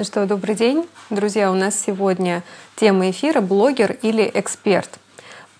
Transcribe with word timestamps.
Ну 0.00 0.04
что, 0.04 0.24
добрый 0.24 0.54
день. 0.54 0.88
Друзья, 1.10 1.52
у 1.52 1.54
нас 1.54 1.78
сегодня 1.78 2.42
тема 2.74 3.10
эфира 3.10 3.42
«Блогер 3.42 3.98
или 4.00 4.30
эксперт». 4.32 4.88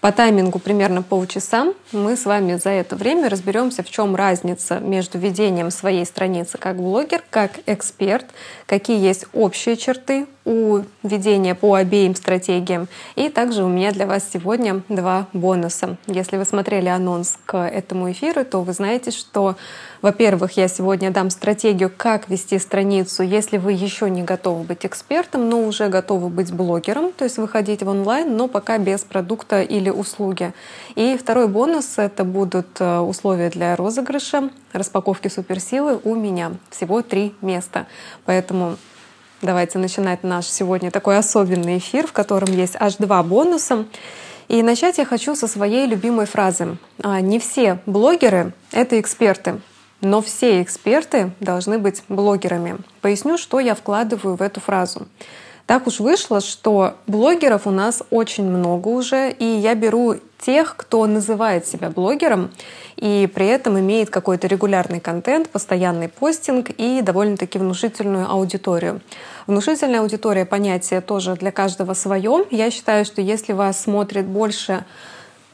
По 0.00 0.12
таймингу 0.12 0.58
примерно 0.58 1.02
полчаса 1.02 1.74
мы 1.92 2.16
с 2.16 2.24
вами 2.24 2.54
за 2.54 2.70
это 2.70 2.96
время 2.96 3.28
разберемся, 3.28 3.82
в 3.82 3.90
чем 3.90 4.16
разница 4.16 4.78
между 4.78 5.18
ведением 5.18 5.70
своей 5.70 6.06
страницы 6.06 6.56
как 6.56 6.76
блогер, 6.76 7.22
как 7.28 7.58
эксперт, 7.66 8.24
какие 8.64 8.98
есть 8.98 9.26
общие 9.34 9.76
черты 9.76 10.26
у 10.50 10.82
ведения 11.04 11.54
по 11.54 11.74
обеим 11.74 12.16
стратегиям. 12.16 12.88
И 13.14 13.28
также 13.28 13.62
у 13.62 13.68
меня 13.68 13.92
для 13.92 14.06
вас 14.06 14.28
сегодня 14.32 14.82
два 14.88 15.28
бонуса. 15.32 15.96
Если 16.08 16.36
вы 16.36 16.44
смотрели 16.44 16.88
анонс 16.88 17.38
к 17.46 17.56
этому 17.56 18.10
эфиру, 18.10 18.44
то 18.44 18.62
вы 18.62 18.72
знаете, 18.72 19.12
что, 19.12 19.54
во-первых, 20.02 20.56
я 20.56 20.66
сегодня 20.66 21.12
дам 21.12 21.30
стратегию, 21.30 21.92
как 21.96 22.28
вести 22.28 22.58
страницу, 22.58 23.22
если 23.22 23.58
вы 23.58 23.74
еще 23.74 24.10
не 24.10 24.24
готовы 24.24 24.64
быть 24.64 24.84
экспертом, 24.84 25.48
но 25.48 25.62
уже 25.62 25.88
готовы 25.88 26.28
быть 26.28 26.52
блогером, 26.52 27.12
то 27.12 27.22
есть 27.22 27.38
выходить 27.38 27.84
в 27.84 27.88
онлайн, 27.88 28.36
но 28.36 28.48
пока 28.48 28.78
без 28.78 29.02
продукта 29.02 29.62
или 29.62 29.88
услуги. 29.88 30.52
И 30.96 31.16
второй 31.16 31.46
бонус— 31.46 31.94
это 31.96 32.24
будут 32.24 32.80
э, 32.80 32.98
условия 32.98 33.50
для 33.50 33.76
розыгрыша, 33.76 34.50
распаковки 34.72 35.28
суперсилы 35.28 36.00
у 36.02 36.16
меня. 36.16 36.52
Всего 36.70 37.02
три 37.02 37.36
места. 37.40 37.86
Поэтому 38.24 38.76
Давайте 39.42 39.78
начинать 39.78 40.22
наш 40.22 40.44
сегодня 40.46 40.90
такой 40.90 41.16
особенный 41.16 41.78
эфир, 41.78 42.06
в 42.06 42.12
котором 42.12 42.52
есть 42.52 42.76
аж 42.78 42.96
два 42.96 43.22
бонуса. 43.22 43.86
И 44.48 44.62
начать 44.62 44.98
я 44.98 45.06
хочу 45.06 45.34
со 45.34 45.46
своей 45.46 45.86
любимой 45.86 46.26
фразы. 46.26 46.76
«А, 47.02 47.22
не 47.22 47.38
все 47.38 47.78
блогеры— 47.86 48.52
это 48.72 49.00
эксперты, 49.00 49.62
но 50.02 50.20
все 50.20 50.60
эксперты 50.60 51.30
должны 51.40 51.78
быть 51.78 52.02
блогерами. 52.08 52.76
Поясню, 53.00 53.38
что 53.38 53.60
я 53.60 53.74
вкладываю 53.74 54.36
в 54.36 54.42
эту 54.42 54.60
фразу. 54.60 55.08
Так 55.70 55.86
уж 55.86 56.00
вышло, 56.00 56.40
что 56.40 56.96
блогеров 57.06 57.64
у 57.68 57.70
нас 57.70 58.02
очень 58.10 58.42
много 58.42 58.88
уже, 58.88 59.30
и 59.30 59.44
я 59.44 59.76
беру 59.76 60.16
тех, 60.40 60.74
кто 60.76 61.06
называет 61.06 61.64
себя 61.64 61.90
блогером 61.90 62.50
и 62.96 63.30
при 63.32 63.46
этом 63.46 63.78
имеет 63.78 64.10
какой-то 64.10 64.48
регулярный 64.48 64.98
контент, 64.98 65.48
постоянный 65.48 66.08
постинг 66.08 66.70
и 66.70 67.02
довольно-таки 67.02 67.60
внушительную 67.60 68.28
аудиторию. 68.28 69.00
Внушительная 69.46 70.00
аудитория— 70.00 70.44
понятие 70.44 71.00
тоже 71.02 71.36
для 71.36 71.52
каждого 71.52 71.94
свое. 71.94 72.46
Я 72.50 72.72
считаю, 72.72 73.04
что 73.04 73.22
если 73.22 73.52
вас 73.52 73.80
смотрит 73.80 74.26
больше, 74.26 74.84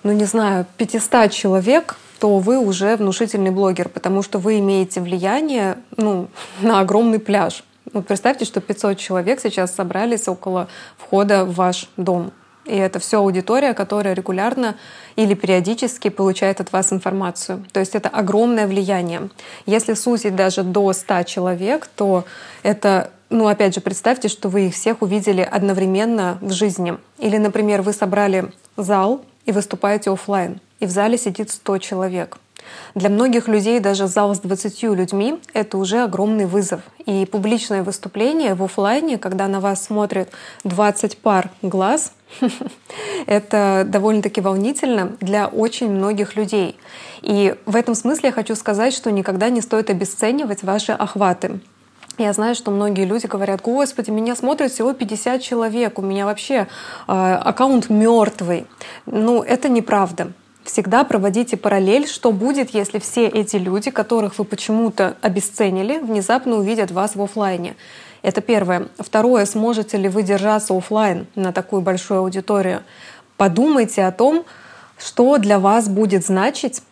ну 0.03 0.13
не 0.13 0.25
знаю, 0.25 0.65
500 0.79 1.31
человек, 1.31 1.97
то 2.21 2.39
вы 2.39 2.57
уже 2.57 2.97
внушительный 2.97 3.51
блогер, 3.51 3.91
потому 3.91 4.23
что 4.23 4.39
вы 4.39 4.61
имеете 4.61 5.03
влияние 5.03 5.77
ну, 5.99 6.29
на 6.63 6.81
огромный 6.81 7.19
пляж. 7.19 7.63
Вот 7.93 8.07
представьте, 8.07 8.45
что 8.45 8.61
500 8.61 8.99
человек 8.99 9.41
сейчас 9.41 9.75
собрались 9.75 10.29
около 10.29 10.69
входа 10.97 11.45
в 11.45 11.55
ваш 11.55 11.89
дом. 11.97 12.33
И 12.67 12.77
это 12.77 12.99
все 12.99 13.19
аудитория, 13.19 13.75
которая 13.75 14.15
регулярно 14.15 14.77
или 15.15 15.35
периодически 15.35 16.09
получает 16.09 16.61
от 16.61 16.73
вас 16.73 16.93
информацию. 16.93 17.65
То 17.73 17.81
есть 17.81 17.95
это 17.95 18.09
огромное 18.09 18.67
влияние. 18.67 19.29
Если 19.67 19.95
сузить 19.95 20.35
даже 20.35 20.65
до 20.65 20.93
100 20.93 21.23
человек, 21.23 21.87
то 21.87 22.25
это, 22.65 23.11
ну 23.31 23.47
опять 23.47 23.75
же, 23.75 23.81
представьте, 23.81 24.29
что 24.29 24.49
вы 24.49 24.67
их 24.67 24.75
всех 24.75 25.03
увидели 25.03 25.43
одновременно 25.43 26.39
в 26.41 26.51
жизни. 26.51 26.99
Или, 27.19 27.37
например, 27.39 27.83
вы 27.83 27.93
собрали 27.93 28.51
зал 28.77 29.25
и 29.45 29.53
выступаете 29.53 30.11
офлайн, 30.11 30.61
и 30.81 30.87
в 30.87 30.91
зале 30.91 31.17
сидит 31.17 31.51
100 31.51 31.79
человек. 31.79 32.39
Для 32.95 33.11
многих 33.11 33.49
людей 33.49 33.81
даже 33.81 34.07
зал 34.07 34.35
с 34.35 34.41
20 34.41 34.83
людьми— 34.95 35.39
это 35.53 35.79
уже 35.79 36.03
огромный 36.03 36.47
вызов. 36.47 36.81
И 37.05 37.27
публичное 37.27 37.83
выступление 37.83 38.55
в 38.55 38.63
офлайне, 38.63 39.19
когда 39.19 39.49
на 39.49 39.61
вас 39.61 39.85
смотрят 39.85 40.31
20 40.65 41.19
пар 41.19 41.51
глаз, 41.63 42.13
это 43.27 43.85
довольно-таки 43.87 44.41
волнительно 44.41 45.17
для 45.21 45.47
очень 45.47 45.91
многих 45.91 46.37
людей. 46.37 46.79
И 47.23 47.55
в 47.67 47.77
этом 47.77 47.95
смысле 47.95 48.29
я 48.29 48.33
хочу 48.33 48.55
сказать, 48.55 48.95
что 48.95 49.11
никогда 49.11 49.51
не 49.51 49.61
стоит 49.61 49.91
обесценивать 49.91 50.63
ваши 50.63 50.93
охваты. 50.93 51.61
Я 52.19 52.33
знаю, 52.33 52.55
что 52.55 52.71
многие 52.71 53.05
люди 53.05 53.27
говорят, 53.27 53.61
господи, 53.61 54.11
меня 54.11 54.35
смотрят 54.35 54.73
всего 54.73 54.95
50 54.95 55.43
человек, 55.43 55.99
у 55.99 56.03
меня 56.03 56.25
вообще 56.25 56.67
э, 57.07 57.13
аккаунт 57.13 57.91
мертвый. 57.91 58.67
Ну, 59.05 59.43
это 59.43 59.69
неправда 59.69 60.33
всегда 60.67 61.05
проводите 61.05 61.57
параллель, 61.57 62.07
что 62.07 62.33
будет, 62.33 62.71
если 62.71 62.99
все 62.99 63.27
эти 63.27 63.57
люди, 63.57 63.91
которых 63.91 64.39
вы 64.39 64.45
почему-то 64.45 65.17
обесценили, 65.23 65.99
внезапно 65.99 66.57
увидят 66.57 66.91
вас 66.91 67.17
в 67.17 67.23
офлайне. 67.23 67.77
Это 68.23 68.41
первое. 68.41 68.89
Второе, 68.99 69.47
сможете 69.47 69.97
ли 69.97 70.09
вы 70.09 70.23
держаться 70.23 70.77
офлайн 70.77 71.27
на 71.35 71.53
такую 71.53 71.83
большую 71.83 72.21
аудиторию? 72.21 72.83
Подумайте 73.37 74.05
о 74.05 74.13
том, 74.13 74.45
что 74.99 75.39
для 75.39 75.59
вас 75.59 75.89
будет 75.89 76.27
значить 76.27 76.83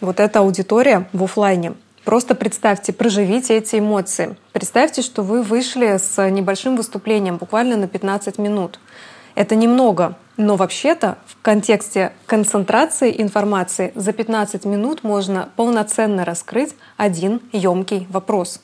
вот 0.00 0.20
эта 0.20 0.40
аудитория 0.40 1.08
в 1.12 1.24
офлайне. 1.24 1.74
Просто 2.04 2.36
представьте, 2.36 2.92
проживите 2.92 3.56
эти 3.56 3.80
эмоции. 3.80 4.36
Представьте, 4.52 5.02
что 5.02 5.22
вы 5.22 5.42
вышли 5.42 5.96
с 5.96 6.30
небольшим 6.30 6.76
выступлением, 6.76 7.36
буквально 7.36 7.76
на 7.76 7.88
15 7.88 8.38
минут. 8.38 8.78
Это 9.36 9.54
немного, 9.54 10.14
но 10.38 10.56
вообще-то 10.56 11.18
в 11.26 11.36
контексте 11.42 12.12
концентрации 12.24 13.14
информации 13.20 13.92
за 13.94 14.14
15 14.14 14.64
минут 14.64 15.04
можно 15.04 15.50
полноценно 15.56 16.24
раскрыть 16.24 16.74
один 16.96 17.42
емкий 17.52 18.06
вопрос. 18.08 18.62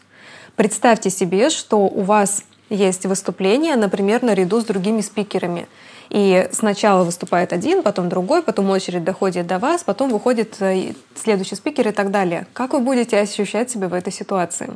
Представьте 0.56 1.10
себе, 1.10 1.50
что 1.50 1.76
у 1.76 2.00
вас 2.00 2.44
есть 2.70 3.04
выступление, 3.04 3.76
например, 3.76 4.22
наряду 4.22 4.62
с 4.62 4.64
другими 4.64 5.02
спикерами. 5.02 5.68
И 6.08 6.48
сначала 6.52 7.04
выступает 7.04 7.52
один, 7.52 7.82
потом 7.82 8.08
другой, 8.08 8.42
потом 8.42 8.70
очередь 8.70 9.04
доходит 9.04 9.46
до 9.46 9.58
вас, 9.58 9.84
потом 9.84 10.10
выходит 10.10 10.56
э, 10.60 10.94
следующий 11.14 11.54
спикер 11.54 11.88
и 11.88 11.92
так 11.92 12.10
далее. 12.10 12.46
Как 12.54 12.72
вы 12.72 12.80
будете 12.80 13.18
ощущать 13.18 13.70
себя 13.70 13.88
в 13.88 13.94
этой 13.94 14.12
ситуации? 14.12 14.70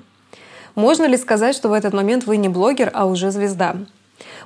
Можно 0.74 1.06
ли 1.06 1.16
сказать, 1.16 1.56
что 1.56 1.70
в 1.70 1.72
этот 1.72 1.94
момент 1.94 2.26
вы 2.26 2.36
не 2.36 2.50
блогер, 2.50 2.90
а 2.92 3.06
уже 3.06 3.30
звезда? 3.30 3.76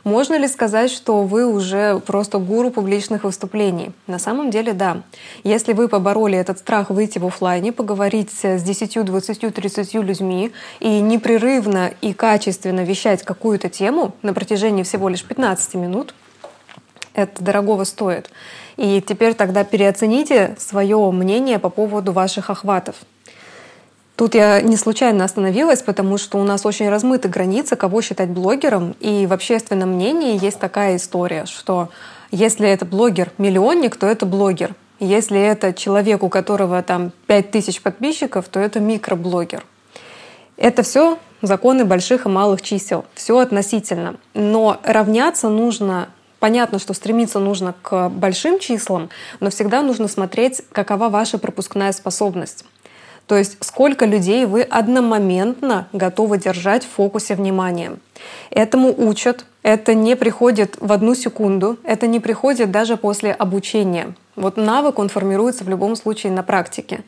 Можно 0.04 0.36
ли 0.38 0.48
сказать, 0.48 0.90
что 0.90 1.22
вы 1.24 1.46
уже 1.46 2.00
просто 2.06 2.38
гуру 2.38 2.70
публичных 2.70 3.24
выступлений? 3.24 3.92
На 4.06 4.18
самом 4.18 4.50
деле, 4.50 4.72
да. 4.72 5.02
Если 5.44 5.72
вы 5.72 5.88
побороли 5.88 6.38
этот 6.38 6.58
страх 6.58 6.90
выйти 6.90 7.18
в 7.18 7.26
офлайне, 7.26 7.72
поговорить 7.72 8.30
с 8.30 8.62
10, 8.62 9.04
20, 9.04 9.54
30 9.54 9.94
людьми 9.94 10.52
и 10.80 11.00
непрерывно 11.00 11.92
и 12.00 12.12
качественно 12.12 12.80
вещать 12.80 13.22
какую-то 13.22 13.68
тему 13.68 14.14
на 14.22 14.32
протяжении 14.32 14.82
всего 14.82 15.08
лишь 15.08 15.24
15 15.24 15.74
минут, 15.74 16.14
это 17.14 17.42
дорогого 17.42 17.84
стоит. 17.84 18.30
И 18.76 19.02
теперь 19.06 19.34
тогда 19.34 19.64
переоцените 19.64 20.56
свое 20.58 21.10
мнение 21.10 21.58
по 21.58 21.68
поводу 21.68 22.12
ваших 22.12 22.48
охватов. 22.48 22.96
Тут 24.20 24.34
я 24.34 24.60
не 24.60 24.76
случайно 24.76 25.24
остановилась, 25.24 25.80
потому 25.80 26.18
что 26.18 26.36
у 26.36 26.44
нас 26.44 26.66
очень 26.66 26.90
размыты 26.90 27.26
границы, 27.30 27.74
кого 27.74 28.02
считать 28.02 28.28
блогером. 28.28 28.94
И 29.00 29.24
в 29.24 29.32
общественном 29.32 29.94
мнении 29.94 30.38
есть 30.44 30.58
такая 30.58 30.96
история, 30.96 31.46
что 31.46 31.88
если 32.30 32.68
это 32.68 32.84
блогер-миллионник, 32.84 33.96
то 33.96 34.06
это 34.06 34.26
блогер. 34.26 34.74
Если 34.98 35.40
это 35.40 35.72
человек, 35.72 36.22
у 36.22 36.28
которого 36.28 36.82
там 36.82 37.12
5000 37.28 37.80
подписчиков, 37.80 38.46
то 38.50 38.60
это 38.60 38.78
микроблогер. 38.78 39.64
Это 40.58 40.82
все 40.82 41.18
законы 41.40 41.86
больших 41.86 42.26
и 42.26 42.28
малых 42.28 42.60
чисел. 42.60 43.06
Все 43.14 43.38
относительно. 43.38 44.16
Но 44.34 44.76
равняться 44.84 45.48
нужно 45.48 46.10
Понятно, 46.40 46.78
что 46.78 46.94
стремиться 46.94 47.38
нужно 47.38 47.74
к 47.82 48.08
большим 48.08 48.58
числам, 48.58 49.10
но 49.40 49.50
всегда 49.50 49.82
нужно 49.82 50.08
смотреть, 50.08 50.62
какова 50.72 51.10
ваша 51.10 51.36
пропускная 51.36 51.92
способность. 51.92 52.64
То 53.30 53.36
есть 53.36 53.58
сколько 53.60 54.06
людей 54.06 54.44
вы 54.44 54.62
одномоментно 54.62 55.86
готовы 55.92 56.36
держать 56.36 56.82
в 56.82 56.88
фокусе 56.88 57.36
внимания. 57.36 57.92
Этому 58.50 58.92
учат, 58.92 59.44
это 59.62 59.94
не 59.94 60.16
приходит 60.16 60.76
в 60.80 60.90
одну 60.90 61.14
секунду, 61.14 61.78
это 61.84 62.08
не 62.08 62.18
приходит 62.18 62.72
даже 62.72 62.96
после 62.96 63.30
обучения. 63.30 64.14
Вот 64.34 64.56
навык, 64.56 64.98
он 64.98 65.08
формируется 65.08 65.62
в 65.62 65.68
любом 65.68 65.94
случае 65.94 66.32
на 66.32 66.42
практике. 66.42 67.04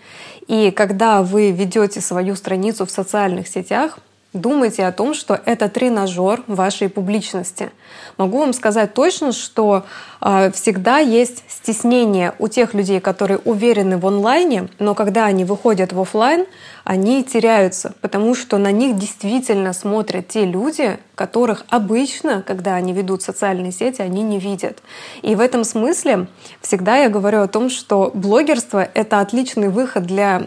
И 0.47 0.71
когда 0.71 1.25
вы 1.25 1.51
ведете 1.51 2.01
свою 2.01 2.37
страницу 2.37 2.87
в 2.87 2.93
социальных 2.93 3.49
сетях, 3.49 3.99
Думайте 4.33 4.87
о 4.87 4.93
том, 4.93 5.13
что 5.13 5.39
это 5.45 5.69
тренажер 5.69 6.43
вашей 6.47 6.89
публичности. 6.89 7.71
Могу 8.17 8.39
вам 8.39 8.55
сказать 8.55 8.95
точно, 8.95 9.33
что 9.33 9.85
э, 10.23 10.51
всегда 10.53 11.01
есть 11.01 11.45
стеснение 11.49 12.33
у 12.39 12.49
тех 12.49 12.73
людей, 12.73 12.99
которые 12.99 13.41
уверены 13.45 13.99
в 13.99 14.07
онлайне, 14.07 14.69
но 14.79 14.95
когда 14.95 15.27
они 15.27 15.45
выходят 15.45 15.93
в 15.93 16.01
офлайн, 16.01 16.47
они 16.85 17.23
теряются, 17.25 17.95
потому 18.01 18.35
что 18.35 18.57
на 18.57 18.73
них 18.73 18.97
действительно 18.97 19.75
смотрят 19.75 20.29
те 20.29 20.47
люди, 20.47 20.99
которых 21.15 21.67
обычно, 21.69 22.41
когда 22.41 22.75
они 22.75 22.95
ведут 22.95 23.23
социальные 23.23 23.73
сети, 23.73 24.01
они 24.01 24.23
не 24.23 24.39
видят. 24.39 24.79
И 25.21 25.35
в 25.35 25.41
этом 25.41 25.63
смысле 25.63 26.27
всегда 26.63 26.97
я 26.97 27.11
говорю 27.11 27.43
о 27.43 27.49
том, 27.49 27.69
что 27.69 28.11
блогерство— 28.15 28.89
это 28.95 29.21
отличный 29.21 29.69
выход 29.69 30.05
для 30.05 30.47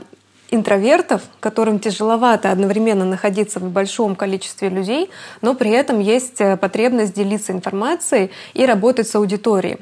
интровертов, 0.55 1.21
которым 1.39 1.79
тяжеловато 1.79 2.51
одновременно 2.51 3.05
находиться 3.05 3.59
в 3.59 3.69
большом 3.69 4.15
количестве 4.15 4.69
людей, 4.69 5.09
но 5.41 5.53
при 5.53 5.71
этом 5.71 5.99
есть 5.99 6.41
э, 6.41 6.57
потребность 6.57 7.13
делиться 7.13 7.51
информацией 7.51 8.31
и 8.53 8.65
работать 8.65 9.07
с 9.07 9.15
аудиторией. 9.15 9.77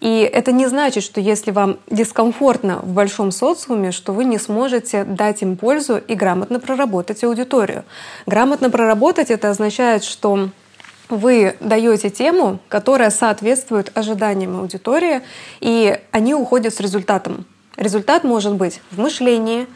И 0.00 0.20
это 0.20 0.52
не 0.52 0.66
значит, 0.66 1.02
что 1.02 1.20
если 1.20 1.50
вам 1.50 1.78
дискомфортно 1.90 2.78
в 2.78 2.92
большом 2.92 3.32
социуме, 3.32 3.90
что 3.90 4.12
вы 4.12 4.24
не 4.24 4.38
сможете 4.38 5.04
дать 5.04 5.42
им 5.42 5.56
пользу 5.56 5.96
и 5.96 6.14
грамотно 6.14 6.60
проработать 6.60 7.24
аудиторию. 7.24 7.84
Грамотно 8.26 8.70
проработать 8.70 9.30
это 9.30 9.50
означает, 9.50 10.04
что 10.04 10.50
вы 11.08 11.56
даете 11.60 12.10
тему, 12.10 12.60
которая 12.68 13.10
соответствует 13.10 13.90
ожиданиям 13.96 14.60
аудитории, 14.60 15.22
и 15.60 15.98
они 16.12 16.34
уходят 16.34 16.74
с 16.74 16.80
результатом. 16.80 17.44
Результат 17.76 18.24
может 18.24 18.54
быть 18.54 18.80
в 18.90 19.00
мышлении, 19.00 19.66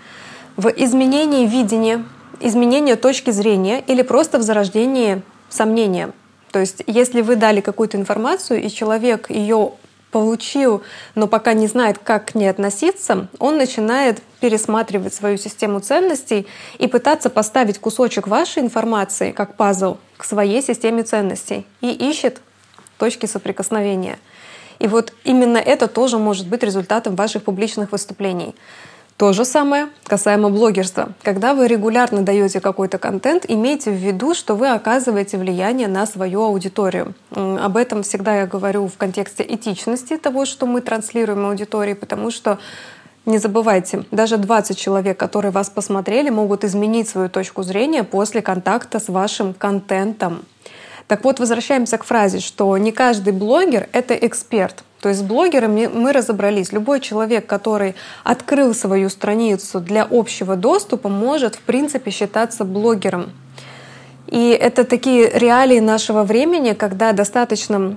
в 0.56 0.68
изменении 0.68 1.46
видения, 1.46 2.04
изменении 2.40 2.94
точки 2.94 3.30
зрения 3.30 3.82
или 3.86 4.02
просто 4.02 4.38
в 4.38 4.42
зарождении 4.42 5.22
сомнения. 5.48 6.12
То 6.50 6.58
есть, 6.58 6.82
если 6.86 7.22
вы 7.22 7.36
дали 7.36 7.60
какую-то 7.60 7.96
информацию, 7.96 8.62
и 8.62 8.68
человек 8.68 9.30
ее 9.30 9.72
получил, 10.10 10.82
но 11.14 11.26
пока 11.26 11.54
не 11.54 11.66
знает, 11.66 11.98
как 11.98 12.32
к 12.32 12.34
ней 12.34 12.48
относиться, 12.48 13.28
он 13.38 13.56
начинает 13.56 14.22
пересматривать 14.40 15.14
свою 15.14 15.38
систему 15.38 15.80
ценностей 15.80 16.46
и 16.78 16.86
пытаться 16.86 17.30
поставить 17.30 17.78
кусочек 17.78 18.28
вашей 18.28 18.62
информации, 18.62 19.32
как 19.32 19.56
пазл, 19.56 19.96
к 20.18 20.24
своей 20.24 20.62
системе 20.62 21.02
ценностей 21.02 21.66
и 21.80 21.90
ищет 21.90 22.42
точки 22.98 23.26
соприкосновения. 23.26 24.18
И 24.78 24.86
вот 24.86 25.14
именно 25.24 25.58
это 25.58 25.88
тоже 25.88 26.18
может 26.18 26.46
быть 26.46 26.62
результатом 26.62 27.16
ваших 27.16 27.44
публичных 27.44 27.92
выступлений. 27.92 28.54
То 29.16 29.32
же 29.32 29.44
самое 29.44 29.88
касаемо 30.04 30.50
блогерства. 30.50 31.12
Когда 31.22 31.54
вы 31.54 31.68
регулярно 31.68 32.22
даете 32.22 32.60
какой-то 32.60 32.98
контент, 32.98 33.44
имейте 33.46 33.90
в 33.90 33.94
виду, 33.94 34.34
что 34.34 34.56
вы 34.56 34.70
оказываете 34.70 35.38
влияние 35.38 35.86
на 35.86 36.06
свою 36.06 36.42
аудиторию. 36.42 37.14
Об 37.30 37.76
этом 37.76 38.02
всегда 38.02 38.40
я 38.40 38.46
говорю 38.46 38.88
в 38.88 38.96
контексте 38.96 39.44
этичности 39.48 40.16
того, 40.16 40.44
что 40.44 40.66
мы 40.66 40.80
транслируем 40.80 41.46
аудитории, 41.46 41.94
потому 41.94 42.30
что 42.30 42.58
не 43.24 43.38
забывайте, 43.38 44.04
даже 44.10 44.36
20 44.36 44.76
человек, 44.76 45.16
которые 45.16 45.52
вас 45.52 45.70
посмотрели, 45.70 46.28
могут 46.28 46.64
изменить 46.64 47.08
свою 47.08 47.28
точку 47.28 47.62
зрения 47.62 48.02
после 48.02 48.42
контакта 48.42 48.98
с 48.98 49.08
вашим 49.08 49.54
контентом. 49.54 50.44
Так 51.06 51.22
вот, 51.22 51.38
возвращаемся 51.38 51.98
к 51.98 52.04
фразе, 52.04 52.40
что 52.40 52.76
не 52.78 52.90
каждый 52.90 53.32
блогер— 53.32 53.88
это 53.92 54.14
эксперт. 54.14 54.82
То 55.02 55.08
есть 55.08 55.20
с 55.20 55.24
блогерами 55.24 55.90
мы 55.92 56.12
разобрались. 56.12 56.72
Любой 56.72 57.00
человек, 57.00 57.44
который 57.44 57.96
открыл 58.22 58.72
свою 58.72 59.08
страницу 59.08 59.80
для 59.80 60.06
общего 60.08 60.54
доступа, 60.54 61.08
может, 61.08 61.56
в 61.56 61.60
принципе, 61.62 62.12
считаться 62.12 62.64
блогером. 62.64 63.32
И 64.28 64.50
это 64.50 64.84
такие 64.84 65.28
реалии 65.28 65.80
нашего 65.80 66.22
времени, 66.22 66.72
когда 66.74 67.12
достаточно 67.12 67.96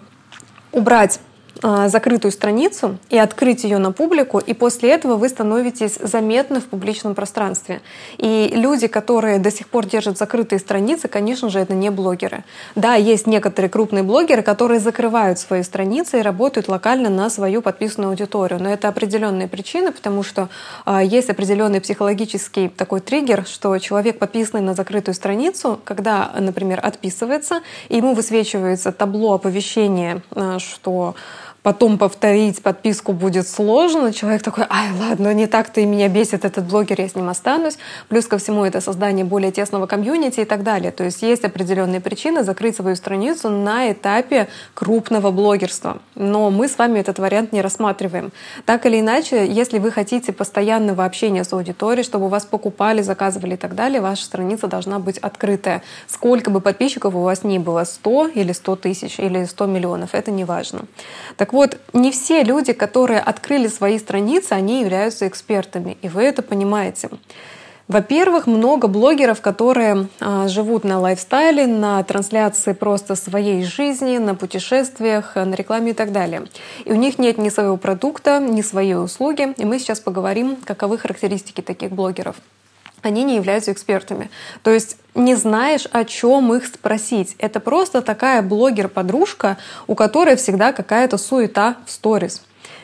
убрать 0.71 1.19
закрытую 1.61 2.31
страницу 2.31 2.97
и 3.09 3.17
открыть 3.17 3.63
ее 3.63 3.77
на 3.77 3.91
публику, 3.91 4.39
и 4.39 4.53
после 4.53 4.91
этого 4.91 5.15
вы 5.15 5.29
становитесь 5.29 5.95
заметны 5.95 6.59
в 6.59 6.65
публичном 6.65 7.15
пространстве. 7.15 7.81
И 8.17 8.51
люди, 8.53 8.87
которые 8.87 9.39
до 9.39 9.51
сих 9.51 9.67
пор 9.67 9.85
держат 9.85 10.17
закрытые 10.17 10.59
страницы, 10.59 11.07
конечно 11.07 11.49
же, 11.49 11.59
это 11.59 11.73
не 11.73 11.89
блогеры. 11.89 12.43
Да, 12.75 12.95
есть 12.95 13.27
некоторые 13.27 13.69
крупные 13.69 14.03
блогеры, 14.03 14.41
которые 14.41 14.79
закрывают 14.79 15.39
свои 15.39 15.63
страницы 15.63 16.19
и 16.19 16.21
работают 16.21 16.67
локально 16.67 17.09
на 17.09 17.29
свою 17.29 17.61
подписанную 17.61 18.09
аудиторию, 18.09 18.61
но 18.61 18.69
это 18.69 18.87
определенные 18.87 19.47
причины, 19.47 19.91
потому 19.91 20.23
что 20.23 20.49
э, 20.85 20.99
есть 21.03 21.29
определенный 21.29 21.81
психологический 21.81 22.69
такой 22.69 22.99
триггер, 22.99 23.45
что 23.45 23.77
человек, 23.79 24.19
подписанный 24.19 24.61
на 24.61 24.73
закрытую 24.73 25.15
страницу, 25.15 25.79
когда, 25.83 26.31
например, 26.37 26.79
отписывается, 26.83 27.61
ему 27.89 28.13
высвечивается 28.13 28.91
табло 28.91 29.33
оповещения, 29.35 30.21
э, 30.35 30.57
что 30.59 31.15
потом 31.65 31.97
повторить 31.97 32.61
подписку 32.61 33.11
будет 33.11 33.47
сложно. 33.47 34.13
Человек 34.13 34.43
такой, 34.43 34.65
ай, 34.69 34.91
ладно, 34.99 35.33
не 35.33 35.47
так-то 35.47 35.81
и 35.81 35.85
меня 35.85 36.07
бесит 36.09 36.45
этот 36.45 36.65
блогер, 36.65 37.01
я 37.01 37.09
с 37.09 37.15
ним 37.15 37.27
останусь. 37.27 37.79
Плюс 38.07 38.27
ко 38.27 38.37
всему 38.37 38.65
это 38.65 38.81
создание 38.81 39.25
более 39.25 39.51
тесного 39.51 39.87
комьюнити 39.87 40.41
и 40.41 40.45
так 40.45 40.61
далее. 40.61 40.91
То 40.91 41.03
есть 41.03 41.23
есть 41.23 41.43
определенные 41.43 42.01
причины 42.01 42.43
закрыть 42.43 42.75
свою 42.75 42.95
страницу 42.95 43.49
на 43.49 43.91
этапе 43.91 44.47
крупного 44.75 45.31
блогерства. 45.31 45.97
Но 46.13 46.51
мы 46.51 46.67
с 46.67 46.77
вами 46.77 46.99
этот 46.99 47.17
вариант 47.17 47.51
не 47.51 47.63
рассматриваем. 47.63 48.31
Так 48.67 48.85
или 48.85 48.99
иначе, 48.99 49.47
если 49.47 49.79
вы 49.79 49.89
хотите 49.89 50.33
постоянного 50.33 51.03
общения 51.03 51.43
с 51.43 51.51
аудиторией, 51.51 52.03
чтобы 52.03 52.29
вас 52.29 52.45
покупали, 52.45 53.01
заказывали 53.01 53.55
и 53.55 53.57
так 53.57 53.73
далее, 53.73 54.01
ваша 54.01 54.23
страница 54.23 54.67
должна 54.67 54.99
быть 54.99 55.17
открытая. 55.17 55.81
Сколько 56.05 56.51
бы 56.51 56.61
подписчиков 56.61 57.15
у 57.15 57.21
вас 57.21 57.43
ни 57.43 57.57
было, 57.57 57.85
100 57.85 58.27
или 58.35 58.51
100 58.51 58.75
тысяч 58.75 59.19
или 59.19 59.45
100 59.45 59.65
миллионов, 59.65 60.13
это 60.13 60.29
не 60.29 60.43
важно. 60.43 60.81
Так 61.37 61.54
вот, 61.55 61.77
не 61.93 62.11
все 62.11 62.43
люди, 62.43 62.73
которые 62.73 63.21
открыли 63.21 63.67
свои 63.67 63.97
страницы, 63.97 64.51
они 64.51 64.81
являются 64.81 65.25
экспертами, 65.25 65.97
и 66.01 66.09
вы 66.09 66.23
это 66.23 66.41
понимаете. 66.41 67.09
Во-первых, 67.87 68.45
много 68.45 68.87
блогеров, 68.87 69.41
которые 69.41 70.07
а, 70.19 70.47
живут 70.49 70.83
на 70.83 70.99
лайфстайле, 70.99 71.65
на 71.65 72.03
трансляции 72.03 72.73
просто 72.73 73.15
своей 73.15 73.63
жизни, 73.63 74.17
на 74.17 74.35
путешествиях, 74.35 75.35
на 75.35 75.53
рекламе 75.53 75.91
и 75.91 75.93
так 75.93 76.11
далее. 76.11 76.47
И 76.83 76.91
у 76.91 76.95
них 76.95 77.19
нет 77.19 77.37
ни 77.37 77.49
своего 77.49 77.77
продукта, 77.77 78.39
ни 78.39 78.61
своей 78.61 78.95
услуги. 78.95 79.53
И 79.57 79.65
мы 79.65 79.79
сейчас 79.79 79.99
поговорим, 79.99 80.57
каковы 80.65 80.97
характеристики 80.97 81.61
таких 81.61 81.91
блогеров 81.91 82.35
они 83.05 83.23
не 83.23 83.35
являются 83.35 83.71
экспертами. 83.71 84.29
То 84.63 84.71
есть 84.71 84.97
не 85.13 85.35
знаешь, 85.35 85.87
о 85.91 86.03
чем 86.03 86.53
их 86.53 86.65
спросить. 86.65 87.35
Это 87.39 87.59
просто 87.59 88.01
такая 88.01 88.41
блогер-подружка, 88.41 89.57
у 89.87 89.95
которой 89.95 90.35
всегда 90.35 90.73
какая-то 90.73 91.17
суета 91.17 91.77
в 91.85 91.91
сторис 91.91 92.41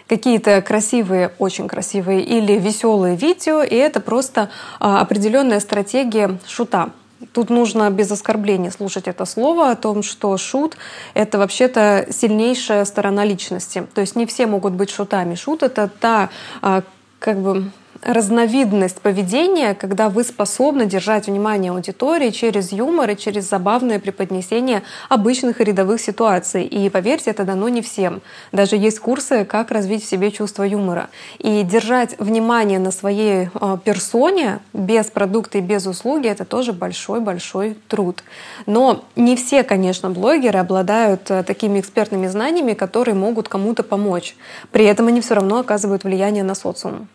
какие-то 0.08 0.62
красивые, 0.62 1.32
очень 1.40 1.70
красивые 1.70 2.22
или 2.22 2.60
веселые 2.60 3.16
видео, 3.16 3.64
и 3.64 3.76
это 3.76 4.02
просто 4.02 4.50
а, 4.78 5.00
определенная 5.00 5.62
стратегия 5.62 6.38
шута. 6.46 6.90
Тут 7.32 7.50
нужно 7.50 7.90
без 7.92 8.12
оскорбления 8.12 8.72
слушать 8.72 9.08
это 9.08 9.24
слово 9.24 9.72
о 9.72 9.76
том, 9.78 10.04
что 10.04 10.36
шут— 10.38 10.76
это 11.14 11.38
вообще-то 11.38 12.08
сильнейшая 12.10 12.84
сторона 12.84 13.24
личности. 13.24 13.88
То 13.94 14.02
есть 14.02 14.18
не 14.18 14.26
все 14.26 14.48
могут 14.48 14.74
быть 14.74 14.90
шутами. 14.90 15.36
Шут— 15.36 15.64
это 15.64 15.88
та 15.88 16.30
а, 16.62 16.82
как 17.20 17.40
бы 17.40 17.72
разновидность 18.02 19.00
поведения, 19.00 19.76
когда 19.76 20.10
вы 20.10 20.24
способны 20.24 20.86
держать 20.86 21.28
внимание 21.28 21.72
аудитории 21.72 22.32
через 22.32 22.72
юмор 22.72 23.12
и 23.12 23.18
через 23.18 23.50
забавное 23.50 24.00
преподнесение 24.00 24.84
обычных 25.10 25.62
и 25.62 25.64
рядовых 25.64 26.02
ситуаций. 26.02 26.64
И 26.64 26.90
поверьте, 26.90 27.32
это 27.32 27.44
дано 27.44 27.70
не 27.70 27.82
всем. 27.82 28.22
Даже 28.52 28.76
есть 28.76 29.00
курсы, 29.00 29.46
как 29.46 29.72
развить 29.72 30.04
в 30.04 30.10
себе 30.10 30.32
чувство 30.32 30.64
юмора. 30.64 31.10
И 31.40 31.64
держать 31.64 32.20
внимание 32.20 32.80
на 32.80 32.92
своей 32.92 33.50
э, 33.54 33.78
персоне 33.84 34.60
без 34.74 35.08
продукта 35.08 35.60
и 35.60 35.62
без 35.62 35.86
услуги— 35.86 36.28
это 36.30 36.46
тоже 36.46 36.74
большой-большой 36.74 37.78
труд. 37.88 38.24
Но 38.66 39.04
не 39.16 39.36
все, 39.36 39.64
конечно, 39.64 40.10
блогеры 40.10 40.60
обладают 40.60 41.30
э, 41.30 41.44
такими 41.44 41.80
экспертными 41.80 42.28
знаниями, 42.28 42.74
которые 42.74 43.16
могут 43.16 43.48
кому-то 43.48 43.84
помочь. 43.84 44.36
При 44.72 44.86
этом 44.86 45.08
они 45.08 45.22
все 45.22 45.36
равно 45.36 45.60
оказывают 45.60 46.04
влияние 46.04 46.44
на 46.44 46.56
социум. 46.56 47.08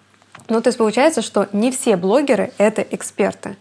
Ну, 0.49 0.61
то 0.61 0.69
есть 0.69 0.79
получается, 0.79 1.23
что 1.23 1.49
не 1.53 1.71
все 1.71 1.97
блогеры— 1.97 2.53
это 2.59 2.83
эксперты. 2.83 3.57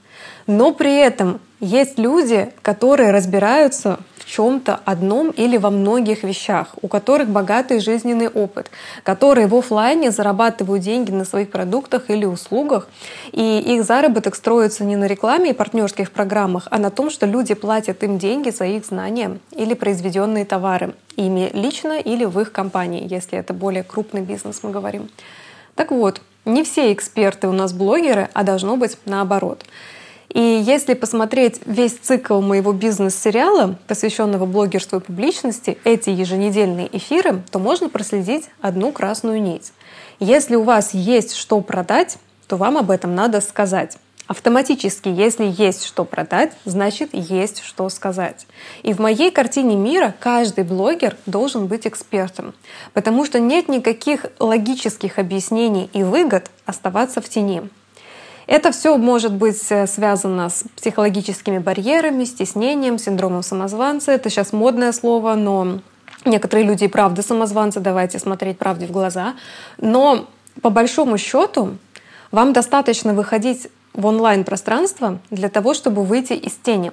Но 0.48 0.74
при 0.74 0.96
этом 0.96 1.39
есть 1.60 1.98
люди, 1.98 2.51
которые 2.62 3.12
разбираются 3.12 4.00
в 4.18 4.25
чем-то 4.25 4.80
одном 4.86 5.30
или 5.30 5.58
во 5.58 5.70
многих 5.70 6.24
вещах, 6.24 6.75
у 6.82 6.88
которых 6.88 7.30
богатый 7.30 7.80
жизненный 7.80 8.27
опыт, 8.27 8.72
которые 9.04 9.48
в 9.48 9.56
офлайне 9.56 10.12
зарабатывают 10.12 10.84
деньги 10.84 11.12
на 11.12 11.25
своих 11.25 11.51
продуктах 11.51 12.10
или 12.10 12.25
услугах, 12.25 12.88
и 13.32 13.60
их 13.60 13.84
заработок 13.84 14.36
строится 14.36 14.84
не 14.84 14.96
на 14.96 15.06
рекламе 15.06 15.51
и 15.51 15.54
партнерских 15.54 16.12
программах, 16.12 16.68
а 16.72 16.80
на 16.80 16.89
том, 16.89 17.10
что 17.10 17.25
люди 17.25 17.54
платят 17.54 18.04
им 18.04 18.18
деньги 18.18 18.50
за 18.50 18.65
их 18.65 18.86
знания 18.86 19.39
или 19.51 19.75
произведенные 19.75 20.46
товары, 20.46 20.96
ими 21.15 21.50
лично 21.54 22.00
или 22.00 22.25
в 22.25 22.39
их 22.39 22.51
компании, 22.51 23.08
если 23.08 23.38
это 23.38 23.54
более 23.54 23.84
крупный 23.84 24.22
бизнес 24.22 24.62
мы 24.63 24.72
говорим. 24.72 25.10
Так 25.75 25.92
вот, 25.92 26.22
не 26.45 26.63
все 26.63 26.93
эксперты 26.93 27.47
у 27.47 27.51
нас 27.51 27.73
блогеры, 27.73 28.29
а 28.33 28.43
должно 28.43 28.77
быть 28.77 28.97
наоборот. 29.05 29.65
И 30.29 30.39
если 30.39 30.95
посмотреть 30.95 31.61
весь 31.65 31.93
цикл 31.93 32.41
моего 32.41 32.73
бизнес-сериала, 32.73 33.77
посвященного 33.87 34.45
блогерству 34.45 34.99
и 34.99 35.01
публичности, 35.01 35.77
эти 35.85 36.09
еженедельные 36.09 36.89
эфиры, 36.95 37.41
то 37.51 37.59
можно 37.59 37.89
проследить 37.89 38.49
одну 38.59 38.91
красную 38.91 39.41
нить. 39.41 39.71
Если 40.19 40.55
у 40.55 40.63
вас 40.63 40.93
есть 40.93 41.35
что 41.35 41.61
продать, 41.61 42.17
то 42.47 42.57
вам 42.57 42.77
об 42.77 42.91
этом 42.91 43.15
надо 43.15 43.39
сказать. 43.41 43.97
Автоматически, 44.27 45.08
если 45.08 45.46
есть 45.46 45.86
что 45.86 46.03
продать, 46.03 46.51
значит 46.65 47.10
есть 47.13 47.62
что 47.62 47.89
сказать. 47.89 48.48
И 48.82 48.91
в 48.91 49.00
моей 49.00 49.29
картине 49.29 49.75
мира 49.75 50.15
каждый 50.20 50.63
блогер 50.63 51.15
должен 51.27 51.67
быть 51.67 51.86
экспертом, 51.86 52.55
потому 52.94 53.25
что 53.25 53.39
нет 53.39 53.70
никаких 53.70 54.25
логических 54.39 55.20
объяснений 55.20 55.91
и 55.94 56.01
выгод 56.01 56.50
оставаться 56.65 57.22
в 57.22 57.29
тени. 57.29 57.70
Это 58.48 58.72
все 58.72 58.98
может 58.98 59.34
быть 59.34 59.60
э, 59.70 59.88
связано 59.88 60.50
с 60.50 60.63
психологическими 60.75 61.60
барьерами, 61.60 62.24
стеснением, 62.25 62.98
синдромом 62.98 63.44
самозванца. 63.44 64.12
Это 64.12 64.29
сейчас 64.29 64.53
модное 64.53 64.91
слово, 64.91 65.36
но 65.36 65.79
некоторые 66.25 66.65
люди 66.65 66.86
и 66.86 66.88
правда 66.88 67.22
самозванцы, 67.22 67.79
давайте 67.79 68.20
смотреть 68.20 68.58
правде 68.58 68.86
в 68.88 68.91
глаза. 68.91 69.36
Но 69.77 70.27
по 70.62 70.70
большому 70.70 71.17
счету 71.17 71.77
вам 72.32 72.53
достаточно 72.53 73.13
выходить 73.13 73.67
в 73.95 74.05
онлайн-пространство 74.05 75.19
для 75.31 75.49
того, 75.49 75.73
чтобы 75.73 76.03
выйти 76.03 76.33
из 76.33 76.53
тени. 76.53 76.91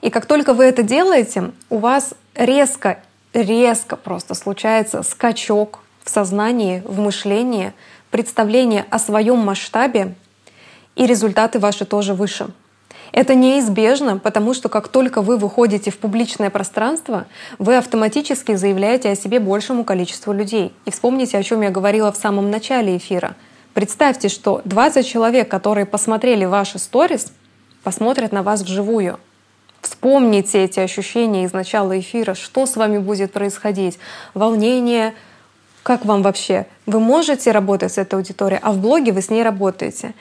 И 0.00 0.10
как 0.10 0.26
только 0.26 0.54
вы 0.54 0.64
это 0.64 0.82
делаете, 0.82 1.52
у 1.70 1.78
вас 1.78 2.14
резко, 2.34 2.98
резко 3.32 3.96
просто 3.96 4.34
случается 4.34 5.02
скачок 5.02 5.80
в 6.02 6.10
сознании, 6.10 6.82
в 6.84 6.98
мышлении, 6.98 7.72
представление 8.10 8.84
о 8.90 8.98
своем 8.98 9.38
масштабе, 9.38 10.14
и 10.96 11.06
результаты 11.06 11.58
ваши 11.58 11.84
тоже 11.84 12.14
выше. 12.14 12.48
Это 13.12 13.34
неизбежно, 13.34 14.18
потому 14.18 14.54
что 14.54 14.68
как 14.68 14.88
только 14.88 15.20
вы 15.20 15.36
выходите 15.36 15.90
в 15.90 15.98
публичное 15.98 16.50
пространство, 16.50 17.26
вы 17.58 17.76
автоматически 17.76 18.54
заявляете 18.54 19.10
о 19.10 19.16
себе 19.16 19.38
большему 19.38 19.84
количеству 19.84 20.32
людей. 20.32 20.74
И 20.86 20.90
вспомните, 20.90 21.36
о 21.36 21.42
чем 21.42 21.60
я 21.60 21.70
говорила 21.70 22.10
в 22.10 22.16
самом 22.16 22.50
начале 22.50 22.96
эфира. 22.96 23.36
Представьте, 23.74 24.28
что 24.28 24.60
20 24.64 25.06
человек, 25.06 25.48
которые 25.50 25.86
посмотрели 25.86 26.44
ваши 26.44 26.78
сторис, 26.78 27.32
посмотрят 27.82 28.32
на 28.32 28.42
вас 28.42 28.62
вживую. 28.62 29.18
Вспомните 29.80 30.64
эти 30.64 30.78
ощущения 30.78 31.44
из 31.44 31.52
начала 31.52 31.98
эфира, 31.98 32.34
что 32.34 32.66
с 32.66 32.76
вами 32.76 32.98
будет 32.98 33.32
происходить. 33.32 33.98
Волнение, 34.34 35.14
как 35.82 36.04
вам 36.04 36.22
вообще? 36.22 36.66
Вы 36.86 37.00
можете 37.00 37.50
работать 37.50 37.92
с 37.92 37.98
этой 37.98 38.14
аудиторией, 38.16 38.60
а 38.62 38.72
в 38.72 38.78
блоге 38.78 39.12
вы 39.12 39.22
с 39.22 39.30
ней 39.30 39.42
работаете. 39.42 40.14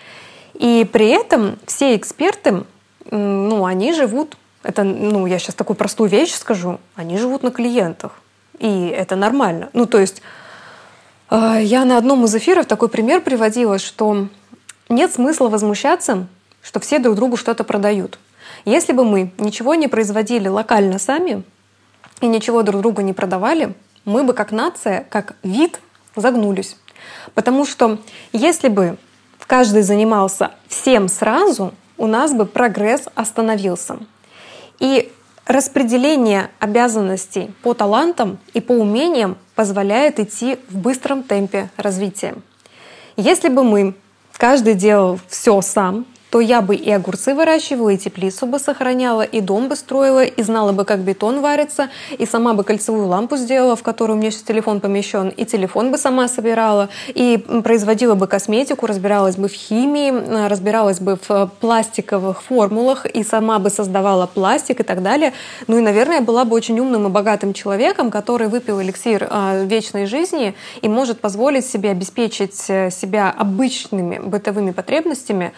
И 0.54 0.88
при 0.92 1.10
этом 1.10 1.60
все 1.68 1.96
эксперты, 1.96 2.64
ну, 3.12 3.66
они 3.66 3.94
живут, 3.94 4.38
это, 4.64 4.84
ну, 4.84 5.26
я 5.26 5.40
сейчас 5.40 5.56
такую 5.56 5.76
простую 5.76 6.10
вещь 6.10 6.34
скажу, 6.34 6.80
они 6.96 7.18
живут 7.18 7.44
на 7.44 7.52
клиентах. 7.52 8.14
И 8.60 8.88
это 8.88 9.16
нормально. 9.16 9.70
Ну, 9.74 9.86
то 9.86 10.00
есть 10.00 10.22
я 11.32 11.86
на 11.86 11.98
одном 11.98 12.26
из 12.26 12.36
эфиров 12.36 12.66
такой 12.66 12.90
пример 12.90 13.22
приводила, 13.22 13.80
что 13.80 14.28
нет 14.90 15.14
смысла 15.14 15.48
возмущаться, 15.48 16.28
что 16.62 16.80
все 16.80 17.00
друг 17.00 17.16
другу 17.16 17.38
что-то 17.38 17.64
продают. 17.64 18.20
Если 18.66 18.94
бы 18.94 19.06
мы 19.06 19.32
ничего 19.38 19.76
не 19.76 19.88
производили 19.88 20.48
локально 20.48 21.00
сами 21.00 21.44
и 22.20 22.28
ничего 22.28 22.64
друг 22.64 22.82
другу 22.82 23.02
не 23.02 23.14
продавали, 23.14 23.74
мы 24.06 24.24
бы 24.24 24.34
как 24.34 24.52
нация, 24.52 25.06
как 25.10 25.36
вид 25.44 25.80
загнулись. 26.16 26.76
Потому 27.34 27.66
что 27.66 28.00
если 28.34 28.68
бы 28.68 28.98
каждый 29.48 29.82
занимался 29.82 30.52
всем 30.68 31.08
сразу, 31.08 31.74
у 31.98 32.08
нас 32.08 32.34
бы 32.34 32.46
прогресс 32.46 33.04
остановился. 33.16 34.00
И 34.80 35.12
распределение 35.46 36.50
обязанностей 36.60 37.52
по 37.62 37.74
талантам 37.74 38.40
и 38.54 38.62
по 38.62 38.74
умениям 38.74 39.38
позволяет 39.56 40.20
идти 40.20 40.58
в 40.70 40.78
быстром 40.78 41.24
темпе 41.24 41.70
развития. 41.78 42.36
Если 43.18 43.50
бы 43.50 43.64
мы 43.64 43.96
каждый 44.38 44.74
делал 44.74 45.20
все 45.28 45.62
сам, 45.62 46.06
то 46.32 46.40
я 46.40 46.62
бы 46.62 46.76
и 46.76 46.90
огурцы 46.90 47.36
выращивала, 47.36 47.90
и 47.90 47.98
теплицу 47.98 48.46
бы 48.46 48.58
сохраняла, 48.58 49.22
и 49.22 49.42
дом 49.42 49.68
бы 49.68 49.76
строила, 49.76 50.24
и 50.24 50.42
знала 50.42 50.72
бы, 50.72 50.86
как 50.86 51.00
бетон 51.00 51.42
варится, 51.42 51.90
и 52.18 52.26
сама 52.26 52.54
бы 52.54 52.64
кольцевую 52.64 53.08
лампу 53.08 53.36
сделала, 53.36 53.76
в 53.76 53.84
которую 53.84 54.18
у 54.18 54.20
меня 54.20 54.32
сейчас 54.32 54.44
телефон 54.44 54.80
помещен, 54.80 55.28
и 55.28 55.44
телефон 55.44 55.92
бы 55.92 55.98
сама 55.98 56.30
собирала, 56.30 56.88
и 57.10 57.38
производила 57.64 58.16
бы 58.16 58.28
косметику, 58.28 58.88
разбиралась 58.88 59.36
бы 59.36 59.50
в 59.50 59.54
химии, 59.54 60.48
разбиралась 60.48 61.02
бы 61.02 61.20
в 61.28 61.52
пластиковых 61.60 62.42
формулах, 62.42 63.06
и 63.06 63.26
сама 63.26 63.60
бы 63.60 63.70
создавала 63.70 64.26
пластик 64.26 64.80
и 64.80 64.84
так 64.84 65.04
далее. 65.04 65.34
Ну 65.68 65.80
и, 65.80 65.82
наверное, 65.82 66.22
была 66.22 66.46
бы 66.46 66.56
очень 66.56 66.80
умным 66.80 67.08
и 67.08 67.10
богатым 67.10 67.54
человеком, 67.54 68.10
который 68.10 68.48
выпил 68.48 68.82
эликсир 68.82 69.28
а, 69.30 69.66
вечной 69.66 70.06
жизни 70.06 70.56
и 70.82 70.88
может 70.88 71.20
позволить 71.20 71.66
себе 71.66 71.92
обеспечить 71.92 72.70
э, 72.70 72.90
себя 72.90 73.30
обычными 73.38 74.20
бытовыми 74.20 74.72
потребностями, 74.72 75.52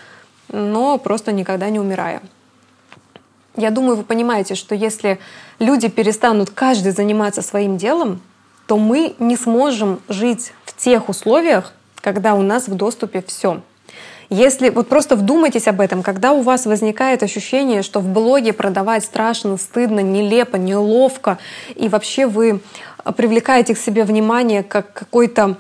но 0.54 0.98
просто 0.98 1.34
никогда 1.34 1.70
не 1.70 1.80
умирая. 1.80 2.22
Я 3.58 3.72
думаю, 3.72 3.98
вы 3.98 4.04
понимаете, 4.04 4.56
что 4.56 4.76
если 4.76 5.20
люди 5.60 5.90
перестанут 5.90 6.52
каждый 6.52 6.92
заниматься 6.92 7.42
своим 7.42 7.78
делом, 7.78 8.22
то 8.68 8.78
мы 8.78 9.16
не 9.20 9.36
сможем 9.36 10.00
жить 10.08 10.54
в 10.64 10.76
тех 10.76 11.10
условиях, 11.10 11.74
когда 12.02 12.36
у 12.36 12.42
нас 12.42 12.68
в 12.68 12.76
доступе 12.76 13.24
все. 13.26 13.62
Если 14.30 14.70
вот 14.70 14.88
просто 14.88 15.16
вдумайтесь 15.16 15.68
об 15.68 15.82
этом, 15.82 16.02
когда 16.02 16.32
у 16.32 16.42
вас 16.42 16.66
возникает 16.66 17.22
ощущение, 17.24 17.84
что 17.84 18.00
в 18.00 18.08
блоге 18.08 18.54
продавать 18.54 19.04
страшно, 19.04 19.58
стыдно, 19.58 20.00
нелепо, 20.00 20.56
неловко, 20.56 21.38
и 21.76 21.90
вообще 21.90 22.26
вы 22.26 22.62
привлекаете 23.16 23.76
к 23.76 23.78
себе 23.78 24.04
внимание 24.04 24.64
как 24.64 24.94
какой-то 24.94 25.58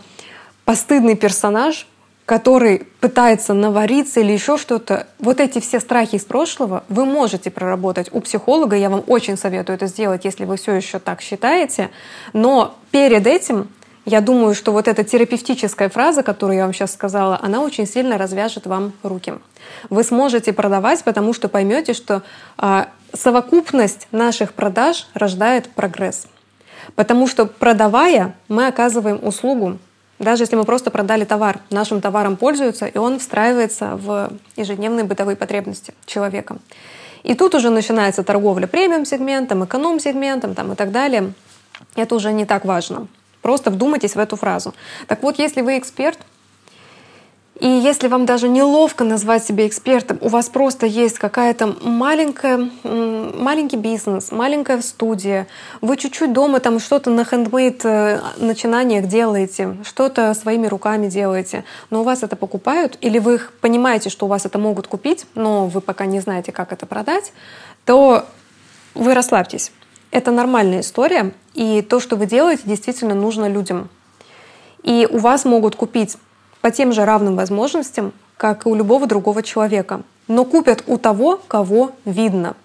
постыдный 0.65 1.15
персонаж, 1.15 1.85
который 2.33 2.87
пытается 2.99 3.53
навариться 3.53 4.19
или 4.19 4.31
еще 4.31 4.57
что-то, 4.57 5.05
вот 5.19 5.39
эти 5.39 5.59
все 5.59 5.79
страхи 5.79 6.15
из 6.15 6.25
прошлого 6.25 6.83
вы 6.89 7.05
можете 7.05 7.51
проработать 7.51 8.09
у 8.11 8.21
психолога. 8.21 8.75
Я 8.75 8.89
вам 8.89 9.03
очень 9.05 9.37
советую 9.37 9.75
это 9.75 9.85
сделать, 9.85 10.25
если 10.25 10.45
вы 10.45 10.57
все 10.57 10.73
еще 10.73 10.97
так 10.97 11.21
считаете. 11.21 11.91
Но 12.33 12.73
перед 12.89 13.27
этим 13.27 13.67
я 14.07 14.19
думаю, 14.19 14.55
что 14.55 14.71
вот 14.71 14.87
эта 14.87 15.03
терапевтическая 15.03 15.89
фраза, 15.89 16.23
которую 16.23 16.57
я 16.57 16.63
вам 16.63 16.73
сейчас 16.73 16.93
сказала, 16.93 17.39
она 17.39 17.61
очень 17.61 17.85
сильно 17.85 18.17
развяжет 18.17 18.65
вам 18.65 18.93
руки. 19.03 19.35
Вы 19.91 20.03
сможете 20.03 20.53
продавать, 20.53 21.03
потому 21.03 21.33
что 21.33 21.49
поймете, 21.49 21.93
что 21.93 22.23
а, 22.57 22.87
совокупность 23.13 24.07
наших 24.11 24.53
продаж 24.53 25.07
рождает 25.13 25.69
прогресс. 25.69 26.25
Потому 26.95 27.27
что 27.27 27.45
продавая, 27.45 28.33
мы 28.47 28.65
оказываем 28.65 29.19
услугу 29.21 29.77
даже 30.23 30.43
если 30.43 30.55
мы 30.55 30.63
просто 30.63 30.91
продали 30.91 31.25
товар, 31.25 31.59
нашим 31.69 32.01
товаром 32.01 32.37
пользуются, 32.37 32.85
и 32.85 32.97
он 32.97 33.19
встраивается 33.19 33.95
в 33.95 34.31
ежедневные 34.55 35.03
бытовые 35.03 35.35
потребности 35.35 35.93
человека. 36.05 36.57
И 37.23 37.35
тут 37.35 37.55
уже 37.55 37.69
начинается 37.69 38.23
торговля 38.23 38.67
премиум-сегментом, 38.67 39.63
эконом-сегментом 39.63 40.55
там, 40.55 40.73
и 40.73 40.75
так 40.75 40.91
далее. 40.91 41.33
Это 41.95 42.15
уже 42.15 42.33
не 42.33 42.45
так 42.45 42.65
важно. 42.65 43.07
Просто 43.41 43.71
вдумайтесь 43.71 44.15
в 44.15 44.19
эту 44.19 44.35
фразу. 44.35 44.73
Так 45.07 45.23
вот, 45.23 45.39
если 45.39 45.61
вы 45.61 45.77
эксперт— 45.77 46.19
и 47.63 47.67
если 47.69 48.09
вам 48.09 48.25
даже 48.25 48.49
неловко 48.49 49.05
назвать 49.05 49.45
себя 49.45 49.65
экспертом, 49.65 50.17
у 50.19 50.27
вас 50.27 50.49
просто 50.49 50.85
есть 50.85 51.17
какая-то 51.17 51.77
маленькая, 51.81 52.69
маленький 52.83 53.77
бизнес, 53.77 54.33
маленькая 54.33 54.81
студия, 54.81 55.47
вы 55.79 55.95
чуть-чуть 55.95 56.33
дома 56.33 56.59
там 56.59 56.81
что-то 56.81 57.09
на 57.09 57.23
хендмейд 57.23 57.85
э, 57.85 58.19
начинаниях 58.35 59.07
делаете, 59.07 59.77
что-то 59.85 60.33
своими 60.33 60.67
руками 60.67 61.07
делаете, 61.07 61.63
но 61.89 62.01
у 62.01 62.03
вас 62.03 62.21
это 62.21 62.35
покупают, 62.35 62.97
или 62.99 63.17
вы 63.17 63.39
понимаете, 63.61 64.09
что 64.09 64.25
у 64.25 64.27
вас 64.29 64.45
это 64.45 64.59
могут 64.59 64.87
купить, 64.87 65.25
но 65.33 65.67
вы 65.67 65.79
пока 65.79 66.05
не 66.05 66.19
знаете, 66.19 66.51
как 66.51 66.73
это 66.73 66.85
продать, 66.85 67.31
то 67.85 68.25
вы 68.93 69.13
расслабьтесь. 69.13 69.71
Это 70.11 70.31
нормальная 70.31 70.81
история, 70.81 71.31
и 71.53 71.81
то, 71.81 72.01
что 72.01 72.17
вы 72.17 72.25
делаете, 72.25 72.63
действительно 72.65 73.15
нужно 73.15 73.47
людям. 73.47 73.87
И 74.83 75.07
у 75.09 75.19
вас 75.19 75.45
могут 75.45 75.77
купить 75.77 76.17
по 76.63 76.71
тем 76.71 76.93
же 76.93 77.03
равным 77.03 77.35
возможностям, 77.35 78.13
как 78.37 78.65
и 78.65 78.69
у 78.69 78.73
любого 78.73 79.05
другого 79.05 79.43
человека, 79.43 80.01
но 80.29 80.45
купят 80.45 80.81
у 80.87 80.97
того, 80.97 81.41
кого 81.49 81.91
видно. 82.05 82.55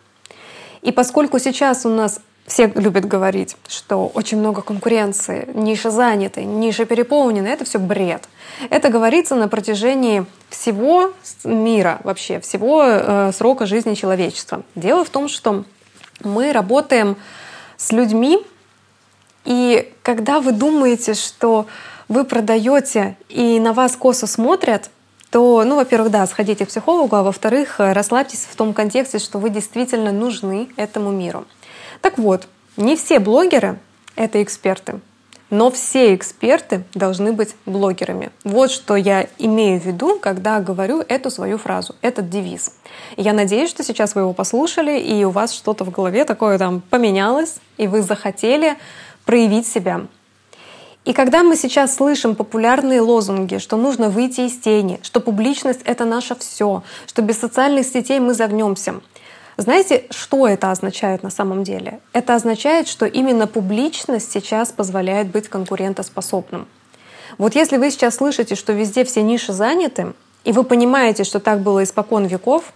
И 0.83 0.93
поскольку 0.93 1.41
сейчас 1.41 1.85
у 1.85 1.89
нас 1.89 2.21
все 2.47 2.71
любят 2.77 3.07
говорить, 3.07 3.57
что 3.67 4.07
очень 4.07 4.39
много 4.39 4.63
конкуренции, 4.63 5.49
ниша 5.53 5.91
заняты, 5.91 6.45
ниша 6.45 6.85
переполнена, 6.85 7.49
это 7.49 7.65
все 7.65 7.81
бред. 7.81 8.29
Это 8.71 8.89
говорится 8.89 9.35
на 9.35 9.49
протяжении 9.49 10.25
всего 10.49 11.13
мира, 11.43 11.99
вообще 12.05 12.39
всего 12.39 12.85
э, 12.85 13.33
срока 13.37 13.67
жизни 13.67 13.95
человечества. 13.95 14.63
Дело 14.77 15.05
в 15.05 15.11
том, 15.11 15.27
что 15.27 15.65
мы 16.23 16.53
работаем 16.53 17.17
с 17.77 17.91
людьми, 17.91 18.39
и 19.45 19.93
когда 20.05 20.39
вы 20.39 20.53
думаете, 20.53 21.15
что 21.15 21.67
вы 22.09 22.25
продаете 22.25 23.17
и 23.29 23.61
на 23.61 23.73
вас 23.73 23.97
косо 23.97 24.27
смотрят, 24.27 24.91
то, 25.31 25.63
ну, 25.65 25.77
во-первых, 25.77 26.11
да, 26.11 26.27
сходите 26.27 26.65
к 26.65 26.69
психологу, 26.69 27.15
а 27.15 27.23
во-вторых, 27.23 27.77
расслабьтесь 27.79 28.47
в 28.51 28.57
том 28.57 28.73
контексте, 28.73 29.19
что 29.19 29.39
вы 29.39 29.51
действительно 29.51 30.11
нужны 30.11 30.69
этому 30.77 31.11
миру. 31.11 31.45
Так 32.01 32.17
вот, 32.19 32.49
не 32.77 32.97
все 32.97 33.19
блогеры— 33.19 33.79
это 34.17 34.43
эксперты, 34.43 35.01
но 35.51 35.71
все 35.71 36.15
эксперты 36.15 36.85
должны 36.95 37.33
быть 37.33 37.55
блогерами. 37.67 38.31
Вот 38.45 38.71
что 38.71 38.97
я 38.97 39.27
имею 39.39 39.81
в 39.81 39.85
виду, 39.85 40.19
когда 40.19 40.61
говорю 40.61 41.03
эту 41.07 41.31
свою 41.31 41.59
фразу, 41.59 41.95
этот 42.01 42.31
девиз. 42.31 42.73
я 43.17 43.33
надеюсь, 43.33 43.71
что 43.71 43.83
сейчас 43.83 44.15
вы 44.15 44.23
его 44.23 44.33
послушали, 44.33 44.99
и 44.99 45.25
у 45.25 45.31
вас 45.31 45.53
что-то 45.53 45.85
в 45.85 45.91
голове 45.91 46.25
такое 46.25 46.59
там 46.59 46.81
поменялось, 46.81 47.57
и 47.77 47.87
вы 47.87 48.03
захотели 48.03 48.77
проявить 49.27 49.67
себя, 49.67 50.07
И 51.05 51.13
когда 51.13 51.43
мы 51.43 51.57
сейчас 51.57 51.97
слышим 51.97 52.35
популярные 52.35 53.01
лозунги, 53.01 53.59
что 53.59 53.77
нужно 53.77 54.11
выйти 54.11 54.43
из 54.43 54.59
тени, 54.59 55.01
что 55.03 55.21
публичность— 55.21 55.81
это 55.85 56.05
наше 56.05 56.35
все, 56.37 56.83
что 57.07 57.23
без 57.23 57.39
социальных 57.39 57.87
сетей 57.87 58.21
мы 58.21 58.35
загнемся, 58.35 59.01
знаете, 59.57 60.05
что 60.11 60.47
это 60.47 60.71
означает 60.71 61.25
на 61.25 61.31
самом 61.31 61.65
деле? 61.65 61.99
Это 62.13 62.37
означает, 62.37 62.87
что 62.87 63.07
именно 63.07 63.49
публичность 63.49 64.31
сейчас 64.31 64.71
позволяет 64.71 65.29
быть 65.29 65.49
конкурентоспособным. 65.49 66.69
Вот 67.39 67.57
если 67.57 67.77
вы 67.77 67.91
сейчас 67.91 68.17
слышите, 68.17 68.55
что 68.55 68.73
везде 68.73 69.05
все 69.05 69.23
ниши 69.23 69.53
заняты, 69.53 70.13
и 70.45 70.53
вы 70.53 70.63
понимаете, 70.63 71.25
что 71.25 71.41
так 71.41 71.61
было 71.61 71.83
испокон 71.83 72.27
веков, 72.27 72.73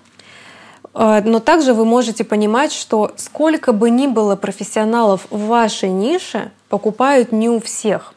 но 0.95 1.41
также 1.41 1.73
вы 1.73 1.85
можете 1.85 2.23
понимать, 2.25 2.73
что 2.73 3.13
сколько 3.17 3.73
бы 3.73 3.91
ни 3.91 4.07
было 4.07 4.37
профессионалов 4.37 5.27
в 5.31 5.47
вашей 5.47 5.89
нише, 5.89 6.51
покупают 6.69 7.33
не 7.33 7.49
у 7.49 7.61
всех. 7.61 8.15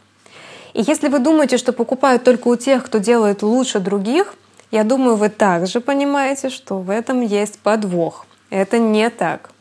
И 0.74 0.82
если 0.82 1.08
вы 1.08 1.20
думаете, 1.20 1.58
что 1.58 1.72
покупают 1.72 2.24
только 2.24 2.50
у 2.50 2.56
тех, 2.58 2.86
кто 2.86 2.98
делает 2.98 3.44
лучше 3.44 3.80
других, 3.80 4.36
я 4.72 4.84
думаю, 4.84 5.16
вы 5.16 5.30
также 5.30 5.80
понимаете, 5.80 6.50
что 6.50 6.80
в 6.80 6.90
этом 6.90 7.22
есть 7.22 7.60
подвох. 7.60 8.26
Это 8.50 8.78
не 8.78 9.10
так. 9.10 9.52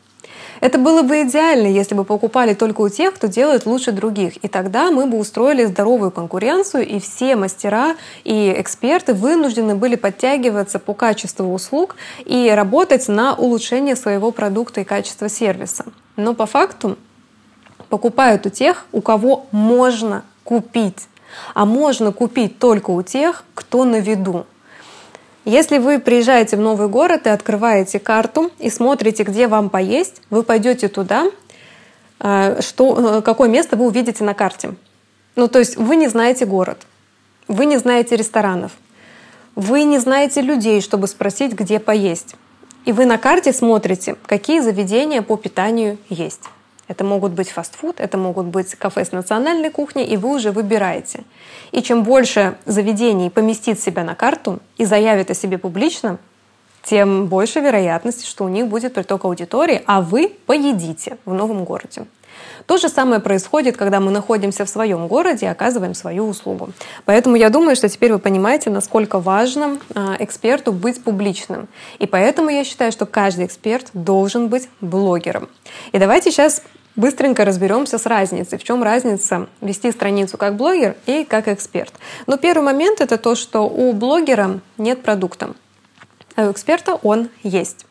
Это 0.61 0.77
было 0.77 1.01
бы 1.01 1.23
идеально, 1.23 1.67
если 1.67 1.95
бы 1.95 2.03
покупали 2.03 2.53
только 2.53 2.81
у 2.81 2.89
тех, 2.89 3.13
кто 3.13 3.27
делает 3.27 3.65
лучше 3.65 3.91
других. 3.91 4.43
И 4.43 4.47
тогда 4.47 4.91
мы 4.91 5.05
бы 5.05 5.17
устроили 5.17 5.65
здоровую 5.65 6.11
конкуренцию, 6.11 6.87
и 6.87 6.99
все 6.99 7.35
мастера 7.35 7.95
и 8.23 8.53
эксперты 8.57 9.13
вынуждены 9.13 9.75
были 9.75 9.95
подтягиваться 9.95 10.79
по 10.79 10.93
качеству 10.93 11.53
услуг 11.53 11.95
и 12.25 12.49
работать 12.49 13.07
на 13.07 13.35
улучшение 13.35 13.95
своего 13.95 14.31
продукта 14.31 14.81
и 14.81 14.83
качества 14.83 15.29
сервиса. 15.29 15.85
Но 16.15 16.33
по 16.33 16.45
факту 16.45 16.97
покупают 17.89 18.45
у 18.45 18.49
тех, 18.49 18.85
у 18.91 19.01
кого 19.01 19.47
можно 19.51 20.23
купить. 20.43 21.07
А 21.53 21.65
можно 21.65 22.11
купить 22.11 22.59
только 22.59 22.91
у 22.91 23.01
тех, 23.01 23.43
кто 23.53 23.83
на 23.83 23.99
виду. 23.99 24.45
Если 25.45 25.77
вы 25.77 25.99
приезжаете 25.99 26.57
в 26.57 26.59
новый 26.59 26.87
город 26.87 27.27
и 27.27 27.29
открываете 27.29 27.99
карту 27.99 28.51
и 28.57 28.71
смотрите, 28.71 29.21
где 29.21 29.47
вам 29.47 29.69
поесть, 29.69 30.23
вы 30.31 30.41
пойдете 30.41 30.87
туда, 30.87 31.27
э, 32.19 32.61
что, 32.61 33.17
э, 33.17 33.21
какое 33.21 33.47
место 33.47 33.77
вы 33.77 33.85
увидите 33.85 34.23
на 34.23 34.33
карте. 34.33 34.73
Ну, 35.35 35.47
то 35.47 35.59
есть 35.59 35.77
вы 35.77 35.97
не 35.97 36.07
знаете 36.07 36.47
город, 36.47 36.87
вы 37.47 37.67
не 37.67 37.77
знаете 37.77 38.15
ресторанов, 38.15 38.71
вы 39.53 39.83
не 39.83 39.99
знаете 39.99 40.41
людей, 40.41 40.81
чтобы 40.81 41.07
спросить, 41.07 41.53
где 41.53 41.79
поесть. 41.79 42.35
И 42.85 42.91
вы 42.91 43.05
на 43.05 43.19
карте 43.19 43.53
смотрите, 43.53 44.15
какие 44.25 44.61
заведения 44.61 45.21
по 45.21 45.37
питанию 45.37 45.99
есть. 46.09 46.41
Это 46.87 47.03
могут 47.03 47.31
быть 47.31 47.49
фастфуд, 47.49 47.99
это 47.99 48.17
могут 48.17 48.45
быть 48.45 48.75
кафе 48.75 49.05
с 49.05 49.11
национальной 49.11 49.71
кухней, 49.71 50.05
и 50.05 50.17
вы 50.17 50.35
уже 50.35 50.51
выбираете. 50.51 51.23
И 51.71 51.81
чем 51.81 52.03
больше 52.03 52.57
заведений 52.65 53.29
поместит 53.29 53.79
себя 53.79 54.03
на 54.03 54.13
карту 54.13 54.59
и 54.77 54.85
заявит 54.85 55.31
о 55.31 55.33
себе 55.33 55.57
публично, 55.57 56.19
тем 56.83 57.25
больше 57.25 57.59
вероятности, 57.59 58.27
что 58.27 58.45
у 58.45 58.47
них 58.47 58.67
будет 58.67 58.93
приток 58.93 59.25
аудитории, 59.25 59.81
а 59.87 60.01
вы 60.01 60.31
поедите 60.45 61.17
в 61.25 61.33
новом 61.33 61.65
городе. 61.65 62.05
То 62.65 62.77
же 62.77 62.89
самое 62.89 63.21
происходит, 63.21 63.77
когда 63.77 63.99
мы 63.99 64.11
находимся 64.11 64.65
в 64.65 64.69
своем 64.69 65.07
городе 65.07 65.45
и 65.45 65.49
оказываем 65.49 65.93
свою 65.93 66.27
услугу. 66.27 66.69
Поэтому 67.05 67.35
я 67.35 67.49
думаю, 67.49 67.75
что 67.75 67.89
теперь 67.89 68.11
вы 68.13 68.19
понимаете, 68.19 68.69
насколько 68.69 69.19
важно 69.19 69.77
а, 69.93 70.15
эксперту 70.19 70.71
быть 70.71 71.03
публичным. 71.03 71.67
И 71.99 72.07
поэтому 72.07 72.49
я 72.49 72.63
считаю, 72.63 72.91
что 72.91 73.05
каждый 73.05 73.45
эксперт 73.45 73.89
должен 73.93 74.47
быть 74.47 74.69
блогером. 74.81 75.49
И 75.91 75.99
давайте 75.99 76.31
сейчас 76.31 76.61
быстренько 76.95 77.45
разберемся 77.45 77.97
с 77.97 78.05
разницей. 78.05 78.57
В 78.57 78.63
чем 78.63 78.83
разница 78.83 79.47
вести 79.61 79.91
страницу 79.91 80.37
как 80.37 80.55
блогер 80.55 80.95
и 81.05 81.23
как 81.23 81.47
эксперт? 81.47 81.93
Но 82.27 82.37
первый 82.37 82.63
момент 82.63 83.01
это 83.01 83.17
то, 83.17 83.35
что 83.35 83.61
у 83.61 83.93
блогера 83.93 84.59
нет 84.77 85.03
продукта, 85.03 85.51
а 86.35 86.47
у 86.47 86.51
эксперта 86.51 86.95
он 86.95 87.29
есть. 87.43 87.85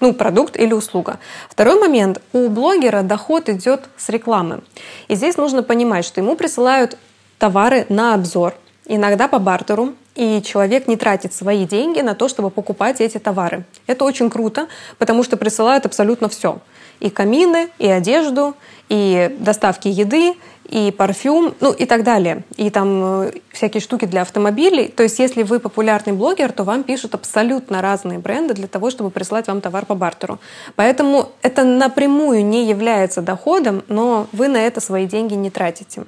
Ну, 0.00 0.14
продукт 0.14 0.56
или 0.56 0.72
услуга. 0.72 1.18
Второй 1.48 1.78
момент. 1.78 2.22
У 2.32 2.48
блогера 2.48 3.02
доход 3.02 3.48
идет 3.48 3.82
с 3.96 4.08
рекламы. 4.08 4.62
И 5.08 5.14
здесь 5.14 5.36
нужно 5.36 5.62
понимать, 5.62 6.04
что 6.06 6.20
ему 6.20 6.36
присылают 6.36 6.96
товары 7.38 7.86
на 7.88 8.14
обзор, 8.14 8.54
иногда 8.86 9.28
по 9.28 9.38
бартеру, 9.38 9.94
и 10.14 10.42
человек 10.42 10.88
не 10.88 10.96
тратит 10.96 11.34
свои 11.34 11.66
деньги 11.66 12.00
на 12.00 12.14
то, 12.14 12.28
чтобы 12.28 12.50
покупать 12.50 13.00
эти 13.00 13.18
товары. 13.18 13.64
Это 13.86 14.04
очень 14.04 14.30
круто, 14.30 14.68
потому 14.98 15.22
что 15.22 15.36
присылают 15.36 15.86
абсолютно 15.86 16.28
все 16.28 16.60
и 17.00 17.08
камины, 17.08 17.70
и 17.78 17.88
одежду, 17.88 18.54
и 18.88 19.34
доставки 19.40 19.88
еды, 19.88 20.34
и 20.70 20.92
парфюм, 20.92 21.54
ну 21.60 21.72
и 21.72 21.84
так 21.84 22.04
далее. 22.04 22.44
И 22.56 22.70
там 22.70 23.24
э, 23.24 23.32
всякие 23.50 23.80
штуки 23.80 24.04
для 24.04 24.22
автомобилей. 24.22 24.86
То 24.86 25.02
есть 25.02 25.18
если 25.18 25.42
вы 25.42 25.58
популярный 25.58 26.12
блогер, 26.12 26.52
то 26.52 26.62
вам 26.62 26.84
пишут 26.84 27.14
абсолютно 27.14 27.82
разные 27.82 28.20
бренды 28.20 28.54
для 28.54 28.68
того, 28.68 28.90
чтобы 28.90 29.10
прислать 29.10 29.48
вам 29.48 29.60
товар 29.60 29.84
по 29.84 29.96
бартеру. 29.96 30.38
Поэтому 30.76 31.30
это 31.42 31.64
напрямую 31.64 32.46
не 32.46 32.66
является 32.66 33.20
доходом, 33.20 33.82
но 33.88 34.28
вы 34.30 34.46
на 34.46 34.58
это 34.58 34.80
свои 34.80 35.06
деньги 35.06 35.34
не 35.34 35.50
тратите. 35.50 36.04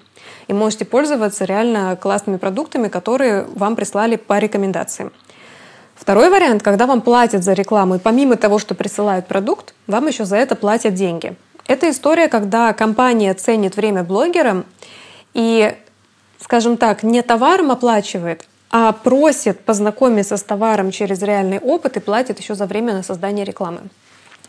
И 0.47 0.53
можете 0.53 0.85
пользоваться 0.85 1.45
реально 1.45 1.99
классными 2.01 2.37
продуктами, 2.37 2.87
которые 2.87 3.47
вам 3.55 3.75
прислали 3.75 4.15
по 4.15 4.39
рекомендациям. 4.39 5.13
Второй 5.97 6.31
вариант, 6.31 6.63
когда 6.63 6.87
вам 6.87 7.01
платят 7.01 7.43
за 7.43 7.53
рекламу, 7.53 7.97
и 7.97 7.99
помимо 7.99 8.37
того, 8.37 8.61
что 8.61 8.77
присылают 8.77 9.27
продукт, 9.27 9.75
вам 9.89 10.07
еще 10.07 10.25
за 10.25 10.37
это 10.37 10.55
платят 10.55 10.95
деньги. 10.95 11.37
Это 11.67 11.89
история, 11.91 12.29
когда 12.29 12.73
компания 12.73 13.33
ценит 13.35 13.77
время 13.77 14.03
блогера 14.03 14.65
и, 15.35 15.75
скажем 16.41 16.77
так, 16.77 17.03
не 17.03 17.23
товаром 17.23 17.71
оплачивает, 17.71 18.47
а 18.71 18.93
просит 18.93 19.61
познакомиться 19.61 20.37
с 20.37 20.43
товаром 20.43 20.91
через 20.91 21.23
реальный 21.23 21.59
опыт 21.59 21.97
и 21.97 22.01
платит 22.01 22.41
еще 22.41 22.55
за 22.55 22.67
время 22.67 22.95
на 22.95 23.03
создание 23.03 23.45
рекламы. 23.45 23.81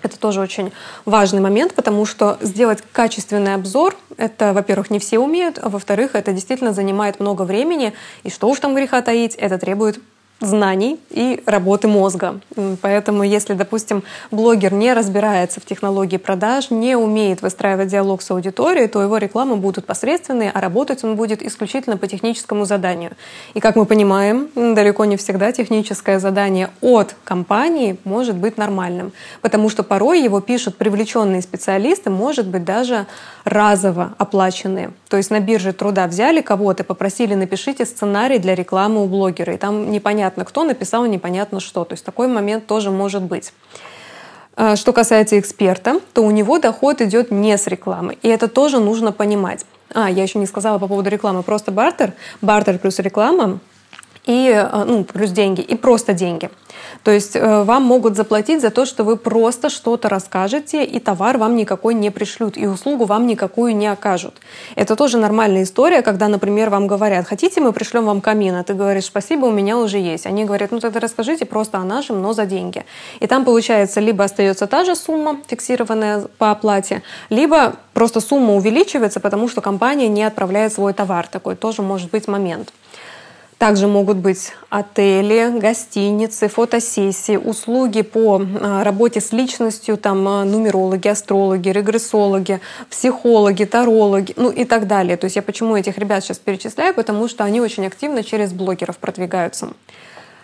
Это 0.02 0.20
тоже 0.20 0.42
очень 0.42 0.74
важный 1.06 1.40
момент, 1.40 1.76
потому 1.76 2.06
что 2.06 2.38
сделать 2.42 2.84
качественный 2.92 3.54
обзор, 3.54 3.96
это, 4.18 4.52
во-первых, 4.52 4.90
не 4.90 5.00
все 5.00 5.18
умеют, 5.18 5.60
а 5.62 5.70
во-вторых, 5.70 6.16
это 6.16 6.34
действительно 6.34 6.74
занимает 6.74 7.22
много 7.22 7.44
времени, 7.44 7.94
и 8.24 8.30
что 8.30 8.50
уж 8.50 8.60
там 8.60 8.76
греха 8.76 9.02
таить, 9.02 9.36
это 9.36 9.58
требует 9.58 10.02
знаний 10.46 11.00
и 11.10 11.42
работы 11.46 11.88
мозга. 11.88 12.40
Поэтому 12.82 13.24
если, 13.24 13.54
допустим, 13.54 14.04
блогер 14.32 14.74
не 14.74 14.94
разбирается 14.94 15.60
в 15.60 15.66
технологии 15.66 16.18
продаж, 16.18 16.72
не 16.72 16.96
умеет 16.96 17.42
выстраивать 17.42 17.90
диалог 17.90 18.22
с 18.22 18.32
аудиторией, 18.32 18.88
то 18.88 19.02
его 19.02 19.18
рекламы 19.18 19.56
будут 19.56 19.86
посредственные, 19.86 20.52
а 20.52 20.62
работать 20.62 21.04
он 21.04 21.16
будет 21.16 21.42
исключительно 21.42 21.98
по 21.98 22.08
техническому 22.08 22.66
заданию. 22.66 23.12
И 23.54 23.60
как 23.60 23.76
мы 23.76 23.86
понимаем, 23.86 24.50
далеко 24.56 25.06
не 25.06 25.18
всегда 25.18 25.52
техническое 25.52 26.20
задание 26.20 26.70
от 26.82 27.16
компании 27.24 27.98
может 28.04 28.36
быть 28.36 28.58
нормальным, 28.58 29.12
потому 29.42 29.70
что 29.70 29.84
порой 29.84 30.22
его 30.22 30.42
пишут 30.42 30.78
привлеченные 30.78 31.42
специалисты, 31.42 32.10
может 32.10 32.48
быть 32.48 32.64
даже 32.64 33.06
разово 33.44 34.14
оплаченные. 34.18 34.92
То 35.10 35.18
есть 35.18 35.30
на 35.30 35.40
бирже 35.40 35.74
труда 35.74 36.08
взяли 36.08 36.42
кого-то, 36.42 36.84
попросили 36.84 37.36
напишите 37.36 37.86
сценарий 37.86 38.40
для 38.40 38.56
рекламы 38.56 39.04
у 39.04 39.08
блогера, 39.08 39.54
и 39.54 39.58
там 39.58 39.92
непонятно 39.92 40.33
непонятно 40.34 40.46
кто 40.46 40.64
написал 40.64 41.06
непонятно 41.06 41.60
что. 41.60 41.86
То 41.86 41.94
есть 41.94 42.06
такой 42.06 42.28
момент 42.28 42.66
тоже 42.66 42.92
может 42.92 43.22
быть. 43.22 43.54
А, 44.56 44.76
что 44.76 44.94
касается 44.94 45.40
эксперта, 45.40 46.00
то 46.14 46.24
у 46.24 46.32
него 46.32 46.60
доход 46.60 47.02
идет 47.02 47.32
не 47.32 47.58
с 47.58 47.68
рекламы. 47.68 48.18
И 48.22 48.28
это 48.28 48.48
тоже 48.48 48.80
нужно 48.80 49.12
понимать. 49.12 49.66
А, 49.94 50.10
я 50.10 50.24
еще 50.24 50.40
не 50.40 50.46
сказала 50.46 50.80
по 50.80 50.88
поводу 50.88 51.10
рекламы. 51.10 51.44
Просто 51.44 51.72
бартер. 51.72 52.14
Бартер 52.42 52.80
плюс 52.80 53.00
реклама 53.00 53.60
и 54.26 54.50
э, 54.54 54.84
ну, 54.86 55.04
плюс 55.04 55.32
деньги, 55.32 55.62
и 55.62 55.76
просто 55.76 56.14
деньги. 56.14 56.50
То 57.04 57.12
есть 57.12 57.36
э, 57.36 57.64
вам 57.64 57.84
могут 57.84 58.16
заплатить 58.16 58.62
за 58.62 58.70
то, 58.70 58.86
что 58.86 59.04
вы 59.04 59.18
просто 59.18 59.70
что-то 59.70 60.10
расскажете, 60.10 60.84
и 60.86 61.00
товар 61.00 61.38
вам 61.38 61.56
никакой 61.56 61.94
не 61.94 62.10
пришлют, 62.10 62.58
и 62.58 62.66
услугу 62.66 63.06
вам 63.06 63.28
никакую 63.28 63.76
не 63.76 63.88
окажут. 63.88 64.36
Это 64.76 64.96
тоже 64.96 65.18
нормальная 65.18 65.64
история, 65.64 66.02
когда, 66.02 66.28
например, 66.28 66.70
вам 66.70 66.88
говорят, 66.88 67.28
хотите, 67.28 67.60
мы 67.62 67.74
пришлем 67.74 68.06
вам 68.06 68.22
камин, 68.22 68.56
а 68.56 68.64
ты 68.64 68.74
говоришь, 68.74 69.06
спасибо, 69.06 69.46
у 69.46 69.52
меня 69.52 69.78
уже 69.78 69.98
есть. 69.98 70.26
Они 70.26 70.46
говорят, 70.46 70.72
ну 70.72 70.80
тогда 70.80 71.00
расскажите 71.00 71.46
просто 71.46 71.78
о 71.78 71.84
нашем, 71.84 72.22
но 72.22 72.34
за 72.34 72.46
деньги. 72.46 72.86
И 73.20 73.28
там 73.28 73.44
получается, 73.44 74.00
либо 74.00 74.24
остается 74.24 74.68
та 74.68 74.86
же 74.86 74.96
сумма, 74.96 75.40
фиксированная 75.48 76.26
по 76.38 76.52
оплате, 76.52 77.04
либо 77.30 77.76
просто 77.94 78.22
сумма 78.22 78.56
увеличивается, 78.56 79.20
потому 79.20 79.50
что 79.50 79.62
компания 79.62 80.08
не 80.08 80.24
отправляет 80.24 80.74
свой 80.74 80.94
товар. 80.94 81.28
Такой 81.28 81.56
тоже 81.56 81.82
может 81.82 82.12
быть 82.12 82.28
момент. 82.28 82.72
Также 83.58 83.88
могут 83.88 84.18
быть 84.18 84.52
отели, 84.70 85.58
гостиницы, 85.60 86.48
фотосессии, 86.48 87.38
услуги 87.38 88.02
по 88.02 88.42
а, 88.42 88.84
работе 88.84 89.22
с 89.22 89.32
личностью, 89.32 89.98
там 89.98 90.28
а, 90.28 90.44
нумерологи, 90.44 91.08
астрологи, 91.08 91.70
регрессологи, 91.70 92.60
психологи, 92.90 93.64
тарологи, 93.66 94.34
ну 94.36 94.50
и 94.50 94.66
так 94.66 94.88
далее. 94.88 95.18
То 95.18 95.26
есть 95.26 95.36
я 95.36 95.42
почему 95.42 95.78
этих 95.78 95.98
ребят 95.98 96.24
сейчас 96.24 96.40
перечисляю, 96.40 96.94
потому 96.94 97.28
что 97.28 97.44
они 97.44 97.62
очень 97.62 97.86
активно 97.86 98.24
через 98.24 98.52
блогеров 98.52 98.98
продвигаются. 98.98 99.70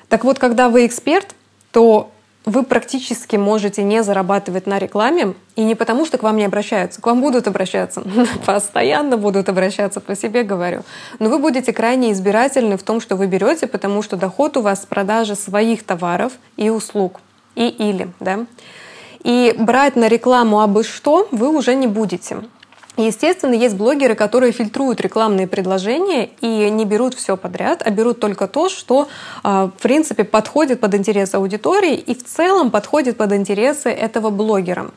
Так 0.07 0.23
вот, 0.23 0.39
когда 0.39 0.69
вы 0.69 0.85
эксперт, 0.85 1.35
то 1.71 2.11
вы 2.45 2.63
практически 2.63 3.35
можете 3.35 3.83
не 3.83 4.03
зарабатывать 4.03 4.65
на 4.65 4.79
рекламе, 4.79 5.33
и 5.55 5.63
не 5.63 5.75
потому, 5.75 6.05
что 6.05 6.17
к 6.17 6.23
вам 6.23 6.37
не 6.37 6.45
обращаются, 6.45 7.01
к 7.01 7.05
вам 7.05 7.21
будут 7.21 7.47
обращаться, 7.47 8.03
постоянно 8.45 9.17
будут 9.17 9.49
обращаться, 9.49 9.99
по 9.99 10.15
себе 10.15 10.43
говорю, 10.43 10.83
но 11.19 11.29
вы 11.29 11.39
будете 11.39 11.73
крайне 11.73 12.11
избирательны 12.11 12.77
в 12.77 12.83
том, 12.83 13.01
что 13.01 13.15
вы 13.15 13.27
берете, 13.27 13.67
потому 13.67 14.01
что 14.01 14.15
доход 14.15 14.57
у 14.57 14.61
вас 14.61 14.83
с 14.83 14.85
продажи 14.85 15.35
своих 15.35 15.83
товаров 15.83 16.33
и 16.57 16.69
услуг, 16.69 17.19
и 17.55 17.67
или, 17.67 18.09
да. 18.19 18.45
И 19.23 19.53
брать 19.59 19.97
на 19.97 20.07
рекламу 20.07 20.61
абы 20.61 20.83
что 20.83 21.27
вы 21.31 21.49
уже 21.49 21.75
не 21.75 21.87
будете. 21.87 22.37
Естественно, 23.05 23.53
есть 23.53 23.75
блогеры, 23.75 24.13
которые 24.13 24.51
фильтруют 24.51 24.99
рекламные 24.99 25.47
предложения 25.47 26.31
и 26.41 26.69
не 26.69 26.83
берут 26.83 27.13
все 27.13 27.37
подряд, 27.37 27.81
а 27.85 27.91
берут 27.91 28.19
только 28.19 28.45
то, 28.47 28.67
что, 28.67 29.07
а, 29.41 29.67
в 29.67 29.81
принципе, 29.81 30.25
подходит 30.25 30.81
под 30.81 30.95
интересы 30.95 31.35
аудитории 31.35 31.95
и 31.95 32.13
в 32.13 32.25
целом 32.25 32.71
подходит 32.71 33.15
под 33.15 33.31
интересы 33.31 33.89
этого 33.89 34.31
блогера. 34.31 34.91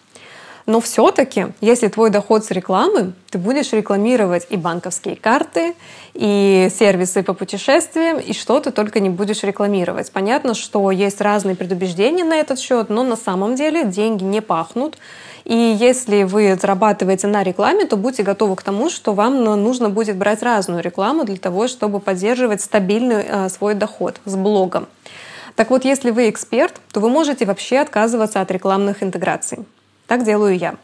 Но 0.66 0.80
все-таки, 0.80 1.46
если 1.60 1.88
твой 1.88 2.10
доход 2.10 2.44
с 2.44 2.50
рекламы, 2.50 3.12
ты 3.30 3.38
будешь 3.38 3.72
рекламировать 3.72 4.46
и 4.50 4.56
банковские 4.56 5.16
карты, 5.16 5.74
и 6.14 6.68
сервисы 6.76 7.22
по 7.22 7.34
путешествиям, 7.34 8.18
и 8.18 8.32
что 8.32 8.60
ты 8.60 8.70
только 8.70 9.00
не 9.00 9.10
будешь 9.10 9.42
рекламировать. 9.42 10.12
Понятно, 10.12 10.54
что 10.54 10.90
есть 10.90 11.20
разные 11.20 11.56
предубеждения 11.56 12.24
на 12.24 12.36
этот 12.36 12.58
счет, 12.58 12.90
но 12.90 13.02
на 13.02 13.16
самом 13.16 13.54
деле 13.54 13.84
деньги 13.84 14.24
не 14.24 14.40
пахнут. 14.40 14.98
И 15.44 15.54
если 15.54 16.22
вы 16.22 16.56
зарабатываете 16.60 17.26
на 17.26 17.42
рекламе, 17.42 17.86
то 17.86 17.96
будьте 17.96 18.22
готовы 18.22 18.56
к 18.56 18.62
тому, 18.62 18.90
что 18.90 19.12
вам 19.12 19.42
нужно 19.42 19.90
будет 19.90 20.16
брать 20.16 20.42
разную 20.42 20.82
рекламу 20.82 21.24
для 21.24 21.36
того, 21.36 21.66
чтобы 21.68 22.00
поддерживать 22.00 22.62
стабильный 22.62 23.24
э, 23.26 23.48
свой 23.48 23.74
доход 23.74 24.20
с 24.24 24.36
блогом. 24.36 24.86
Так 25.56 25.70
вот, 25.70 25.84
если 25.84 26.10
вы 26.10 26.30
эксперт, 26.30 26.80
то 26.92 27.00
вы 27.00 27.10
можете 27.10 27.44
вообще 27.44 27.78
отказываться 27.78 28.40
от 28.40 28.50
рекламных 28.50 29.02
интеграций. 29.02 29.58
Так 30.06 30.24
делаю 30.24 30.56
я. 30.56 30.76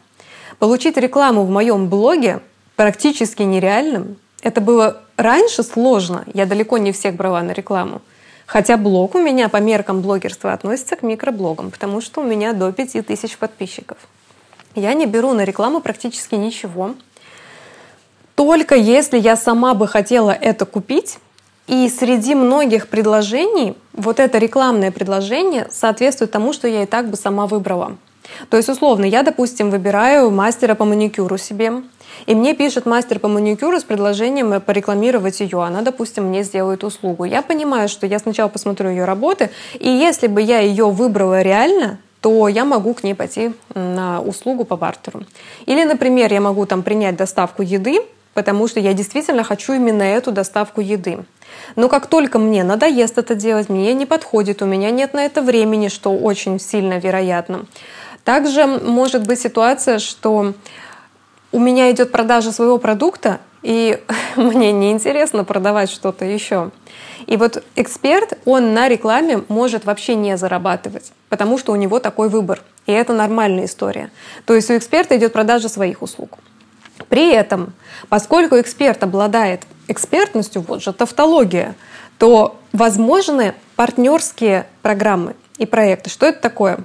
Получить 0.59 0.97
рекламу 0.97 1.43
в 1.43 1.49
моем 1.49 1.87
блоге 1.87 2.41
практически 2.75 3.43
нереальным. 3.43 4.17
Это 4.41 4.61
было 4.61 5.01
раньше 5.15 5.63
сложно. 5.63 6.25
Я 6.33 6.45
далеко 6.45 6.77
не 6.77 6.91
всех 6.91 7.15
брала 7.15 7.41
на 7.41 7.51
рекламу. 7.51 8.01
Хотя 8.45 8.77
блог 8.77 9.15
у 9.15 9.19
меня 9.19 9.47
по 9.47 9.57
меркам 9.57 10.01
блогерства 10.01 10.53
относится 10.53 10.95
к 10.95 11.03
микроблогам, 11.03 11.71
потому 11.71 12.01
что 12.01 12.21
у 12.21 12.23
меня 12.23 12.53
до 12.53 12.71
5000 12.71 13.37
подписчиков. 13.37 13.97
Я 14.79 14.93
не 14.93 15.05
беру 15.05 15.33
на 15.33 15.43
рекламу 15.43 15.81
практически 15.81 16.35
ничего. 16.35 16.95
Только 18.35 18.75
если 18.75 19.19
я 19.19 19.35
сама 19.35 19.73
бы 19.73 19.87
хотела 19.87 20.31
это 20.31 20.65
купить, 20.65 21.19
и 21.67 21.87
среди 21.87 22.33
многих 22.33 22.87
предложений 22.87 23.75
вот 23.93 24.19
это 24.19 24.39
рекламное 24.39 24.91
предложение 24.91 25.67
соответствует 25.69 26.31
тому, 26.31 26.51
что 26.51 26.67
я 26.67 26.83
и 26.83 26.85
так 26.87 27.09
бы 27.09 27.15
сама 27.15 27.45
выбрала. 27.45 27.97
То 28.49 28.57
есть, 28.57 28.69
условно, 28.69 29.05
я, 29.05 29.23
допустим, 29.23 29.69
выбираю 29.69 30.31
мастера 30.31 30.73
по 30.73 30.85
маникюру 30.85 31.37
себе, 31.37 31.83
и 32.25 32.35
мне 32.35 32.53
пишет 32.53 32.85
мастер 32.85 33.19
по 33.19 33.27
маникюру 33.27 33.79
с 33.79 33.83
предложением 33.83 34.61
порекламировать 34.61 35.39
ее. 35.41 35.61
Она, 35.61 35.81
допустим, 35.81 36.25
мне 36.25 36.43
сделает 36.43 36.83
услугу. 36.83 37.25
Я 37.25 37.41
понимаю, 37.41 37.89
что 37.89 38.07
я 38.07 38.19
сначала 38.19 38.49
посмотрю 38.49 38.89
ее 38.89 39.05
работы, 39.05 39.49
и 39.79 39.89
если 39.89 40.27
бы 40.27 40.41
я 40.41 40.59
ее 40.59 40.89
выбрала 40.89 41.41
реально, 41.41 41.99
то 42.21 42.47
я 42.47 42.65
могу 42.65 42.93
к 42.93 43.03
ней 43.03 43.15
пойти 43.15 43.53
на 43.73 44.21
услугу 44.21 44.65
по 44.65 44.75
бартеру. 44.75 45.23
Или, 45.65 45.83
например, 45.83 46.31
я 46.33 46.41
могу 46.41 46.65
там 46.65 46.83
принять 46.83 47.15
доставку 47.15 47.61
еды, 47.61 48.01
потому 48.33 48.67
что 48.67 48.79
я 48.79 48.93
действительно 48.93 49.43
хочу 49.43 49.73
именно 49.73 50.03
эту 50.03 50.31
доставку 50.31 50.81
еды. 50.81 51.19
Но 51.75 51.87
как 51.87 52.07
только 52.07 52.39
мне 52.39 52.63
надоест 52.63 53.17
это 53.17 53.35
делать, 53.35 53.69
мне 53.69 53.93
не 53.93 54.05
подходит, 54.05 54.61
у 54.61 54.65
меня 54.65 54.91
нет 54.91 55.13
на 55.13 55.25
это 55.25 55.41
времени, 55.41 55.87
что 55.87 56.15
очень 56.15 56.59
сильно 56.59 56.99
вероятно. 56.99 57.65
Также 58.23 58.65
может 58.65 59.25
быть 59.25 59.39
ситуация, 59.39 59.99
что 59.99 60.53
у 61.51 61.59
меня 61.59 61.89
идет 61.91 62.11
продажа 62.11 62.51
своего 62.51 62.77
продукта, 62.77 63.39
и 63.61 64.01
мне 64.35 64.71
неинтересно 64.71 65.43
продавать 65.43 65.89
что-то 65.89 66.25
еще. 66.25 66.71
И 67.27 67.37
вот 67.37 67.63
эксперт, 67.75 68.37
он 68.45 68.73
на 68.73 68.87
рекламе 68.87 69.43
может 69.49 69.85
вообще 69.85 70.15
не 70.15 70.37
зарабатывать, 70.37 71.11
потому 71.29 71.57
что 71.57 71.73
у 71.73 71.75
него 71.75 71.99
такой 71.99 72.29
выбор. 72.29 72.61
И 72.85 72.91
это 72.91 73.13
нормальная 73.13 73.65
история. 73.65 74.09
То 74.45 74.55
есть 74.55 74.69
у 74.71 74.77
эксперта 74.77 75.17
идет 75.17 75.33
продажа 75.33 75.69
своих 75.69 76.01
услуг. 76.01 76.39
При 77.07 77.31
этом, 77.31 77.73
поскольку 78.09 78.59
эксперт 78.59 79.03
обладает 79.03 79.61
экспертностью, 79.87 80.61
вот 80.61 80.81
же 80.81 80.93
тавтология, 80.93 81.75
то 82.17 82.59
возможны 82.73 83.53
партнерские 83.75 84.67
программы 84.81 85.35
и 85.57 85.65
проекты. 85.65 86.09
Что 86.09 86.25
это 86.25 86.41
такое? 86.41 86.79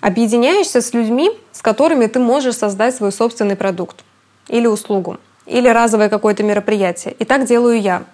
Объединяешься 0.00 0.80
с 0.80 0.92
людьми, 0.94 1.30
с 1.52 1.62
которыми 1.62 2.06
ты 2.06 2.18
можешь 2.18 2.56
создать 2.56 2.94
свой 2.94 3.12
собственный 3.12 3.56
продукт 3.56 4.04
или 4.48 4.66
услугу, 4.66 5.18
или 5.46 5.68
разовое 5.68 6.08
какое-то 6.08 6.42
мероприятие. 6.42 7.14
И 7.18 7.24
так 7.24 7.46
делаю 7.46 7.80
я. 7.80 8.04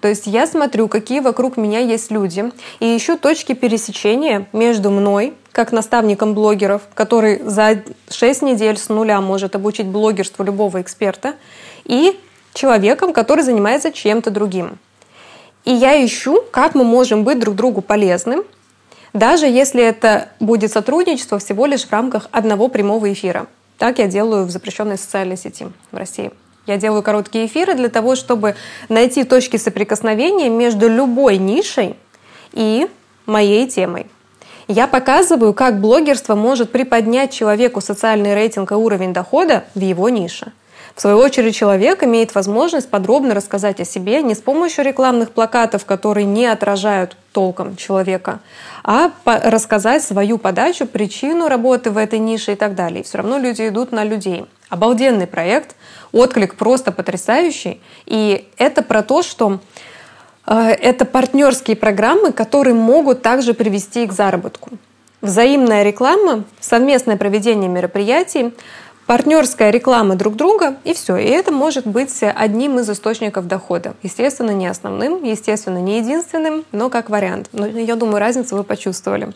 То 0.00 0.08
есть 0.08 0.26
я 0.26 0.46
смотрю, 0.46 0.88
какие 0.88 1.20
вокруг 1.20 1.56
меня 1.56 1.80
есть 1.80 2.10
люди, 2.10 2.50
и 2.80 2.96
ищу 2.96 3.16
точки 3.16 3.52
пересечения 3.52 4.46
между 4.52 4.90
мной, 4.90 5.34
как 5.52 5.72
наставником 5.72 6.34
блогеров, 6.34 6.82
который 6.94 7.40
за 7.44 7.82
6 8.10 8.42
недель 8.42 8.76
с 8.76 8.88
нуля 8.88 9.20
может 9.20 9.54
обучить 9.54 9.86
блогерству 9.86 10.44
любого 10.44 10.80
эксперта, 10.80 11.34
и 11.84 12.18
человеком, 12.54 13.12
который 13.12 13.44
занимается 13.44 13.92
чем-то 13.92 14.30
другим. 14.30 14.78
И 15.64 15.72
я 15.72 16.04
ищу, 16.04 16.42
как 16.50 16.74
мы 16.74 16.84
можем 16.84 17.24
быть 17.24 17.38
друг 17.38 17.54
другу 17.54 17.80
полезным, 17.80 18.44
даже 19.12 19.46
если 19.46 19.82
это 19.82 20.28
будет 20.40 20.72
сотрудничество 20.72 21.38
всего 21.38 21.66
лишь 21.66 21.84
в 21.86 21.92
рамках 21.92 22.28
одного 22.32 22.68
прямого 22.68 23.12
эфира. 23.12 23.46
Так 23.78 23.98
я 23.98 24.06
делаю 24.06 24.44
в 24.44 24.50
запрещенной 24.50 24.98
социальной 24.98 25.36
сети 25.36 25.66
в 25.90 25.96
России. 25.96 26.32
Я 26.66 26.78
делаю 26.78 27.02
короткие 27.02 27.46
эфиры 27.46 27.74
для 27.74 27.88
того, 27.88 28.14
чтобы 28.16 28.56
найти 28.88 29.24
точки 29.24 29.56
соприкосновения 29.56 30.48
между 30.48 30.88
любой 30.88 31.36
нишей 31.36 31.96
и 32.52 32.88
моей 33.26 33.68
темой. 33.68 34.06
Я 34.66 34.86
показываю, 34.86 35.52
как 35.52 35.80
блогерство 35.80 36.34
может 36.34 36.72
приподнять 36.72 37.32
человеку 37.32 37.82
социальный 37.82 38.34
рейтинг 38.34 38.72
и 38.72 38.74
уровень 38.74 39.12
дохода 39.12 39.64
в 39.74 39.80
его 39.80 40.08
нише. 40.08 40.52
В 40.94 41.00
свою 41.00 41.18
очередь, 41.18 41.56
человек 41.56 42.04
имеет 42.04 42.34
возможность 42.36 42.88
подробно 42.88 43.34
рассказать 43.34 43.80
о 43.80 43.84
себе 43.84 44.22
не 44.22 44.34
с 44.34 44.40
помощью 44.40 44.84
рекламных 44.84 45.32
плакатов, 45.32 45.84
которые 45.84 46.24
не 46.24 46.46
отражают 46.46 47.16
толком 47.32 47.74
человека, 47.74 48.38
а 48.84 49.10
рассказать 49.24 50.04
свою 50.04 50.38
подачу, 50.38 50.86
причину 50.86 51.48
работы 51.48 51.90
в 51.90 51.98
этой 51.98 52.20
нише 52.20 52.52
и 52.52 52.54
так 52.54 52.76
далее. 52.76 53.00
И 53.00 53.04
все 53.04 53.18
равно 53.18 53.38
люди 53.38 53.66
идут 53.66 53.90
на 53.90 54.04
людей. 54.04 54.46
Обалденный 54.68 55.26
проект, 55.26 55.76
отклик 56.12 56.54
просто 56.54 56.92
потрясающий. 56.92 57.80
И 58.06 58.48
это 58.56 58.82
про 58.82 59.02
то, 59.02 59.22
что 59.22 59.60
э, 60.46 60.54
это 60.54 61.04
партнерские 61.04 61.76
программы, 61.76 62.32
которые 62.32 62.74
могут 62.74 63.22
также 63.22 63.54
привести 63.54 64.06
к 64.06 64.12
заработку. 64.12 64.70
Взаимная 65.20 65.82
реклама, 65.82 66.44
совместное 66.60 67.16
проведение 67.16 67.68
мероприятий, 67.68 68.52
партнерская 69.06 69.70
реклама 69.70 70.16
друг 70.16 70.36
друга, 70.36 70.76
и 70.84 70.94
все. 70.94 71.16
И 71.16 71.26
это 71.26 71.52
может 71.52 71.86
быть 71.86 72.22
одним 72.22 72.78
из 72.78 72.88
источников 72.90 73.46
дохода. 73.46 73.94
Естественно, 74.02 74.50
не 74.50 74.66
основным, 74.66 75.22
естественно, 75.22 75.78
не 75.78 75.98
единственным, 75.98 76.64
но 76.72 76.90
как 76.90 77.10
вариант. 77.10 77.48
Но 77.52 77.66
я 77.66 77.96
думаю, 77.96 78.18
разницу 78.18 78.56
вы 78.56 78.64
почувствовали. 78.64 79.32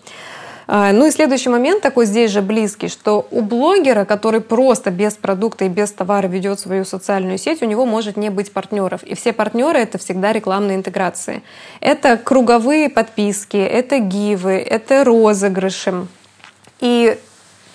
А, 0.70 0.92
ну 0.92 1.06
и 1.06 1.10
следующий 1.10 1.48
момент 1.48 1.80
такой 1.80 2.04
здесь 2.04 2.30
же 2.30 2.42
близкий, 2.42 2.88
что 2.88 3.26
у 3.30 3.40
блогера, 3.40 4.04
который 4.04 4.42
просто 4.42 4.90
без 4.90 5.14
продукта 5.14 5.64
и 5.64 5.68
без 5.68 5.90
товара 5.92 6.26
ведет 6.26 6.60
свою 6.60 6.84
социальную 6.84 7.38
сеть, 7.38 7.62
у 7.62 7.64
него 7.64 7.86
может 7.86 8.18
не 8.18 8.28
быть 8.28 8.52
партнеров. 8.52 9.02
И 9.02 9.14
все 9.14 9.32
партнеры— 9.32 9.78
это 9.80 9.96
всегда 9.96 10.30
рекламные 10.30 10.76
интеграции. 10.76 11.42
Это 11.80 12.18
круговые 12.18 12.90
подписки, 12.90 13.56
это 13.56 13.98
гивы, 13.98 14.58
это 14.58 15.04
розыгрыши. 15.04 16.06
И 16.80 17.18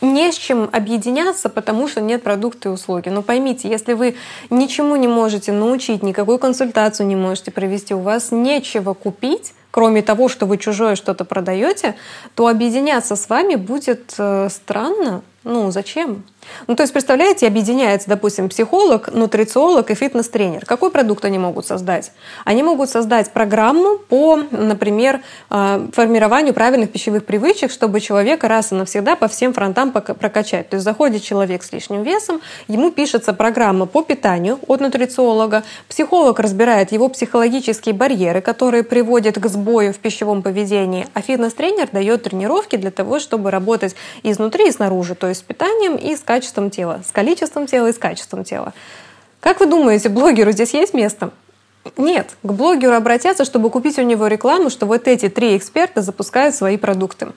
не 0.01 0.31
с 0.31 0.35
чем 0.35 0.69
объединяться, 0.71 1.49
потому 1.49 1.87
что 1.87 1.99
нет 1.99 2.21
продукта 2.21 2.69
и 2.69 2.71
услуги. 2.71 3.09
Но 3.09 3.23
поймите, 3.23 3.69
если 3.69 3.93
вы 3.93 4.17
ничему 4.51 4.97
не 4.97 5.07
можете 5.07 5.51
научить, 5.51 6.03
никакую 6.03 6.37
консультацию 6.37 7.07
не 7.07 7.15
можете 7.15 7.49
провести, 7.49 7.95
у 7.95 7.99
вас 7.99 8.31
нечего 8.31 8.93
купить, 8.93 9.53
кроме 9.73 10.03
того, 10.03 10.29
что 10.29 10.45
вы 10.45 10.59
чужое 10.59 10.95
что-то 10.95 11.25
продаете, 11.25 11.95
то 12.35 12.47
объединяться 12.47 13.15
с 13.15 13.27
вами 13.27 13.55
будет 13.55 14.13
э, 14.19 14.47
странно. 14.51 15.23
Ну, 15.43 15.71
зачем? 15.71 16.23
Ну, 16.67 16.75
то 16.75 16.83
есть, 16.83 16.93
представляете, 16.93 17.47
объединяется, 17.47 18.09
допустим, 18.09 18.49
психолог, 18.49 19.13
нутрициолог 19.13 19.91
и 19.91 19.95
фитнес-тренер. 19.95 20.65
Какой 20.65 20.91
продукт 20.91 21.25
они 21.25 21.39
могут 21.39 21.65
создать? 21.65 22.11
Они 22.45 22.63
могут 22.63 22.89
создать 22.89 23.31
программу 23.31 23.97
по, 23.97 24.37
например, 24.51 25.21
а, 25.49 25.87
формированию 25.93 26.53
правильных 26.53 26.91
пищевых 26.91 27.25
привычек, 27.25 27.71
чтобы 27.71 27.99
человека 27.99 28.47
раз 28.47 28.71
и 28.71 28.75
навсегда 28.75 29.15
по 29.15 29.27
всем 29.27 29.53
фронтам 29.53 29.91
прокачать. 29.91 30.69
То 30.69 30.75
есть, 30.75 30.83
заходит 30.83 31.23
человек 31.23 31.63
с 31.63 31.71
лишним 31.71 32.03
весом, 32.03 32.41
ему 32.67 32.91
пишется 32.91 33.33
программа 33.33 33.85
по 33.85 34.03
питанию 34.03 34.59
от 34.67 34.81
нутрициолога, 34.81 35.63
психолог 35.87 36.39
разбирает 36.39 36.91
его 36.91 37.09
психологические 37.09 37.93
барьеры, 37.93 38.41
которые 38.41 38.83
приводят 38.83 39.39
к 39.39 39.45
сбою 39.47 39.93
в 39.93 39.97
пищевом 39.97 40.41
поведении, 40.41 41.07
а 41.13 41.21
фитнес-тренер 41.21 41.89
дает 41.91 42.23
тренировки 42.23 42.75
для 42.75 42.91
того, 42.91 43.19
чтобы 43.19 43.51
работать 43.51 43.95
изнутри 44.23 44.67
и 44.67 44.71
снаружи, 44.71 45.15
то 45.15 45.27
есть 45.27 45.41
с 45.41 45.43
питанием 45.43 45.95
и 45.95 46.15
с 46.15 46.21
качеством 46.33 46.71
тела, 46.71 47.01
с 47.07 47.11
количеством 47.11 47.67
тела 47.67 47.87
и 47.87 47.93
с 47.93 47.99
качеством 47.99 48.43
тела. 48.43 48.73
Как 49.39 49.59
вы 49.59 49.67
думаете, 49.67 50.09
блогеру 50.09 50.51
здесь 50.51 50.73
есть 50.73 50.95
место? 50.95 51.29
Нет, 51.95 52.31
к 52.41 52.51
блогеру 52.51 52.95
обратятся, 52.95 53.45
чтобы 53.45 53.69
купить 53.69 53.99
у 53.99 54.01
него 54.01 54.25
рекламу, 54.25 54.71
что 54.71 54.87
вот 54.87 55.07
эти 55.07 55.29
три 55.29 55.55
эксперта 55.55 56.01
запускают 56.01 56.55
свои 56.55 56.77
продукты. 56.77 57.33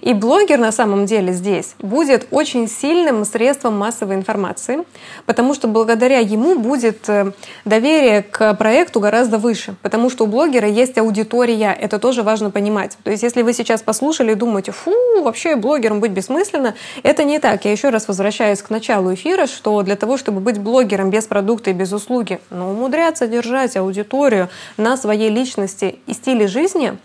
И 0.00 0.14
блогер 0.14 0.58
на 0.58 0.72
самом 0.72 1.06
деле 1.06 1.32
здесь 1.32 1.74
будет 1.78 2.26
очень 2.30 2.68
сильным 2.68 3.24
средством 3.24 3.78
массовой 3.78 4.16
информации, 4.16 4.84
потому 5.26 5.54
что 5.54 5.68
благодаря 5.68 6.18
ему 6.18 6.58
будет 6.58 7.08
э, 7.08 7.32
доверие 7.64 8.22
к 8.22 8.54
проекту 8.54 9.00
гораздо 9.00 9.38
выше, 9.38 9.74
потому 9.82 10.10
что 10.10 10.24
у 10.24 10.26
блогера 10.26 10.68
есть 10.68 10.98
аудитория, 10.98 11.76
это 11.78 11.98
тоже 11.98 12.22
важно 12.22 12.50
понимать. 12.50 12.96
То 13.02 13.10
есть 13.10 13.22
если 13.22 13.42
вы 13.42 13.52
сейчас 13.52 13.82
послушали 13.82 14.32
и 14.32 14.34
думаете, 14.34 14.72
фу, 14.72 14.92
вообще 15.22 15.56
блогером 15.56 16.00
быть 16.00 16.12
бессмысленно, 16.12 16.74
это 17.02 17.24
не 17.24 17.38
так. 17.38 17.64
Я 17.64 17.72
еще 17.72 17.90
раз 17.90 18.08
возвращаюсь 18.08 18.62
к 18.62 18.70
началу 18.70 19.14
эфира, 19.14 19.46
что 19.46 19.82
для 19.82 19.96
того, 19.96 20.16
чтобы 20.16 20.40
быть 20.40 20.58
блогером 20.58 21.10
без 21.10 21.26
продукта 21.26 21.70
и 21.70 21.72
без 21.72 21.92
услуги, 21.92 22.40
но 22.50 22.70
умудряться 22.70 23.26
держать 23.26 23.76
аудиторию 23.76 24.48
на 24.76 24.96
своей 24.96 25.30
личности 25.30 25.98
и 26.06 26.12
стиле 26.12 26.46
жизни, 26.46 26.98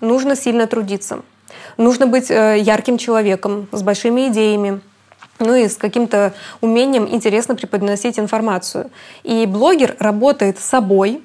нужно 0.00 0.36
сильно 0.36 0.66
трудиться. 0.66 1.22
Нужно 1.76 2.06
быть 2.06 2.30
э, 2.30 2.58
ярким 2.58 2.98
человеком, 2.98 3.68
с 3.72 3.82
большими 3.82 4.28
идеями, 4.28 4.80
ну 5.38 5.54
и 5.54 5.68
с 5.68 5.76
каким-то 5.76 6.34
умением 6.60 7.08
интересно 7.08 7.54
преподносить 7.54 8.18
информацию. 8.18 8.90
И 9.22 9.46
блогер 9.46 9.96
работает 9.98 10.58
с 10.58 10.64
собой 10.64 11.22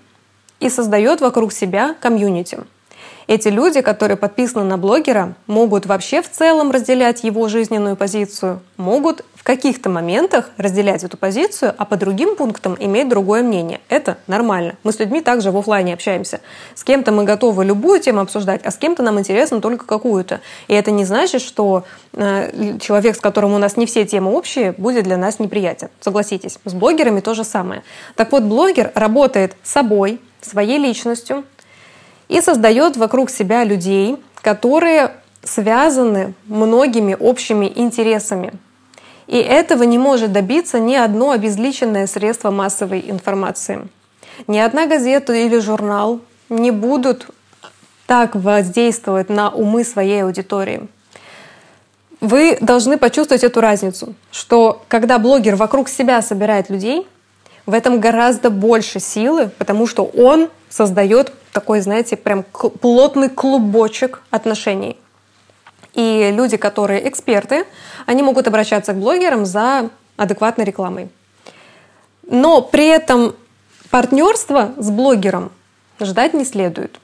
и 0.59 0.69
создает 0.69 1.21
вокруг 1.21 1.51
себя 1.51 1.95
комьюнити. 1.99 2.59
Эти 3.27 3.47
люди, 3.47 3.81
которые 3.81 4.17
подписаны 4.17 4.63
на 4.63 4.77
блогера, 4.77 5.33
могут 5.47 5.85
вообще 5.85 6.21
в 6.21 6.29
целом 6.29 6.71
разделять 6.71 7.23
его 7.23 7.47
жизненную 7.49 7.95
позицию, 7.95 8.61
могут 8.77 9.25
каких-то 9.45 9.91
моментах 9.91 10.49
разделять 10.57 11.03
эту 11.03 11.17
позицию, 11.17 11.75
а 11.77 11.85
по 11.85 11.97
другим 11.97 12.35
пунктам 12.35 12.75
иметь 12.79 13.07
другое 13.07 13.43
мнение. 13.43 13.79
Это 13.89 14.17
нормально. 14.25 14.75
Мы 14.81 14.91
с 14.91 14.97
людьми 14.97 15.21
также 15.21 15.51
в 15.51 15.57
офлайне 15.57 15.93
общаемся. 15.93 16.41
С 16.73 16.83
кем-то 16.83 17.11
мы 17.11 17.25
готовы 17.25 17.63
любую 17.63 17.99
тему 17.99 18.21
обсуждать, 18.21 18.61
а 18.65 18.71
с 18.71 18.77
кем-то 18.77 19.03
нам 19.03 19.19
интересно 19.19 19.61
только 19.61 19.85
какую-то. 19.85 20.41
И 20.67 20.73
это 20.73 20.89
не 20.89 21.05
значит, 21.05 21.43
что 21.43 21.83
э, 22.13 22.79
человек, 22.79 23.15
с 23.15 23.19
которым 23.19 23.53
у 23.53 23.59
нас 23.59 23.77
не 23.77 23.85
все 23.85 24.03
темы 24.03 24.31
общие, 24.31 24.71
будет 24.71 25.03
для 25.03 25.15
нас 25.15 25.37
неприятен. 25.37 25.89
Согласитесь, 25.99 26.57
с 26.65 26.73
блогерами 26.73 27.19
то 27.19 27.35
же 27.35 27.43
самое. 27.43 27.83
Так 28.15 28.31
вот, 28.31 28.41
блогер 28.41 28.91
работает 28.95 29.55
собой, 29.61 30.19
своей 30.41 30.79
личностью, 30.79 31.43
и 32.29 32.41
создает 32.41 32.97
вокруг 32.97 33.29
себя 33.29 33.63
людей, 33.63 34.17
которые 34.41 35.11
связаны 35.43 36.33
многими 36.47 37.15
общими 37.19 37.71
интересами. 37.75 38.53
И 39.27 39.37
этого 39.37 39.83
не 39.83 39.97
может 39.97 40.31
добиться 40.31 40.79
ни 40.79 40.95
одно 40.95 41.31
обезличенное 41.31 42.07
средство 42.07 42.51
массовой 42.51 43.03
информации. 43.09 43.87
Ни 44.47 44.59
одна 44.59 44.85
газета 44.85 45.33
или 45.33 45.59
журнал 45.59 46.19
не 46.49 46.71
будут 46.71 47.27
так 48.05 48.35
воздействовать 48.35 49.29
на 49.29 49.49
умы 49.49 49.83
своей 49.83 50.23
аудитории. 50.23 50.87
Вы 52.21 52.57
должны 52.61 52.97
почувствовать 52.97 53.43
эту 53.43 53.61
разницу, 53.61 54.13
что 54.31 54.83
когда 54.87 55.19
блогер 55.19 55.55
вокруг 55.55 55.89
себя 55.89 56.21
собирает 56.21 56.69
людей, 56.69 57.07
в 57.65 57.73
этом 57.73 57.99
гораздо 57.99 58.49
больше 58.49 58.99
силы, 58.99 59.49
потому 59.57 59.87
что 59.87 60.05
он 60.05 60.49
создает 60.69 61.33
такой, 61.51 61.81
знаете, 61.81 62.15
прям 62.15 62.43
плотный 62.43 63.29
клубочек 63.29 64.21
отношений. 64.29 64.97
И 65.95 66.31
люди, 66.31 66.57
которые 66.57 67.07
эксперты, 67.07 67.65
они 68.05 68.21
могут 68.21 68.47
обращаться 68.47 68.93
к 68.93 68.97
блогерам 68.97 69.45
за 69.45 69.89
адекватной 70.17 70.65
рекламой. 70.65 71.09
Но 72.27 72.61
при 72.61 72.87
этом 72.87 73.35
партнерство 73.89 74.73
с 74.77 74.89
блогером 74.91 75.51
ждать 75.99 76.33
не 76.33 76.45
следует. 76.45 76.99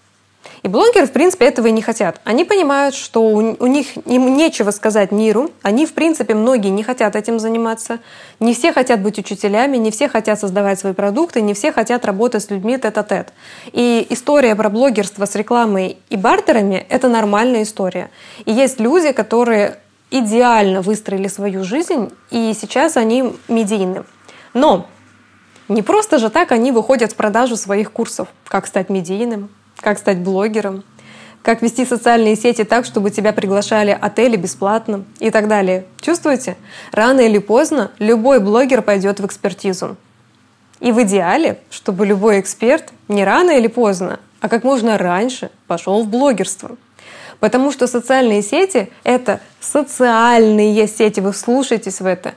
И 0.63 0.67
блогеры, 0.67 1.07
в 1.07 1.11
принципе, 1.11 1.45
этого 1.45 1.67
и 1.67 1.71
не 1.71 1.81
хотят. 1.81 2.21
Они 2.23 2.43
понимают, 2.43 2.93
что 2.93 3.21
у, 3.23 3.67
них 3.67 3.97
им 4.05 4.35
нечего 4.35 4.69
сказать 4.71 5.11
миру. 5.11 5.49
Они, 5.63 5.85
в 5.87 5.93
принципе, 5.93 6.35
многие 6.35 6.69
не 6.69 6.83
хотят 6.83 7.15
этим 7.15 7.39
заниматься. 7.39 7.99
Не 8.39 8.53
все 8.53 8.71
хотят 8.71 9.01
быть 9.01 9.17
учителями, 9.17 9.77
не 9.77 9.89
все 9.89 10.07
хотят 10.07 10.39
создавать 10.39 10.79
свои 10.79 10.93
продукты, 10.93 11.41
не 11.41 11.53
все 11.55 11.71
хотят 11.71 12.05
работать 12.05 12.43
с 12.43 12.49
людьми 12.51 12.77
тет-а-тет. 12.77 13.27
-тет. 13.27 13.71
И 13.73 14.05
история 14.09 14.55
про 14.55 14.69
блогерство 14.69 15.25
с 15.25 15.35
рекламой 15.35 15.97
и 16.09 16.15
бартерами— 16.15 16.85
это 16.89 17.07
нормальная 17.07 17.63
история. 17.63 18.11
И 18.45 18.51
есть 18.51 18.79
люди, 18.79 19.11
которые 19.13 19.77
идеально 20.11 20.81
выстроили 20.81 21.27
свою 21.27 21.63
жизнь, 21.63 22.11
и 22.29 22.53
сейчас 22.53 22.97
они 22.97 23.33
медийны. 23.47 24.03
Но 24.53 24.85
не 25.69 25.81
просто 25.81 26.19
же 26.19 26.29
так 26.29 26.51
они 26.51 26.71
выходят 26.71 27.13
в 27.13 27.15
продажу 27.15 27.55
своих 27.55 27.91
курсов, 27.91 28.27
как 28.45 28.67
стать 28.67 28.89
медийным, 28.89 29.49
как 29.81 29.97
стать 29.97 30.19
блогером, 30.19 30.83
как 31.41 31.61
вести 31.61 31.85
социальные 31.85 32.35
сети 32.35 32.63
так, 32.63 32.85
чтобы 32.85 33.09
тебя 33.09 33.33
приглашали 33.33 33.97
отели 33.99 34.37
бесплатно 34.37 35.03
и 35.19 35.31
так 35.31 35.47
далее. 35.47 35.85
Чувствуете? 35.99 36.55
Рано 36.91 37.21
или 37.21 37.39
поздно 37.39 37.91
любой 37.97 38.39
блогер 38.39 38.81
пойдет 38.81 39.19
в 39.19 39.25
экспертизу. 39.25 39.97
И 40.79 40.91
в 40.91 41.01
идеале, 41.03 41.59
чтобы 41.69 42.05
любой 42.05 42.39
эксперт 42.39 42.91
не 43.07 43.23
рано 43.23 43.51
или 43.51 43.67
поздно, 43.67 44.19
а 44.39 44.49
как 44.49 44.63
можно 44.63 44.97
раньше 44.97 45.51
пошел 45.67 46.03
в 46.03 46.07
блогерство. 46.07 46.77
Потому 47.39 47.71
что 47.71 47.87
социальные 47.87 48.43
сети— 48.43 48.89
это 49.03 49.39
социальные 49.59 50.87
сети, 50.87 51.19
вы 51.19 51.31
вслушайтесь 51.31 52.01
в 52.01 52.05
это. 52.05 52.33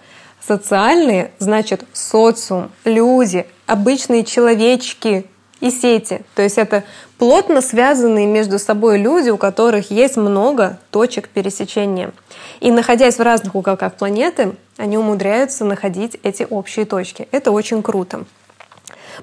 Социальные— 0.47 1.31
значит 1.39 1.85
социум, 1.93 2.71
люди, 2.85 3.47
обычные 3.67 4.25
человечки, 4.25 5.27
и 5.65 5.71
сети. 5.71 6.21
То 6.35 6.43
есть 6.43 6.59
это 6.59 6.85
плотно 7.19 7.61
связанные 7.61 8.27
между 8.27 8.59
собой 8.59 8.99
люди, 8.99 9.31
у 9.31 9.37
которых 9.37 9.91
есть 9.91 10.17
много 10.17 10.79
точек 10.91 11.29
пересечения. 11.29 12.13
И 12.61 12.71
находясь 12.71 13.17
в 13.17 13.23
разных 13.23 13.55
уголках 13.55 13.95
планеты, 13.95 14.57
они 14.77 14.99
умудряются 14.99 15.65
находить 15.65 16.17
эти 16.23 16.47
общие 16.49 16.85
точки. 16.85 17.29
Это 17.31 17.51
очень 17.51 17.83
круто. 17.83 18.25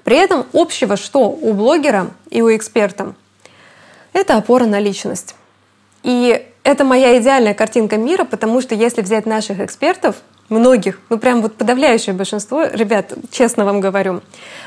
При 0.04 0.18
этом 0.18 0.46
общего 0.54 0.96
что 0.96 1.30
у 1.30 1.54
блогера 1.54 2.12
и 2.30 2.42
у 2.42 2.56
эксперта? 2.56 3.14
Это 4.14 4.38
опора 4.38 4.66
на 4.66 4.80
личность. 4.80 5.36
И 6.04 6.46
это 6.64 6.84
моя 6.84 7.20
идеальная 7.20 7.54
картинка 7.54 7.98
мира, 7.98 8.24
потому 8.24 8.62
что 8.62 8.76
если 8.76 9.02
взять 9.02 9.26
наших 9.26 9.60
экспертов, 9.60 10.18
многих, 10.52 11.00
ну 11.10 11.18
прям 11.18 11.42
вот 11.42 11.56
подавляющее 11.56 12.14
большинство, 12.14 12.64
ребят, 12.66 13.14
честно 13.32 13.66
вам 13.66 13.80
говорю, 13.80 14.22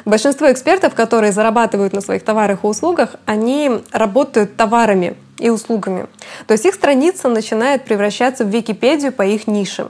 большинство 0.05 0.51
экспертов, 0.51 0.94
которые 0.94 1.31
зарабатывают 1.31 1.92
на 1.92 2.01
своих 2.01 2.25
товарах 2.25 2.64
и 2.64 2.66
услугах, 2.66 3.16
они 3.27 3.70
работают 3.92 4.57
товарами 4.57 5.16
и 5.38 5.51
услугами. 5.51 6.07
То 6.47 6.53
есть 6.53 6.64
их 6.64 6.75
страница 6.75 7.29
начинает 7.29 7.85
превращаться 7.85 8.44
в 8.44 8.49
Википедию 8.49 9.12
по 9.12 9.23
их 9.23 9.47
нише. 9.47 9.88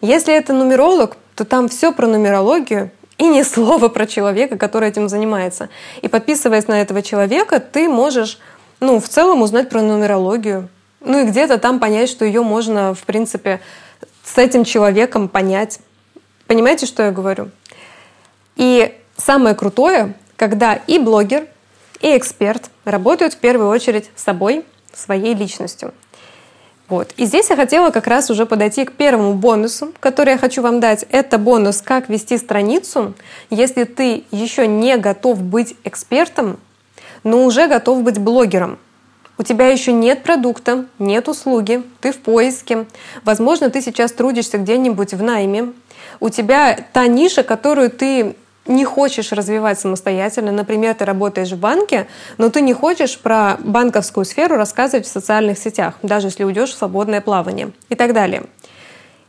Если 0.00 0.34
это 0.34 0.52
нумеролог, 0.52 1.16
то 1.34 1.44
там 1.44 1.68
все 1.68 1.92
про 1.92 2.06
нумерологию, 2.06 2.90
и 3.18 3.28
ни 3.28 3.42
слова 3.54 3.88
про 3.88 4.06
человека, 4.06 4.58
который 4.58 4.88
этим 4.88 5.08
занимается. 5.08 5.68
И 6.02 6.08
подписываясь 6.08 6.68
на 6.68 6.80
этого 6.80 7.02
человека, 7.02 7.60
ты 7.60 7.88
можешь 7.88 8.38
ну, 8.80 9.00
в 9.00 9.08
целом 9.08 9.42
узнать 9.42 9.68
про 9.68 9.80
нумерологию. 9.80 10.68
Ну 11.00 11.20
и 11.20 11.24
где-то 11.24 11.58
там 11.58 11.80
понять, 11.80 12.08
что 12.08 12.24
ее 12.24 12.42
можно, 12.42 12.94
в 12.94 13.02
принципе, 13.02 13.60
с 14.24 14.38
этим 14.38 14.64
человеком 14.64 15.28
понять. 15.28 15.80
Понимаете, 16.46 16.86
что 16.86 17.02
я 17.02 17.10
говорю? 17.10 17.50
И 18.56 18.94
самое 19.16 19.54
крутое, 19.54 20.14
когда 20.36 20.74
и 20.74 20.98
блогер, 20.98 21.46
и 22.00 22.16
эксперт 22.16 22.70
работают 22.84 23.34
в 23.34 23.38
первую 23.38 23.68
очередь 23.68 24.10
с 24.16 24.22
собой, 24.22 24.64
своей 24.92 25.34
личностью. 25.34 25.94
Вот. 26.88 27.14
И 27.16 27.24
здесь 27.24 27.48
я 27.48 27.56
хотела 27.56 27.90
как 27.90 28.06
раз 28.06 28.28
уже 28.30 28.44
подойти 28.44 28.84
к 28.84 28.92
первому 28.92 29.32
бонусу, 29.34 29.94
который 29.98 30.32
я 30.32 30.38
хочу 30.38 30.60
вам 30.60 30.78
дать. 30.78 31.06
Это 31.10 31.38
бонус 31.38 31.80
«Как 31.80 32.10
вести 32.10 32.36
страницу», 32.36 33.14
если 33.48 33.84
ты 33.84 34.24
еще 34.30 34.66
не 34.66 34.98
готов 34.98 35.40
быть 35.40 35.74
экспертом, 35.84 36.58
но 37.24 37.44
уже 37.44 37.66
готов 37.66 38.02
быть 38.02 38.18
блогером. 38.18 38.78
У 39.42 39.44
тебя 39.44 39.66
еще 39.70 39.92
нет 39.92 40.22
продукта, 40.22 40.86
нет 41.00 41.26
услуги, 41.26 41.82
ты 42.00 42.12
в 42.12 42.18
поиске. 42.18 42.86
Возможно, 43.24 43.70
ты 43.70 43.82
сейчас 43.82 44.12
трудишься 44.12 44.56
где-нибудь 44.56 45.14
в 45.14 45.20
найме. 45.20 45.72
У 46.20 46.28
тебя 46.28 46.78
та 46.92 47.08
ниша, 47.08 47.42
которую 47.42 47.90
ты 47.90 48.36
не 48.66 48.84
хочешь 48.84 49.32
развивать 49.32 49.80
самостоятельно, 49.80 50.52
например, 50.52 50.94
ты 50.94 51.04
работаешь 51.04 51.50
в 51.50 51.58
банке, 51.58 52.06
но 52.38 52.50
ты 52.50 52.60
не 52.60 52.72
хочешь 52.72 53.18
про 53.18 53.56
банковскую 53.58 54.24
сферу 54.24 54.54
рассказывать 54.54 55.06
в 55.06 55.10
социальных 55.10 55.58
сетях, 55.58 55.94
даже 56.04 56.28
если 56.28 56.44
уйдешь 56.44 56.70
в 56.70 56.78
свободное 56.78 57.20
плавание 57.20 57.72
и 57.88 57.96
так 57.96 58.12
далее. 58.12 58.44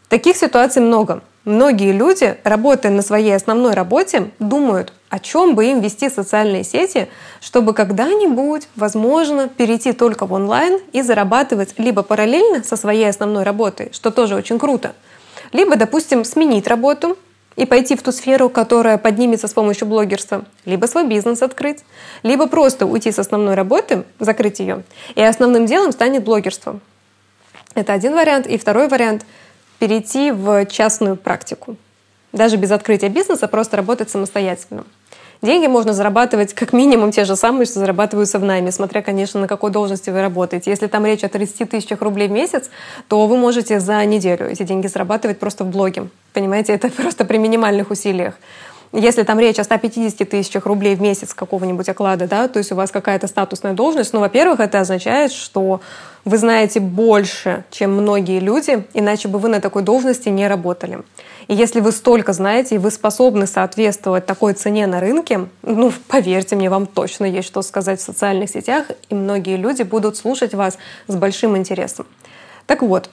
Таких 0.09 0.37
ситуаций 0.37 0.83
много. 0.83 1.23
Многие 1.43 1.91
люди, 1.91 2.37
работая 2.43 2.91
на 2.91 3.01
своей 3.01 3.35
основной 3.35 3.73
работе, 3.73 4.29
думают, 4.37 4.93
о 5.13 5.19
чем 5.19 5.53
бы 5.53 5.65
им 5.65 5.79
вести 5.79 6.09
социальные 6.09 6.63
сети, 6.63 7.07
чтобы 7.39 7.75
когда-нибудь, 7.75 8.67
возможно, 8.75 9.47
перейти 9.47 9.93
только 9.93 10.25
в 10.25 10.33
онлайн 10.33 10.79
и 10.91 11.03
зарабатывать 11.03 11.75
либо 11.77 12.01
параллельно 12.01 12.63
со 12.63 12.75
своей 12.75 13.07
основной 13.07 13.43
работой, 13.43 13.91
что 13.93 14.09
тоже 14.09 14.33
очень 14.33 14.57
круто, 14.57 14.95
либо, 15.51 15.75
допустим, 15.75 16.25
сменить 16.25 16.65
работу 16.65 17.15
и 17.55 17.67
пойти 17.67 17.95
в 17.95 18.01
ту 18.01 18.11
сферу, 18.11 18.49
которая 18.49 18.97
поднимется 18.97 19.47
с 19.47 19.53
помощью 19.53 19.87
блогерства, 19.87 20.45
либо 20.65 20.87
свой 20.87 21.05
бизнес 21.05 21.43
открыть, 21.43 21.85
либо 22.23 22.47
просто 22.47 22.87
уйти 22.87 23.11
с 23.11 23.19
основной 23.19 23.53
работы, 23.53 24.05
закрыть 24.17 24.59
ее, 24.59 24.83
и 25.13 25.21
основным 25.21 25.67
делом 25.67 25.91
станет 25.91 26.23
блогерство. 26.23 26.79
Это 27.75 27.93
один 27.93 28.15
вариант. 28.15 28.47
И 28.47 28.57
второй 28.57 28.87
вариант— 28.87 29.27
перейти 29.77 30.31
в 30.31 30.65
частную 30.65 31.17
практику. 31.17 31.77
Даже 32.31 32.57
без 32.57 32.71
открытия 32.71 33.09
бизнеса, 33.09 33.47
просто 33.47 33.77
работать 33.77 34.09
самостоятельно. 34.09 34.85
Деньги 35.43 35.67
можно 35.67 35.91
зарабатывать 35.91 36.53
как 36.53 36.71
минимум 36.71 37.11
те 37.11 37.25
же 37.25 37.35
самые, 37.35 37.65
что 37.65 37.79
зарабатываются 37.79 38.39
в 38.39 38.45
найме, 38.45 38.71
смотря, 38.71 39.01
конечно, 39.01 39.41
на 39.41 39.49
какой 39.49 39.71
должности 39.71 40.09
вы 40.09 40.21
работаете. 40.21 40.71
Если 40.71 40.87
там 40.87 41.05
речь 41.05 41.25
о 41.25 41.27
30 41.27 41.69
тысячах 41.69 42.01
рублей 42.01 42.29
в 42.29 42.31
месяц, 42.31 42.69
то 43.09 43.27
вы 43.27 43.35
можете 43.35 43.81
за 43.81 44.05
неделю 44.05 44.49
эти 44.49 44.63
деньги 44.63 44.87
зарабатывать 44.87 45.39
просто 45.39 45.65
в 45.65 45.67
блоге. 45.67 46.07
Понимаете, 46.31 46.71
это 46.71 46.89
просто 47.01 47.25
при 47.25 47.39
минимальных 47.39 47.91
усилиях. 47.91 48.35
Если 48.95 49.23
там 49.23 49.39
речь 49.39 49.57
о 49.57 49.63
150 49.63 50.29
тысячах 50.29 50.67
рублей 50.67 50.95
в 50.95 51.01
месяц 51.01 51.33
какого-нибудь 51.33 51.89
оклада, 51.89 52.27
да, 52.27 52.47
то 52.47 52.59
есть 52.59 52.71
у 52.71 52.75
вас 52.75 52.91
какая-то 52.91 53.25
статусная 53.25 53.73
должность, 53.73 54.13
ну, 54.13 54.19
во-первых, 54.19 54.59
это 54.59 54.79
означает, 54.81 55.31
что 55.31 55.81
вы 56.25 56.37
знаете 56.37 56.79
больше, 56.79 57.65
чем 57.71 57.93
многие 57.93 58.39
люди, 58.39 58.85
иначе 58.93 59.29
бы 59.29 59.39
вы 59.39 59.49
на 59.49 59.61
такой 59.61 59.81
должности 59.81 60.29
не 60.29 60.47
работали. 60.47 61.01
И 61.47 61.55
если 61.55 61.79
вы 61.79 61.91
столько 61.91 62.33
знаете, 62.33 62.75
и 62.75 62.77
вы 62.77 62.91
способны 62.91 63.47
соответствовать 63.47 64.27
такой 64.27 64.53
цене 64.53 64.85
на 64.85 64.99
рынке, 64.99 65.47
ну, 65.63 65.91
поверьте 66.07 66.55
мне, 66.55 66.69
вам 66.69 66.85
точно 66.85 67.25
есть 67.25 67.47
что 67.47 67.63
сказать 67.63 67.99
в 67.99 68.03
социальных 68.03 68.51
сетях, 68.51 68.85
и 69.09 69.15
многие 69.15 69.57
люди 69.57 69.81
будут 69.81 70.17
слушать 70.17 70.53
вас 70.53 70.77
с 71.07 71.15
большим 71.15 71.57
интересом. 71.57 72.05
Так 72.67 72.83
вот, 72.83 73.09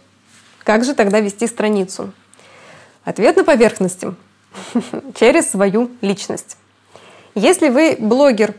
как 0.62 0.84
же 0.84 0.92
тогда 0.92 1.20
вести 1.20 1.46
страницу? 1.46 2.12
Ответ 3.02 3.38
на 3.38 3.44
поверхности 3.44 4.12
через 5.14 5.50
свою 5.50 5.90
личность. 6.00 6.56
Если 7.34 7.68
вы 7.68 7.96
блогер, 7.98 8.54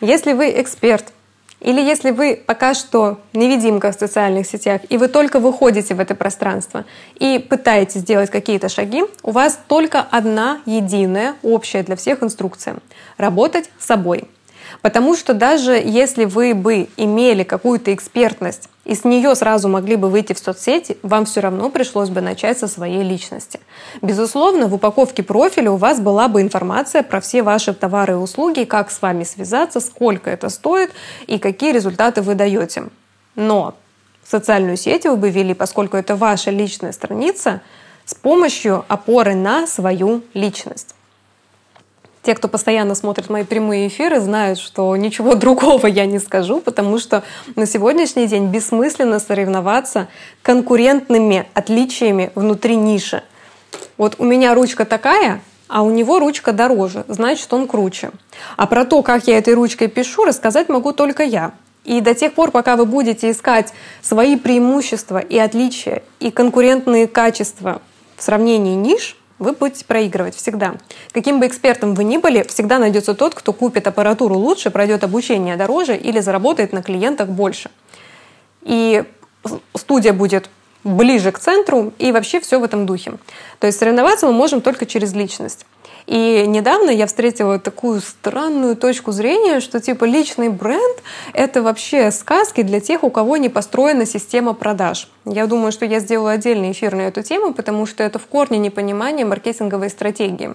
если 0.00 0.32
вы 0.32 0.60
эксперт, 0.60 1.12
или 1.60 1.80
если 1.80 2.10
вы 2.10 2.42
пока 2.46 2.74
что 2.74 3.18
невидимка 3.32 3.90
в 3.90 3.94
социальных 3.94 4.46
сетях, 4.46 4.82
и 4.90 4.98
вы 4.98 5.08
только 5.08 5.40
выходите 5.40 5.94
в 5.94 6.00
это 6.00 6.14
пространство 6.14 6.84
и 7.14 7.38
пытаетесь 7.38 8.02
сделать 8.02 8.30
какие-то 8.30 8.68
шаги, 8.68 9.04
у 9.22 9.30
вас 9.30 9.58
только 9.66 10.00
одна 10.00 10.60
единая, 10.66 11.34
общая 11.42 11.82
для 11.82 11.96
всех 11.96 12.22
инструкция— 12.22 12.76
работать 13.16 13.70
с 13.78 13.86
собой— 13.86 14.24
Потому 14.86 15.16
что 15.16 15.34
даже 15.34 15.72
если 15.72 16.26
вы 16.26 16.54
бы 16.54 16.88
имели 16.96 17.42
какую-то 17.42 17.92
экспертность 17.92 18.68
и 18.84 18.94
с 18.94 19.02
нее 19.02 19.34
сразу 19.34 19.68
могли 19.68 19.96
бы 19.96 20.08
выйти 20.08 20.32
в 20.32 20.38
соцсети, 20.38 20.96
вам 21.02 21.24
все 21.24 21.40
равно 21.40 21.70
пришлось 21.70 22.08
бы 22.08 22.20
начать 22.20 22.56
со 22.60 22.68
своей 22.68 23.02
личности. 23.02 23.58
Безусловно, 24.00 24.68
в 24.68 24.74
упаковке 24.74 25.24
профиля 25.24 25.72
у 25.72 25.76
вас 25.76 25.98
была 25.98 26.28
бы 26.28 26.40
информация 26.40 27.02
про 27.02 27.20
все 27.20 27.42
ваши 27.42 27.74
товары 27.74 28.12
и 28.12 28.16
услуги, 28.16 28.62
как 28.62 28.92
с 28.92 29.02
вами 29.02 29.24
связаться, 29.24 29.80
сколько 29.80 30.30
это 30.30 30.48
стоит 30.50 30.92
и 31.26 31.40
какие 31.40 31.72
результаты 31.72 32.22
вы 32.22 32.36
даете. 32.36 32.84
Но 33.34 33.74
социальную 34.24 34.76
сеть 34.76 35.04
вы 35.04 35.16
бы 35.16 35.30
вели, 35.30 35.54
поскольку 35.54 35.96
это 35.96 36.14
ваша 36.14 36.52
личная 36.52 36.92
страница, 36.92 37.60
с 38.04 38.14
помощью 38.14 38.84
опоры 38.86 39.34
на 39.34 39.66
свою 39.66 40.22
личность. 40.32 40.94
Те, 42.26 42.34
кто 42.34 42.48
постоянно 42.48 42.96
смотрит 42.96 43.30
мои 43.30 43.44
прямые 43.44 43.86
эфиры, 43.86 44.18
знают, 44.18 44.58
что 44.58 44.96
ничего 44.96 45.34
другого 45.36 45.86
я 45.86 46.06
не 46.06 46.18
скажу, 46.18 46.60
потому 46.60 46.98
что 46.98 47.22
на 47.54 47.66
сегодняшний 47.66 48.26
день 48.26 48.46
бессмысленно 48.46 49.20
соревноваться 49.20 50.08
конкурентными 50.42 51.46
отличиями 51.54 52.32
внутри 52.34 52.74
ниши. 52.74 53.22
Вот 53.96 54.16
у 54.18 54.24
меня 54.24 54.54
ручка 54.54 54.84
такая, 54.84 55.40
а 55.68 55.82
у 55.82 55.90
него 55.90 56.18
ручка 56.18 56.50
дороже, 56.50 57.04
значит, 57.06 57.52
он 57.54 57.68
круче. 57.68 58.10
А 58.56 58.66
про 58.66 58.84
то, 58.84 59.04
как 59.04 59.28
я 59.28 59.38
этой 59.38 59.54
ручкой 59.54 59.86
пишу, 59.86 60.24
рассказать 60.24 60.68
могу 60.68 60.92
только 60.92 61.22
я. 61.22 61.52
И 61.84 62.00
до 62.00 62.12
тех 62.12 62.34
пор, 62.34 62.50
пока 62.50 62.74
вы 62.74 62.86
будете 62.86 63.30
искать 63.30 63.72
свои 64.02 64.34
преимущества 64.34 65.18
и 65.18 65.38
отличия, 65.38 66.02
и 66.18 66.32
конкурентные 66.32 67.06
качества 67.06 67.80
в 68.16 68.22
сравнении 68.24 68.74
ниш, 68.74 69.16
вы 69.38 69.52
будете 69.52 69.84
проигрывать 69.84 70.34
всегда. 70.34 70.74
Каким 71.12 71.40
бы 71.40 71.46
экспертом 71.46 71.94
вы 71.94 72.04
ни 72.04 72.18
были, 72.18 72.42
всегда 72.42 72.78
найдется 72.78 73.14
тот, 73.14 73.34
кто 73.34 73.52
купит 73.52 73.86
аппаратуру 73.86 74.36
лучше, 74.36 74.70
пройдет 74.70 75.04
обучение 75.04 75.56
дороже 75.56 75.96
или 75.96 76.20
заработает 76.20 76.72
на 76.72 76.82
клиентах 76.82 77.28
больше. 77.28 77.70
И 78.62 79.04
студия 79.74 80.12
будет 80.12 80.50
ближе 80.84 81.32
к 81.32 81.38
центру 81.38 81.92
и 81.98 82.12
вообще 82.12 82.40
все 82.40 82.58
в 82.58 82.64
этом 82.64 82.86
духе. 82.86 83.14
То 83.58 83.66
есть 83.66 83.78
соревноваться 83.78 84.26
мы 84.26 84.32
можем 84.32 84.60
только 84.60 84.86
через 84.86 85.12
личность. 85.12 85.66
И 86.06 86.44
недавно 86.46 86.90
я 86.90 87.06
встретила 87.06 87.58
такую 87.58 88.00
странную 88.00 88.76
точку 88.76 89.10
зрения, 89.10 89.60
что 89.60 89.80
типа 89.80 90.04
личный 90.04 90.48
бренд— 90.48 91.02
это 91.32 91.62
вообще 91.62 92.10
сказки 92.12 92.62
для 92.62 92.80
тех, 92.80 93.02
у 93.02 93.10
кого 93.10 93.36
не 93.36 93.48
построена 93.48 94.06
система 94.06 94.54
продаж. 94.54 95.08
Я 95.24 95.46
думаю, 95.46 95.72
что 95.72 95.84
я 95.84 95.98
сделаю 95.98 96.34
отдельный 96.34 96.70
эфир 96.70 96.94
на 96.94 97.02
эту 97.02 97.22
тему, 97.22 97.52
потому 97.52 97.86
что 97.86 98.04
это 98.04 98.20
в 98.20 98.26
корне 98.26 98.58
непонимание 98.58 99.26
маркетинговой 99.26 99.90
стратегии. 99.90 100.54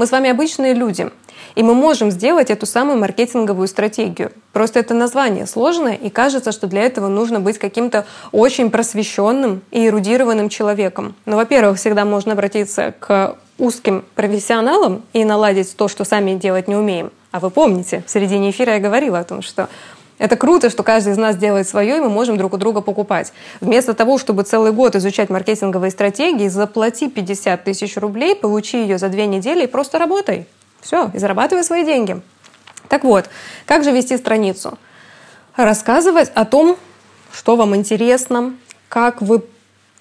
Мы 0.00 0.06
с 0.06 0.12
вами 0.12 0.30
обычные 0.30 0.72
люди, 0.72 1.10
и 1.56 1.62
мы 1.62 1.74
можем 1.74 2.10
сделать 2.10 2.48
эту 2.48 2.64
самую 2.64 2.98
маркетинговую 2.98 3.68
стратегию. 3.68 4.32
Просто 4.54 4.78
это 4.80 4.94
название 4.94 5.46
сложное, 5.46 5.92
и 5.92 6.08
кажется, 6.08 6.52
что 6.52 6.68
для 6.68 6.84
этого 6.84 7.08
нужно 7.08 7.38
быть 7.38 7.58
каким-то 7.58 8.06
очень 8.32 8.70
просвещенным 8.70 9.60
и 9.70 9.86
эрудированным 9.86 10.48
человеком. 10.48 11.14
Но, 11.26 11.36
во-первых, 11.36 11.76
всегда 11.76 12.06
можно 12.06 12.32
обратиться 12.32 12.94
к 12.98 13.36
узким 13.58 14.02
профессионалам 14.14 15.02
и 15.12 15.22
наладить 15.22 15.76
то, 15.76 15.86
что 15.86 16.04
сами 16.04 16.32
делать 16.32 16.66
не 16.66 16.76
умеем. 16.76 17.10
А 17.30 17.38
вы 17.38 17.50
помните, 17.50 18.02
в 18.06 18.10
середине 18.10 18.52
эфира 18.52 18.72
я 18.72 18.80
говорила 18.80 19.18
о 19.18 19.24
том, 19.24 19.42
что 19.42 19.68
это 20.20 20.36
круто, 20.36 20.68
что 20.68 20.82
каждый 20.82 21.14
из 21.14 21.16
нас 21.16 21.34
делает 21.36 21.66
свое, 21.66 21.96
и 21.96 22.00
мы 22.00 22.10
можем 22.10 22.36
друг 22.36 22.52
у 22.52 22.58
друга 22.58 22.82
покупать. 22.82 23.32
Вместо 23.62 23.94
того, 23.94 24.18
чтобы 24.18 24.42
целый 24.42 24.70
год 24.70 24.94
изучать 24.94 25.30
маркетинговые 25.30 25.90
стратегии, 25.90 26.46
заплати 26.46 27.08
50 27.08 27.64
тысяч 27.64 27.96
рублей, 27.96 28.36
получи 28.36 28.82
ее 28.82 28.98
за 28.98 29.08
две 29.08 29.24
недели 29.24 29.64
и 29.64 29.66
просто 29.66 29.98
работай. 29.98 30.46
Все, 30.82 31.10
и 31.14 31.18
зарабатывай 31.18 31.64
свои 31.64 31.86
деньги. 31.86 32.20
Так 32.88 33.04
вот, 33.04 33.30
как 33.64 33.82
же 33.82 33.92
вести 33.92 34.18
страницу? 34.18 34.76
Рассказывать 35.56 36.30
о 36.34 36.44
том, 36.44 36.76
что 37.32 37.56
вам 37.56 37.74
интересно, 37.74 38.54
как 38.90 39.22
вы 39.22 39.42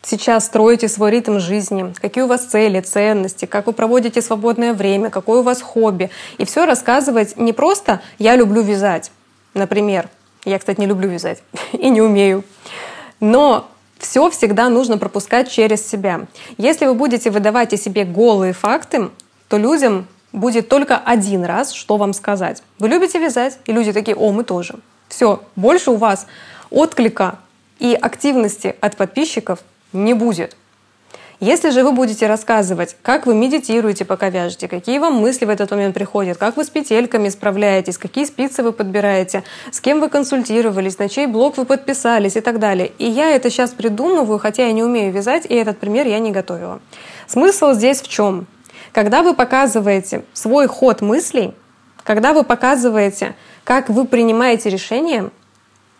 сейчас 0.02 0.48
строите 0.48 0.90
свой 0.90 1.12
ритм 1.12 1.40
жизни, 1.40 1.94
какие 2.02 2.26
у 2.26 2.28
вас 2.28 2.44
цели, 2.44 2.82
ценности, 2.82 3.46
как 3.46 3.68
вы 3.68 3.74
проводите 3.74 4.22
свободное 4.22 4.74
время, 4.74 5.12
какое 5.12 5.40
у 5.40 5.44
вас 5.44 5.62
хобби. 5.62 6.10
И 6.38 6.44
все 6.44 6.66
рассказывать 6.66 7.38
не 7.38 7.54
просто 7.54 8.02
«я 8.18 8.36
люблю 8.36 8.62
вязать», 8.62 9.12
например. 9.54 10.10
Я, 10.46 10.58
кстати, 10.60 10.80
не 10.80 10.86
люблю 10.86 11.10
вязать 11.10 11.44
и 11.74 11.90
не 11.90 12.02
умею. 12.02 12.44
Но 13.20 13.70
все 13.98 14.30
всегда 14.30 14.70
нужно 14.70 14.98
пропускать 14.98 15.52
через 15.52 15.88
себя. 15.88 16.22
Если 16.58 16.86
вы 16.86 16.94
будете 16.94 17.30
выдавать 17.30 17.74
о 17.74 17.78
себе 17.78 18.06
голые 18.06 18.54
факты, 18.54 19.10
то 19.50 19.58
людям 19.58 20.08
будет 20.32 20.70
только 20.70 20.98
один 20.98 21.44
раз, 21.44 21.74
что 21.74 21.98
вам 21.98 22.14
сказать. 22.14 22.64
Вы 22.80 22.88
любите 22.88 23.20
вязать? 23.20 23.60
И 23.66 23.74
люди 23.74 23.92
такие, 23.92 24.16
о, 24.16 24.32
мы 24.32 24.44
тоже. 24.44 24.76
Все, 25.10 25.42
больше 25.56 25.92
у 25.92 25.96
вас 25.96 26.28
отклика 26.70 27.40
и 27.80 27.94
активности 27.94 28.76
от 28.80 28.96
подписчиков 28.96 29.60
не 29.92 30.14
будет. 30.14 30.56
Если 31.40 31.70
же 31.70 31.86
вы 31.86 31.94
будете 31.94 32.28
рассказывать, 32.28 32.98
как 33.02 33.26
вы 33.26 33.34
медитируете, 33.34 34.04
пока 34.04 34.30
вяжете, 34.30 34.68
какие 34.68 35.00
вам 35.00 35.14
мысли 35.16 35.46
в 35.46 35.50
этот 35.50 35.72
момент 35.72 35.94
приходят, 35.96 36.38
как 36.38 36.58
вы 36.58 36.66
с 36.66 36.70
петельками 36.70 37.30
справляетесь, 37.30 37.98
какие 37.98 38.26
спицы 38.26 38.62
вы 38.62 38.74
подбираете, 38.74 39.44
с 39.72 39.80
кем 39.80 40.02
вы 40.02 40.10
консультировались, 40.10 41.00
на 41.00 41.08
чей 41.08 41.28
блог 41.28 41.56
вы 41.56 41.64
подписались 41.64 42.36
и 42.36 42.42
так 42.42 42.60
далее. 42.60 42.92
И 42.98 43.06
я 43.06 43.30
это 43.30 43.50
сейчас 43.50 43.70
придумываю, 43.70 44.38
хотя 44.38 44.66
я 44.66 44.74
не 44.74 44.84
умею 44.84 45.14
вязать, 45.14 45.46
и 45.46 45.56
этот 45.56 45.80
пример 45.80 46.08
я 46.08 46.20
не 46.20 46.32
готовила. 46.32 46.82
Смысл 47.26 47.72
здесь 47.72 48.02
в 48.02 48.10
чем? 48.10 48.46
Когда 48.92 49.24
вы 49.24 49.34
показываете 49.34 50.26
свой 50.34 50.68
ход 50.68 51.00
мыслей, 51.00 51.54
когда 52.04 52.34
вы 52.34 52.44
показываете, 52.44 53.34
как 53.64 53.88
вы 53.88 54.04
принимаете 54.04 54.70
решения, 54.70 55.30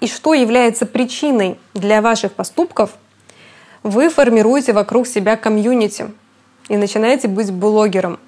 и 0.02 0.08
что 0.08 0.34
является 0.34 0.86
причиной 0.86 1.58
для 1.74 2.02
ваших 2.02 2.34
поступков, 2.34 2.92
вы 3.84 4.10
формируете 4.10 4.74
вокруг 4.74 5.08
себя 5.08 5.36
комьюнити 5.36 6.08
и 6.68 6.78
начинаете 6.78 7.28
быть 7.28 7.52
блогером. 7.52 8.20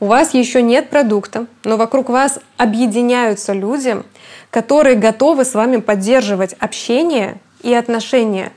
У 0.00 0.06
вас 0.06 0.34
еще 0.34 0.62
нет 0.62 0.90
продукта, 0.90 1.46
но 1.62 1.76
вокруг 1.76 2.08
вас 2.08 2.40
объединяются 2.56 3.52
люди, 3.52 4.02
которые 4.50 4.96
готовы 4.96 5.44
с 5.44 5.54
вами 5.54 5.76
поддерживать 5.76 6.54
общение 6.54 7.40
и 7.62 7.72
отношения. 7.72 8.52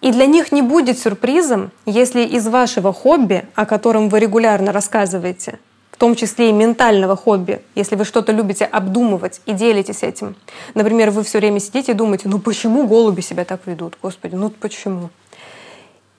И 0.00 0.12
для 0.12 0.26
них 0.26 0.52
не 0.52 0.62
будет 0.62 0.98
сюрпризом, 0.98 1.72
если 1.84 2.22
из 2.22 2.46
вашего 2.48 2.92
хобби, 2.92 3.44
о 3.54 3.66
котором 3.66 4.08
вы 4.08 4.20
регулярно 4.20 4.72
рассказываете, 4.72 5.58
в 5.90 5.98
том 5.98 6.14
числе 6.14 6.50
и 6.50 6.52
ментального 6.52 7.16
хобби, 7.16 7.60
если 7.74 7.96
вы 7.96 8.04
что-то 8.04 8.32
любите 8.32 8.64
обдумывать 8.64 9.40
и 9.46 9.52
делитесь 9.52 10.02
этим. 10.02 10.36
Например, 10.74 11.10
вы 11.10 11.22
все 11.22 11.38
время 11.38 11.60
сидите 11.60 11.92
и 11.92 11.94
думаете, 11.94 12.28
ну 12.28 12.38
почему 12.38 12.86
голуби 12.86 13.20
себя 13.20 13.44
так 13.44 13.60
ведут? 13.66 13.96
Господи, 14.02 14.34
ну 14.34 14.50
почему? 14.50 15.10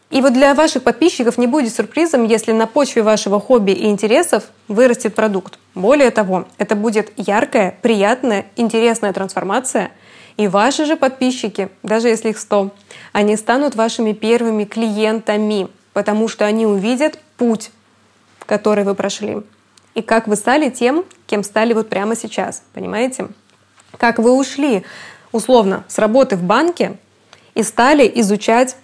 И 0.10 0.22
вот 0.22 0.34
для 0.34 0.54
ваших 0.54 0.84
подписчиков 0.84 1.38
не 1.38 1.48
будет 1.48 1.74
сюрпризом, 1.74 2.26
если 2.26 2.54
на 2.54 2.66
почве 2.66 3.04
вашего 3.04 3.40
хобби 3.40 3.72
и 3.72 3.88
интересов 3.88 4.46
вырастет 4.68 5.16
продукт. 5.16 5.60
Более 5.76 6.12
того, 6.12 6.48
это 6.58 6.76
будет 6.76 7.12
яркая, 7.18 7.78
приятная, 7.82 8.46
интересная 8.56 9.12
трансформация. 9.12 9.92
И 10.38 10.48
ваши 10.48 10.86
же 10.86 10.96
подписчики, 10.96 11.70
даже 11.84 12.08
если 12.08 12.30
их 12.30 12.38
100, 12.38 12.72
они 13.12 13.36
станут 13.36 13.76
вашими 13.76 14.14
первыми 14.14 14.64
клиентами, 14.64 15.68
потому 15.94 16.28
что 16.28 16.46
они 16.46 16.66
увидят 16.66 17.20
путь, 17.38 17.72
который 18.46 18.86
вы 18.86 18.96
прошли 18.96 19.44
и 19.98 20.04
как 20.04 20.28
вы 20.28 20.36
стали 20.36 20.70
тем, 20.70 21.06
кем 21.26 21.44
стали 21.44 21.74
вот 21.74 21.90
прямо 21.90 22.16
сейчас, 22.16 22.62
понимаете? 22.74 23.30
Как 23.98 24.20
вы 24.20 24.32
ушли, 24.32 24.84
условно, 25.32 25.86
с 25.88 25.98
работы 25.98 26.36
в 26.36 26.44
банке 26.44 27.00
и 27.56 27.64
стали 27.64 28.10
изучать 28.22 28.76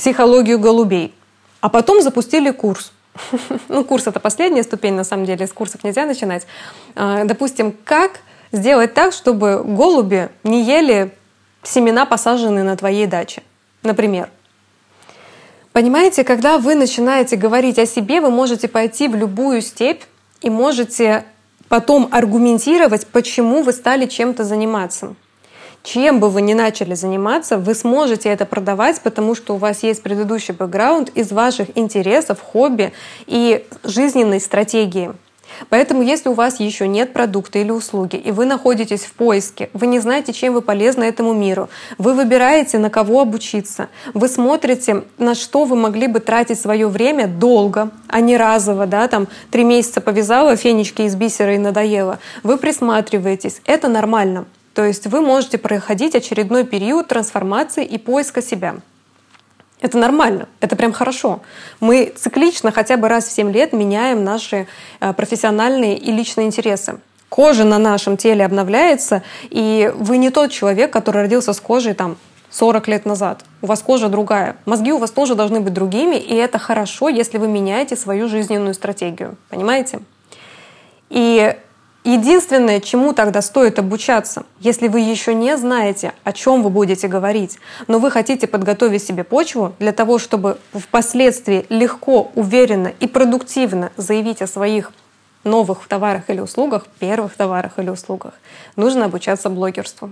психологию 0.00 0.58
голубей, 0.58 1.14
а 1.60 1.68
потом 1.68 2.00
запустили 2.00 2.50
курс. 2.50 2.92
Ну, 3.68 3.84
курс— 3.84 4.06
это 4.06 4.18
последняя 4.18 4.62
ступень, 4.62 4.94
на 4.94 5.04
самом 5.04 5.26
деле, 5.26 5.46
с 5.46 5.52
курсов 5.52 5.84
нельзя 5.84 6.06
начинать. 6.06 6.46
А, 6.96 7.24
допустим, 7.24 7.76
как 7.84 8.20
сделать 8.50 8.94
так, 8.94 9.12
чтобы 9.12 9.62
голуби 9.62 10.30
не 10.42 10.62
ели 10.62 11.12
семена, 11.62 12.06
посаженные 12.06 12.64
на 12.64 12.78
твоей 12.78 13.06
даче, 13.06 13.42
например. 13.82 14.30
Понимаете, 15.72 16.24
когда 16.24 16.56
вы 16.56 16.76
начинаете 16.76 17.36
говорить 17.36 17.78
о 17.78 17.84
себе, 17.84 18.22
вы 18.22 18.30
можете 18.30 18.68
пойти 18.68 19.06
в 19.06 19.14
любую 19.14 19.60
степь 19.60 20.04
и 20.40 20.48
можете 20.48 21.26
потом 21.68 22.08
аргументировать, 22.10 23.06
почему 23.06 23.62
вы 23.62 23.74
стали 23.74 24.06
чем-то 24.06 24.44
заниматься. 24.44 25.14
Чем 25.82 26.20
бы 26.20 26.28
вы 26.28 26.42
ни 26.42 26.52
начали 26.52 26.94
заниматься, 26.94 27.56
вы 27.56 27.74
сможете 27.74 28.28
это 28.28 28.44
продавать, 28.44 29.00
потому 29.00 29.34
что 29.34 29.54
у 29.54 29.56
вас 29.56 29.82
есть 29.82 30.02
предыдущий 30.02 30.52
бэкграунд 30.52 31.08
из 31.10 31.32
ваших 31.32 31.76
интересов, 31.76 32.40
хобби 32.40 32.92
и 33.26 33.64
жизненной 33.82 34.40
стратегии. 34.40 35.12
Поэтому, 35.68 36.02
если 36.02 36.28
у 36.28 36.34
вас 36.34 36.60
еще 36.60 36.86
нет 36.86 37.12
продукта 37.12 37.58
или 37.58 37.70
услуги, 37.70 38.16
и 38.16 38.30
вы 38.30 38.46
находитесь 38.46 39.02
в 39.02 39.12
поиске, 39.12 39.68
вы 39.72 39.86
не 39.86 39.98
знаете, 39.98 40.32
чем 40.32 40.54
вы 40.54 40.62
полезны 40.62 41.04
этому 41.04 41.32
миру, 41.32 41.68
вы 41.98 42.14
выбираете, 42.14 42.78
на 42.78 42.88
кого 42.88 43.20
обучиться, 43.20 43.88
вы 44.14 44.28
смотрите, 44.28 45.04
на 45.18 45.34
что 45.34 45.64
вы 45.64 45.76
могли 45.76 46.06
бы 46.06 46.20
тратить 46.20 46.60
свое 46.60 46.88
время 46.88 47.26
долго, 47.26 47.90
а 48.06 48.20
не 48.20 48.36
разово, 48.36 48.86
да, 48.86 49.08
там 49.08 49.28
три 49.50 49.64
месяца 49.64 50.00
повязала 50.00 50.56
фенечки 50.56 51.02
из 51.02 51.14
бисера 51.14 51.54
и 51.54 51.58
надоело, 51.58 52.18
вы 52.42 52.56
присматриваетесь, 52.56 53.60
это 53.66 53.88
нормально. 53.88 54.46
То 54.80 54.86
есть 54.86 55.06
вы 55.08 55.20
можете 55.20 55.58
проходить 55.58 56.14
очередной 56.14 56.64
период 56.64 57.06
трансформации 57.06 57.84
и 57.84 57.98
поиска 57.98 58.40
себя. 58.40 58.76
Это 59.82 59.98
нормально, 59.98 60.48
это 60.60 60.74
прям 60.74 60.94
хорошо. 60.94 61.42
Мы 61.80 62.10
циклично 62.16 62.72
хотя 62.72 62.96
бы 62.96 63.06
раз 63.06 63.26
в 63.26 63.30
7 63.30 63.52
лет 63.52 63.74
меняем 63.74 64.24
наши 64.24 64.66
э, 65.00 65.12
профессиональные 65.12 65.98
и 65.98 66.10
личные 66.10 66.46
интересы. 66.46 66.98
Кожа 67.28 67.64
на 67.64 67.76
нашем 67.76 68.16
теле 68.16 68.42
обновляется, 68.42 69.22
и 69.50 69.92
вы 69.96 70.16
не 70.16 70.30
тот 70.30 70.50
человек, 70.50 70.90
который 70.90 71.20
родился 71.20 71.52
с 71.52 71.60
кожей 71.60 71.92
там 71.92 72.16
40 72.48 72.88
лет 72.88 73.04
назад. 73.04 73.44
У 73.60 73.66
вас 73.66 73.82
кожа 73.82 74.08
другая. 74.08 74.56
Мозги 74.64 74.92
у 74.92 74.96
вас 74.98 75.10
тоже 75.10 75.34
должны 75.34 75.60
быть 75.60 75.74
другими, 75.74 76.16
и 76.16 76.34
это 76.34 76.58
хорошо, 76.58 77.10
если 77.10 77.36
вы 77.36 77.48
меняете 77.48 77.96
свою 77.96 78.30
жизненную 78.30 78.72
стратегию. 78.72 79.36
Понимаете? 79.50 80.00
И 81.10 81.54
Единственное, 82.02 82.80
чему 82.80 83.12
тогда 83.12 83.42
стоит 83.42 83.78
обучаться, 83.78 84.44
если 84.58 84.88
вы 84.88 85.00
еще 85.00 85.34
не 85.34 85.56
знаете, 85.58 86.14
о 86.24 86.32
чем 86.32 86.62
вы 86.62 86.70
будете 86.70 87.08
говорить, 87.08 87.58
но 87.88 87.98
вы 87.98 88.10
хотите 88.10 88.46
подготовить 88.46 89.04
себе 89.04 89.22
почву 89.22 89.74
для 89.78 89.92
того, 89.92 90.18
чтобы 90.18 90.58
впоследствии 90.72 91.66
легко, 91.68 92.30
уверенно 92.34 92.90
и 93.00 93.06
продуктивно 93.06 93.92
заявить 93.98 94.40
о 94.40 94.46
своих 94.46 94.92
новых 95.44 95.86
товарах 95.88 96.30
или 96.30 96.40
услугах, 96.40 96.86
первых 96.98 97.34
товарах 97.34 97.78
или 97.78 97.90
услугах, 97.90 98.32
нужно 98.76 99.04
обучаться 99.04 99.50
блогерству. 99.50 100.10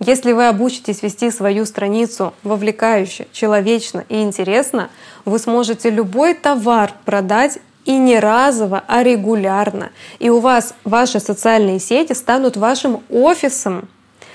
Если 0.00 0.32
вы 0.32 0.46
обучитесь 0.46 1.02
вести 1.02 1.30
свою 1.30 1.64
страницу 1.64 2.32
вовлекающе, 2.44 3.26
человечно 3.32 4.04
и 4.08 4.22
интересно, 4.22 4.90
вы 5.24 5.38
сможете 5.40 5.90
любой 5.90 6.34
товар 6.34 6.92
продать 7.04 7.58
и 7.88 7.96
не 7.96 8.20
разово, 8.20 8.84
а 8.86 9.02
регулярно. 9.02 9.90
И 10.18 10.28
у 10.28 10.40
вас 10.40 10.74
ваши 10.84 11.20
социальные 11.20 11.80
сети 11.80 12.12
станут 12.12 12.58
вашим 12.58 13.02
офисом, 13.08 13.88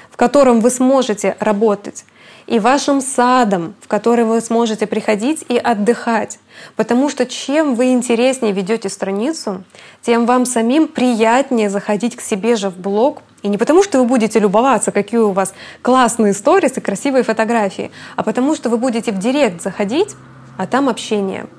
в 0.10 0.18
котором 0.18 0.60
вы 0.60 0.72
сможете 0.72 1.38
работать, 1.40 2.04
и 2.48 2.58
вашим 2.58 3.00
садом, 3.00 3.76
в 3.80 3.88
который 3.88 4.26
вы 4.26 4.42
сможете 4.42 4.88
приходить 4.88 5.46
и 5.50 5.56
отдыхать. 5.56 6.40
Потому 6.76 7.10
что 7.10 7.28
чем 7.28 7.76
вы 7.76 7.92
интереснее 7.92 8.54
ведете 8.54 8.90
страницу, 8.90 9.64
тем 10.02 10.26
вам 10.26 10.46
самим 10.48 10.88
приятнее 10.88 11.70
заходить 11.70 12.16
к 12.16 12.22
себе 12.22 12.56
же 12.56 12.70
в 12.70 12.78
блог. 12.78 13.22
И 13.44 13.50
не 13.50 13.60
потому, 13.60 13.84
что 13.84 14.00
вы 14.00 14.06
будете 14.06 14.40
любоваться, 14.40 14.92
какие 14.92 15.20
у 15.20 15.32
вас 15.32 15.54
классные 15.84 16.34
сторис 16.34 16.76
и 16.78 16.82
красивые 16.82 17.24
фотографии, 17.24 17.92
а 18.16 18.24
потому 18.24 18.56
что 18.56 18.72
вы 18.72 18.78
будете 18.78 19.12
в 19.12 19.20
директ 19.20 19.62
заходить, 19.62 20.16
а 20.58 20.66
там 20.66 20.90
общение— 20.90 21.46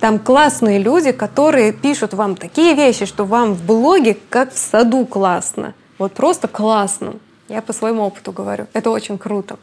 там 0.00 0.18
классные 0.18 0.78
люди, 0.78 1.12
которые 1.12 1.72
пишут 1.72 2.14
вам 2.14 2.34
такие 2.34 2.74
вещи, 2.74 3.04
что 3.04 3.24
вам 3.24 3.52
в 3.52 3.64
блоге 3.64 4.16
как 4.30 4.52
в 4.52 4.58
саду 4.58 5.04
классно. 5.04 5.74
Вот 5.98 6.12
просто 6.12 6.48
классно. 6.48 7.14
Я 7.48 7.60
по 7.60 7.72
своему 7.72 8.02
опыту 8.02 8.32
говорю. 8.32 8.66
Это 8.72 8.90
очень 8.90 9.18
круто. 9.18 9.58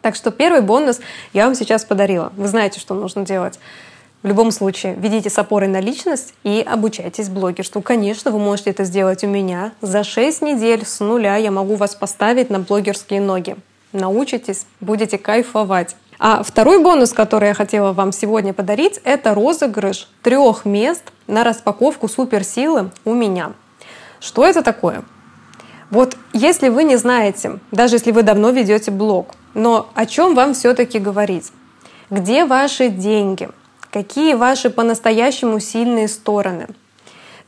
Так 0.00 0.16
что 0.16 0.30
первый 0.32 0.60
бонус 0.60 1.00
я 1.32 1.46
вам 1.46 1.54
сейчас 1.54 1.84
подарила. 1.84 2.32
Вы 2.36 2.48
знаете, 2.48 2.80
что 2.80 2.94
нужно 2.94 3.24
делать. 3.24 3.60
В 4.24 4.26
любом 4.26 4.50
случае, 4.50 4.94
ведите 4.94 5.30
с 5.30 5.38
опорой 5.38 5.68
на 5.68 5.80
личность 5.80 6.34
и 6.42 6.66
обучайтесь 6.66 7.28
блогерству. 7.28 7.80
Конечно, 7.80 8.30
вы 8.30 8.38
можете 8.38 8.70
это 8.70 8.84
сделать 8.84 9.22
у 9.22 9.28
меня. 9.28 9.72
За 9.82 10.02
6 10.02 10.42
недель 10.42 10.84
с 10.84 10.98
нуля 11.00 11.36
я 11.36 11.50
могу 11.50 11.76
вас 11.76 11.94
поставить 11.94 12.50
на 12.50 12.58
блогерские 12.58 13.20
ноги. 13.20 13.54
Научитесь, 13.92 14.66
будете 14.80 15.18
кайфовать. 15.18 15.94
А 16.26 16.42
второй 16.42 16.82
бонус, 16.82 17.12
который 17.12 17.48
я 17.48 17.54
хотела 17.54 17.92
вам 17.92 18.10
сегодня 18.10 18.54
подарить, 18.54 18.98
это 19.04 19.34
розыгрыш 19.34 20.08
трех 20.22 20.64
мест 20.64 21.02
на 21.26 21.44
распаковку 21.44 22.08
суперсилы 22.08 22.92
у 23.04 23.12
меня. 23.12 23.52
Что 24.20 24.46
это 24.46 24.62
такое? 24.62 25.04
Вот 25.90 26.16
если 26.32 26.70
вы 26.70 26.84
не 26.84 26.96
знаете, 26.96 27.58
даже 27.72 27.96
если 27.96 28.10
вы 28.10 28.22
давно 28.22 28.52
ведете 28.52 28.90
блог, 28.90 29.34
но 29.52 29.90
о 29.92 30.06
чем 30.06 30.34
вам 30.34 30.54
все-таки 30.54 30.98
говорить? 30.98 31.52
Где 32.08 32.46
ваши 32.46 32.88
деньги? 32.88 33.50
Какие 33.90 34.32
ваши 34.32 34.70
по-настоящему 34.70 35.60
сильные 35.60 36.08
стороны? 36.08 36.68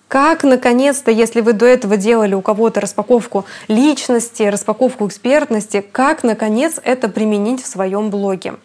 Как, 0.06 0.44
наконец-то, 0.44 1.10
если 1.10 1.40
вы 1.40 1.54
до 1.54 1.64
этого 1.64 1.96
делали 1.96 2.34
у 2.34 2.42
кого-то 2.42 2.82
распаковку 2.82 3.46
личности, 3.68 4.42
распаковку 4.42 5.06
экспертности, 5.06 5.80
как, 5.80 6.22
наконец, 6.22 6.78
это 6.84 7.08
применить 7.08 7.62
в 7.62 7.66
своем 7.66 8.10
блоге? 8.10 8.56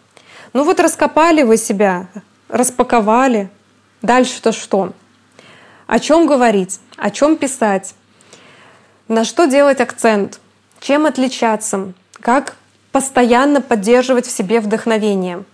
Ну 0.52 0.64
вот 0.64 0.80
раскопали 0.80 1.42
вы 1.42 1.56
себя, 1.56 2.08
распаковали. 2.48 3.50
Дальше-то 4.02 4.52
что? 4.52 4.92
О 5.86 5.98
чем 5.98 6.26
говорить? 6.26 6.80
О 6.96 7.10
чем 7.10 7.36
писать? 7.36 7.94
На 9.08 9.24
что 9.24 9.46
делать 9.46 9.80
акцент? 9.80 10.40
Чем 10.80 11.06
отличаться? 11.06 11.92
Как 12.20 12.56
постоянно 12.90 13.60
поддерживать 13.60 14.26
в 14.26 14.30
себе 14.30 14.60
вдохновение? 14.60 15.44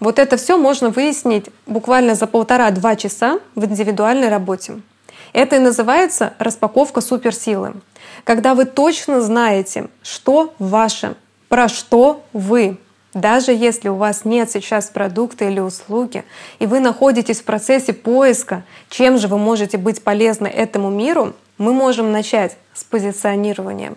Вот 0.00 0.18
это 0.18 0.36
все 0.36 0.56
можно 0.56 0.90
выяснить 0.90 1.46
буквально 1.66 2.14
за 2.14 2.26
полтора-два 2.26 2.96
часа 2.96 3.40
в 3.54 3.64
индивидуальной 3.64 4.28
работе. 4.28 4.80
Это 5.32 5.56
и 5.56 5.60
называется 5.60 6.34
распаковка 6.38 7.00
суперсилы. 7.00 7.74
Когда 8.24 8.54
вы 8.54 8.64
точно 8.64 9.20
знаете, 9.20 9.88
что 10.02 10.54
ваше, 10.58 11.16
про 11.48 11.68
что 11.68 12.24
вы. 12.32 12.78
Даже 13.18 13.52
если 13.52 13.88
у 13.88 13.96
вас 13.96 14.24
нет 14.24 14.48
сейчас 14.48 14.86
продукта 14.86 15.46
или 15.46 15.58
услуги, 15.58 16.22
и 16.60 16.66
вы 16.66 16.78
находитесь 16.78 17.40
в 17.40 17.44
процессе 17.44 17.92
поиска, 17.92 18.62
чем 18.90 19.18
же 19.18 19.26
вы 19.26 19.38
можете 19.38 19.76
быть 19.76 20.02
полезны 20.04 20.46
этому 20.46 20.88
миру, 20.88 21.34
мы 21.58 21.72
можем 21.72 22.12
начать 22.12 22.56
с 22.74 22.84
позиционирования. 22.84 23.94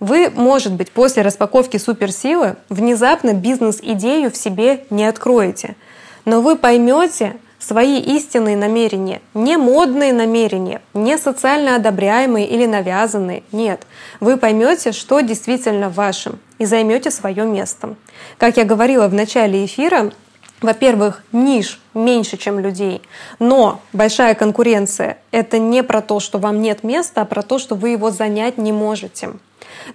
Вы, 0.00 0.30
может 0.30 0.72
быть, 0.72 0.90
после 0.90 1.22
распаковки 1.22 1.76
суперсилы 1.76 2.56
внезапно 2.70 3.34
бизнес-идею 3.34 4.30
в 4.30 4.36
себе 4.36 4.86
не 4.88 5.04
откроете, 5.04 5.76
но 6.24 6.40
вы 6.40 6.56
поймете 6.56 7.36
свои 7.66 7.98
истинные 7.98 8.56
намерения, 8.56 9.20
не 9.34 9.56
модные 9.56 10.12
намерения, 10.12 10.80
не 10.94 11.18
социально 11.18 11.74
одобряемые 11.74 12.46
или 12.46 12.64
навязанные. 12.64 13.42
Нет, 13.50 13.86
вы 14.20 14.36
поймете, 14.36 14.92
что 14.92 15.20
действительно 15.20 15.88
вашим, 15.88 16.38
и 16.58 16.64
займете 16.64 17.10
свое 17.10 17.44
место. 17.44 17.96
Как 18.38 18.56
я 18.56 18.64
говорила 18.64 19.08
в 19.08 19.14
начале 19.14 19.64
эфира, 19.64 20.12
во-первых, 20.60 21.24
ниш 21.32 21.80
меньше, 21.92 22.36
чем 22.36 22.60
людей, 22.60 23.02
но 23.40 23.80
большая 23.92 24.34
конкуренция— 24.34 25.18
это 25.32 25.58
не 25.58 25.82
про 25.82 26.00
то, 26.00 26.20
что 26.20 26.38
вам 26.38 26.62
нет 26.62 26.84
места, 26.84 27.22
а 27.22 27.24
про 27.24 27.42
то, 27.42 27.58
что 27.58 27.74
вы 27.74 27.90
его 27.90 28.10
занять 28.10 28.58
не 28.58 28.72
можете. 28.72 29.30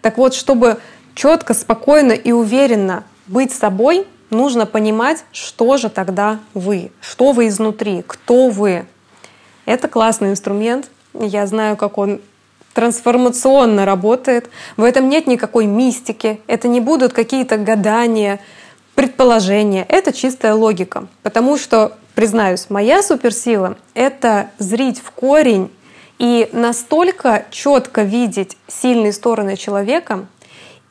Так 0.02 0.18
вот, 0.18 0.34
чтобы 0.34 0.78
четко, 1.16 1.54
спокойно 1.54 2.12
и 2.12 2.32
уверенно 2.32 3.06
быть 3.28 3.54
собой, 3.54 4.06
нужно 4.32 4.66
понимать, 4.66 5.24
что 5.32 5.78
же 5.78 5.90
тогда 5.90 6.40
вы, 6.54 6.92
что 7.02 7.32
вы 7.34 7.48
изнутри, 7.48 8.04
кто 8.06 8.50
вы. 8.50 8.86
Это 9.66 9.88
классный 9.88 10.30
инструмент. 10.30 10.90
Я 11.14 11.46
знаю, 11.46 11.78
как 11.78 11.98
он 11.98 12.22
трансформационно 12.74 13.86
работает. 13.86 14.50
В 14.78 14.84
этом 14.84 15.10
нет 15.10 15.28
никакой 15.28 15.66
мистики. 15.66 16.42
Это 16.48 16.68
не 16.68 16.80
будут 16.80 17.14
какие-то 17.14 17.58
гадания, 17.58 18.40
предположения. 18.96 19.86
Это 19.88 20.14
чистая 20.14 20.56
логика. 20.56 21.08
Потому 21.22 21.58
что, 21.58 21.98
признаюсь, 22.16 22.70
моя 22.70 23.04
суперсила— 23.04 23.78
это 23.94 24.50
зрить 24.58 25.00
в 25.00 25.12
корень 25.12 25.70
и 26.18 26.50
настолько 26.52 27.46
четко 27.52 28.04
видеть 28.04 28.58
сильные 28.68 29.12
стороны 29.12 29.58
человека 29.58 30.26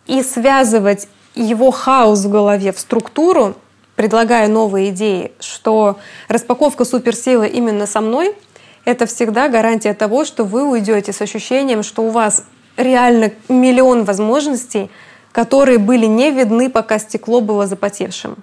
и 0.07 0.22
связывать 0.22 1.09
его 1.43 1.70
хаос 1.70 2.24
в 2.24 2.30
голове 2.30 2.72
в 2.72 2.78
структуру, 2.78 3.55
предлагая 3.97 4.49
новые 4.49 4.91
идеи, 4.91 5.32
что 5.41 5.99
распаковка 6.28 6.84
суперсилы 6.84 7.49
именно 7.49 7.86
со 7.86 8.01
мной— 8.01 8.34
это 8.84 9.07
всегда 9.07 9.49
гарантия 9.49 9.95
того, 9.95 10.24
что 10.24 10.45
вы 10.45 10.64
уйдете 10.64 11.12
с 11.12 11.20
ощущением, 11.20 11.82
что 11.82 12.03
у 12.03 12.11
вас 12.11 12.45
реально 12.76 13.32
миллион 13.49 14.05
возможностей, 14.05 14.91
которые 15.32 15.78
были 15.78 16.07
не 16.07 16.30
видны, 16.30 16.70
пока 16.70 16.99
стекло 16.99 17.41
было 17.41 17.66
запотевшим. 17.66 18.36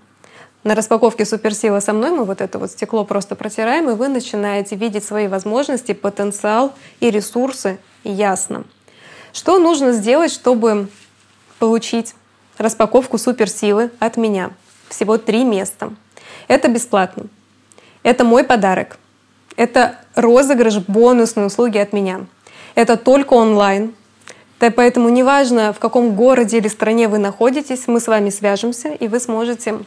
На 0.64 0.76
распаковке 0.76 1.26
суперсилы 1.26 1.82
со 1.82 1.94
мной 1.94 2.12
мы 2.12 2.26
вот 2.26 2.42
это 2.42 2.60
вот 2.60 2.72
стекло 2.72 3.06
просто 3.06 3.36
протираем, 3.36 3.90
и 3.90 3.94
вы 3.94 4.10
начинаете 4.10 4.76
видеть 4.76 5.06
свои 5.06 5.28
возможности, 5.28 5.94
потенциал 5.94 6.74
и 7.00 7.10
ресурсы 7.10 7.80
ясно. 8.04 8.66
Что 9.34 9.60
нужно 9.60 9.92
сделать, 9.94 10.32
чтобы 10.32 10.90
получить 11.60 12.16
распаковку 12.58 13.18
суперсилы 13.18 13.92
от 14.00 14.18
меня? 14.18 14.52
Всего 14.90 15.18
три 15.18 15.44
места. 15.44 15.94
Это 16.48 16.68
бесплатно. 16.68 17.26
Это 18.04 18.24
мой 18.24 18.44
подарок. 18.44 18.98
Это 19.56 20.00
розыгрыш 20.16 20.78
бонусной 20.78 21.48
услуги 21.48 21.78
от 21.78 21.94
меня. 21.94 22.26
Это 22.76 22.96
только 22.96 23.34
онлайн. 23.34 23.94
Да, 24.60 24.72
поэтому 24.72 25.10
неважно, 25.10 25.74
в 25.74 25.80
каком 25.80 26.16
городе 26.16 26.58
или 26.58 26.68
стране 26.68 27.08
вы 27.08 27.18
находитесь, 27.18 27.88
мы 27.88 28.00
с 28.00 28.08
вами 28.08 28.30
свяжемся, 28.30 28.90
и 28.90 29.08
вы 29.08 29.20
сможете 29.20 29.80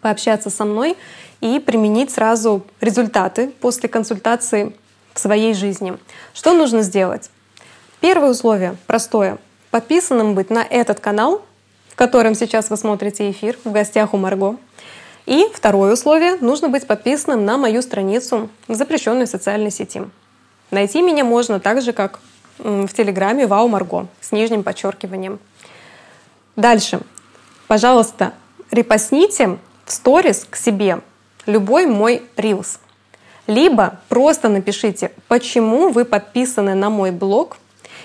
пообщаться 0.00 0.50
со 0.50 0.64
мной 0.64 0.96
и 1.40 1.58
применить 1.58 2.10
сразу 2.10 2.64
результаты 2.80 3.48
после 3.60 3.88
консультации 3.88 4.72
в 5.14 5.20
своей 5.20 5.54
жизни. 5.54 5.96
Что 6.32 6.54
нужно 6.54 6.82
сделать? 6.82 7.30
Первое 8.00 8.30
условие 8.30 8.76
простое. 8.86 9.38
Подписанным 9.70 10.34
быть 10.34 10.50
на 10.50 10.62
этот 10.62 11.00
канал, 11.00 11.42
в 11.98 12.00
котором 12.00 12.36
сейчас 12.36 12.70
вы 12.70 12.76
смотрите 12.76 13.28
эфир 13.28 13.58
в 13.64 13.72
гостях 13.72 14.14
у 14.14 14.18
Марго. 14.18 14.54
И 15.26 15.48
второе 15.52 15.94
условие— 15.94 16.36
нужно 16.40 16.68
быть 16.68 16.86
подписанным 16.86 17.44
на 17.44 17.58
мою 17.58 17.82
страницу 17.82 18.48
в 18.68 18.74
запрещенной 18.76 19.26
социальной 19.26 19.72
сети. 19.72 20.02
Найти 20.70 21.02
меня 21.02 21.24
можно 21.24 21.58
так 21.58 21.82
же, 21.82 21.92
как 21.92 22.20
в 22.58 22.86
Телеграме 22.92 23.48
«Вау 23.48 23.66
Марго» 23.66 24.06
с 24.20 24.30
нижним 24.30 24.62
подчеркиванием. 24.62 25.40
Дальше. 26.54 27.00
Пожалуйста, 27.66 28.32
репостните 28.70 29.58
в 29.84 29.90
сторис 29.90 30.46
к 30.48 30.54
себе 30.54 31.00
любой 31.46 31.86
мой 31.86 32.22
рилс. 32.36 32.78
Либо 33.48 33.98
просто 34.08 34.48
напишите, 34.48 35.10
почему 35.26 35.88
вы 35.88 36.04
подписаны 36.04 36.76
на 36.76 36.90
мой 36.90 37.10
блог 37.10 37.56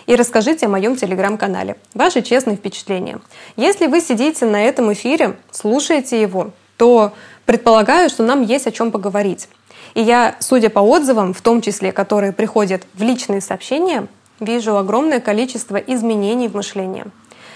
и 0.05 0.15
расскажите 0.15 0.65
о 0.65 0.69
моем 0.69 0.95
телеграм-канале. 0.95 1.77
Ваши 1.93 2.21
честные 2.21 2.57
впечатления. 2.57 3.19
Если 3.55 3.87
вы 3.87 4.01
сидите 4.01 4.45
на 4.45 4.63
этом 4.63 4.91
эфире, 4.93 5.37
слушаете 5.51 6.21
его, 6.21 6.51
то 6.77 7.13
предполагаю, 7.45 8.09
что 8.09 8.23
нам 8.23 8.41
есть 8.41 8.67
о 8.67 8.71
чем 8.71 8.91
поговорить. 8.91 9.47
И 9.93 10.01
я, 10.01 10.35
судя 10.39 10.69
по 10.69 10.79
отзывам, 10.79 11.33
в 11.33 11.41
том 11.41 11.61
числе, 11.61 11.91
которые 11.91 12.31
приходят 12.31 12.83
в 12.93 13.03
личные 13.03 13.41
сообщения, 13.41 14.07
вижу 14.39 14.77
огромное 14.77 15.19
количество 15.19 15.77
изменений 15.77 16.47
в 16.47 16.55
мышлении. 16.55 17.05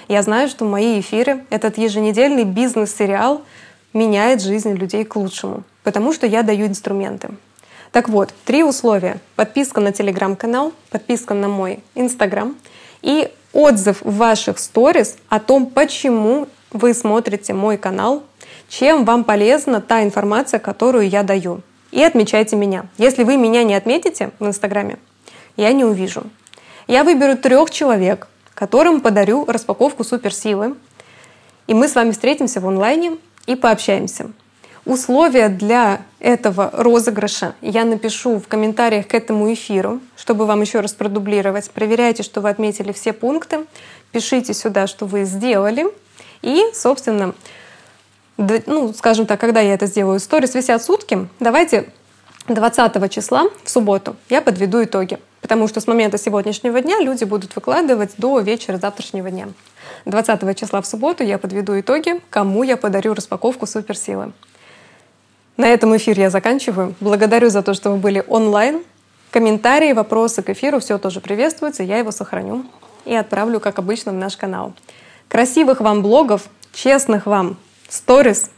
Я 0.07 0.21
знаю, 0.21 0.47
что 0.47 0.63
мои 0.63 0.99
эфиры, 0.99 1.45
этот 1.49 1.77
еженедельный 1.77 2.45
бизнес-сериал 2.45 3.41
меняет 3.93 4.41
жизнь 4.41 4.73
людей 4.73 5.03
к 5.03 5.15
лучшему, 5.15 5.63
потому 5.83 6.13
что 6.13 6.27
я 6.27 6.43
даю 6.43 6.67
инструменты. 6.67 7.29
Так 7.97 8.09
вот, 8.09 8.31
три 8.45 8.63
условия. 8.63 9.17
Подписка 9.35 9.81
на 9.81 9.91
телеграм-канал, 9.91 10.71
подписка 10.91 11.33
на 11.33 11.47
мой 11.47 11.79
инстаграм 11.95 12.55
и 13.01 13.27
отзыв 13.53 14.03
в 14.03 14.17
ваших 14.17 14.59
сторис 14.59 15.17
о 15.29 15.39
том, 15.39 15.65
почему 15.65 16.47
вы 16.69 16.93
смотрите 16.93 17.53
мой 17.53 17.75
канал, 17.75 18.21
чем 18.69 19.03
вам 19.03 19.23
полезна 19.23 19.81
та 19.81 20.03
информация, 20.03 20.59
которую 20.59 21.09
я 21.09 21.23
даю. 21.23 21.61
И 21.89 22.03
отмечайте 22.03 22.55
меня. 22.55 22.85
Если 22.99 23.23
вы 23.23 23.35
меня 23.35 23.63
не 23.63 23.73
отметите 23.73 24.29
в 24.37 24.45
инстаграме, 24.45 24.99
я 25.55 25.73
не 25.73 25.83
увижу. 25.83 26.21
Я 26.85 27.03
выберу 27.03 27.35
трех 27.35 27.71
человек, 27.71 28.27
которым 28.53 29.01
подарю 29.01 29.43
распаковку 29.45 30.03
суперсилы. 30.03 30.75
И 31.65 31.73
мы 31.73 31.87
с 31.87 31.95
вами 31.95 32.11
встретимся 32.11 32.61
в 32.61 32.67
онлайне 32.67 33.17
и 33.47 33.55
пообщаемся. 33.55 34.29
Условия 34.87 35.49
для 35.49 35.99
этого 36.21 36.69
розыгрыша 36.71 37.55
я 37.61 37.83
напишу 37.83 38.39
в 38.39 38.47
комментариях 38.47 39.05
к 39.07 39.13
этому 39.13 39.53
эфиру, 39.53 39.99
чтобы 40.15 40.45
вам 40.45 40.61
еще 40.61 40.79
раз 40.79 40.93
продублировать. 40.93 41.69
Проверяйте, 41.71 42.23
что 42.23 42.39
вы 42.39 42.47
отметили 42.47 42.93
все 42.93 43.11
пункты, 43.11 43.65
пишите 44.13 44.53
сюда, 44.53 44.87
что 44.87 45.05
вы 45.05 45.25
сделали. 45.25 45.87
И, 46.41 46.63
собственно, 46.73 47.35
ну, 48.37 48.93
скажем 48.93 49.25
так, 49.25 49.41
когда 49.41 49.59
я 49.59 49.73
это 49.73 49.87
сделаю, 49.87 50.21
сторис 50.21 50.55
висят 50.55 50.81
сутки, 50.81 51.27
давайте 51.41 51.89
20 52.47 53.11
числа 53.11 53.49
в 53.65 53.69
субботу 53.69 54.15
я 54.29 54.41
подведу 54.41 54.81
итоги. 54.81 55.19
Потому 55.41 55.67
что 55.67 55.81
с 55.81 55.87
момента 55.87 56.17
сегодняшнего 56.17 56.79
дня 56.79 57.01
люди 57.01 57.25
будут 57.25 57.53
выкладывать 57.57 58.11
до 58.17 58.39
вечера 58.39 58.77
завтрашнего 58.77 59.29
дня. 59.31 59.49
20 60.05 60.57
числа 60.57 60.81
в 60.81 60.87
субботу 60.87 61.25
я 61.25 61.37
подведу 61.37 61.77
итоги, 61.77 62.21
кому 62.29 62.63
я 62.63 62.77
подарю 62.77 63.15
распаковку 63.15 63.65
суперсилы. 63.65 64.31
На 65.57 65.67
этом 65.69 65.97
эфир 65.97 66.19
я 66.19 66.29
заканчиваю. 66.29 66.93
Благодарю 66.99 67.49
за 67.49 67.63
то, 67.63 67.73
что 67.73 67.89
вы 67.89 67.97
были 67.97 68.23
онлайн. 68.27 68.83
Комментарии, 69.31 69.91
вопросы 69.91 70.43
к 70.43 70.49
эфиру, 70.49 70.79
все 70.79 70.99
тоже 70.99 71.19
приветствуется. 71.19 71.83
Я 71.83 71.97
его 71.97 72.11
сохраню 72.11 72.65
и 73.05 73.13
отправлю, 73.15 73.59
как 73.59 73.79
обычно, 73.79 74.11
в 74.11 74.15
наш 74.15 74.37
канал. 74.37 74.73
Красивых 75.27 75.81
вам 75.81 76.03
блогов, 76.03 76.43
честных 76.73 77.25
вам 77.25 77.57
сторис, 77.89 78.51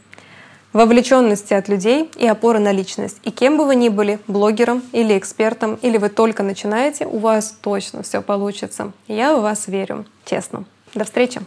вовлеченности 0.72 1.54
от 1.54 1.68
людей 1.68 2.10
и 2.16 2.26
опоры 2.26 2.58
на 2.58 2.70
личность. 2.70 3.18
И 3.24 3.30
кем 3.30 3.56
бы 3.56 3.66
вы 3.66 3.76
ни 3.76 3.88
были, 3.88 4.18
блогером 4.28 4.82
или 4.92 5.16
экспертом, 5.16 5.76
или 5.82 5.96
вы 5.98 6.10
только 6.10 6.42
начинаете, 6.42 7.06
у 7.06 7.18
вас 7.18 7.56
точно 7.60 8.02
все 8.02 8.20
получится. 8.22 8.92
Я 9.08 9.34
в 9.34 9.42
вас 9.42 9.68
верю, 9.68 10.04
честно. 10.24 10.64
До 10.94 11.04
встречи! 11.04 11.40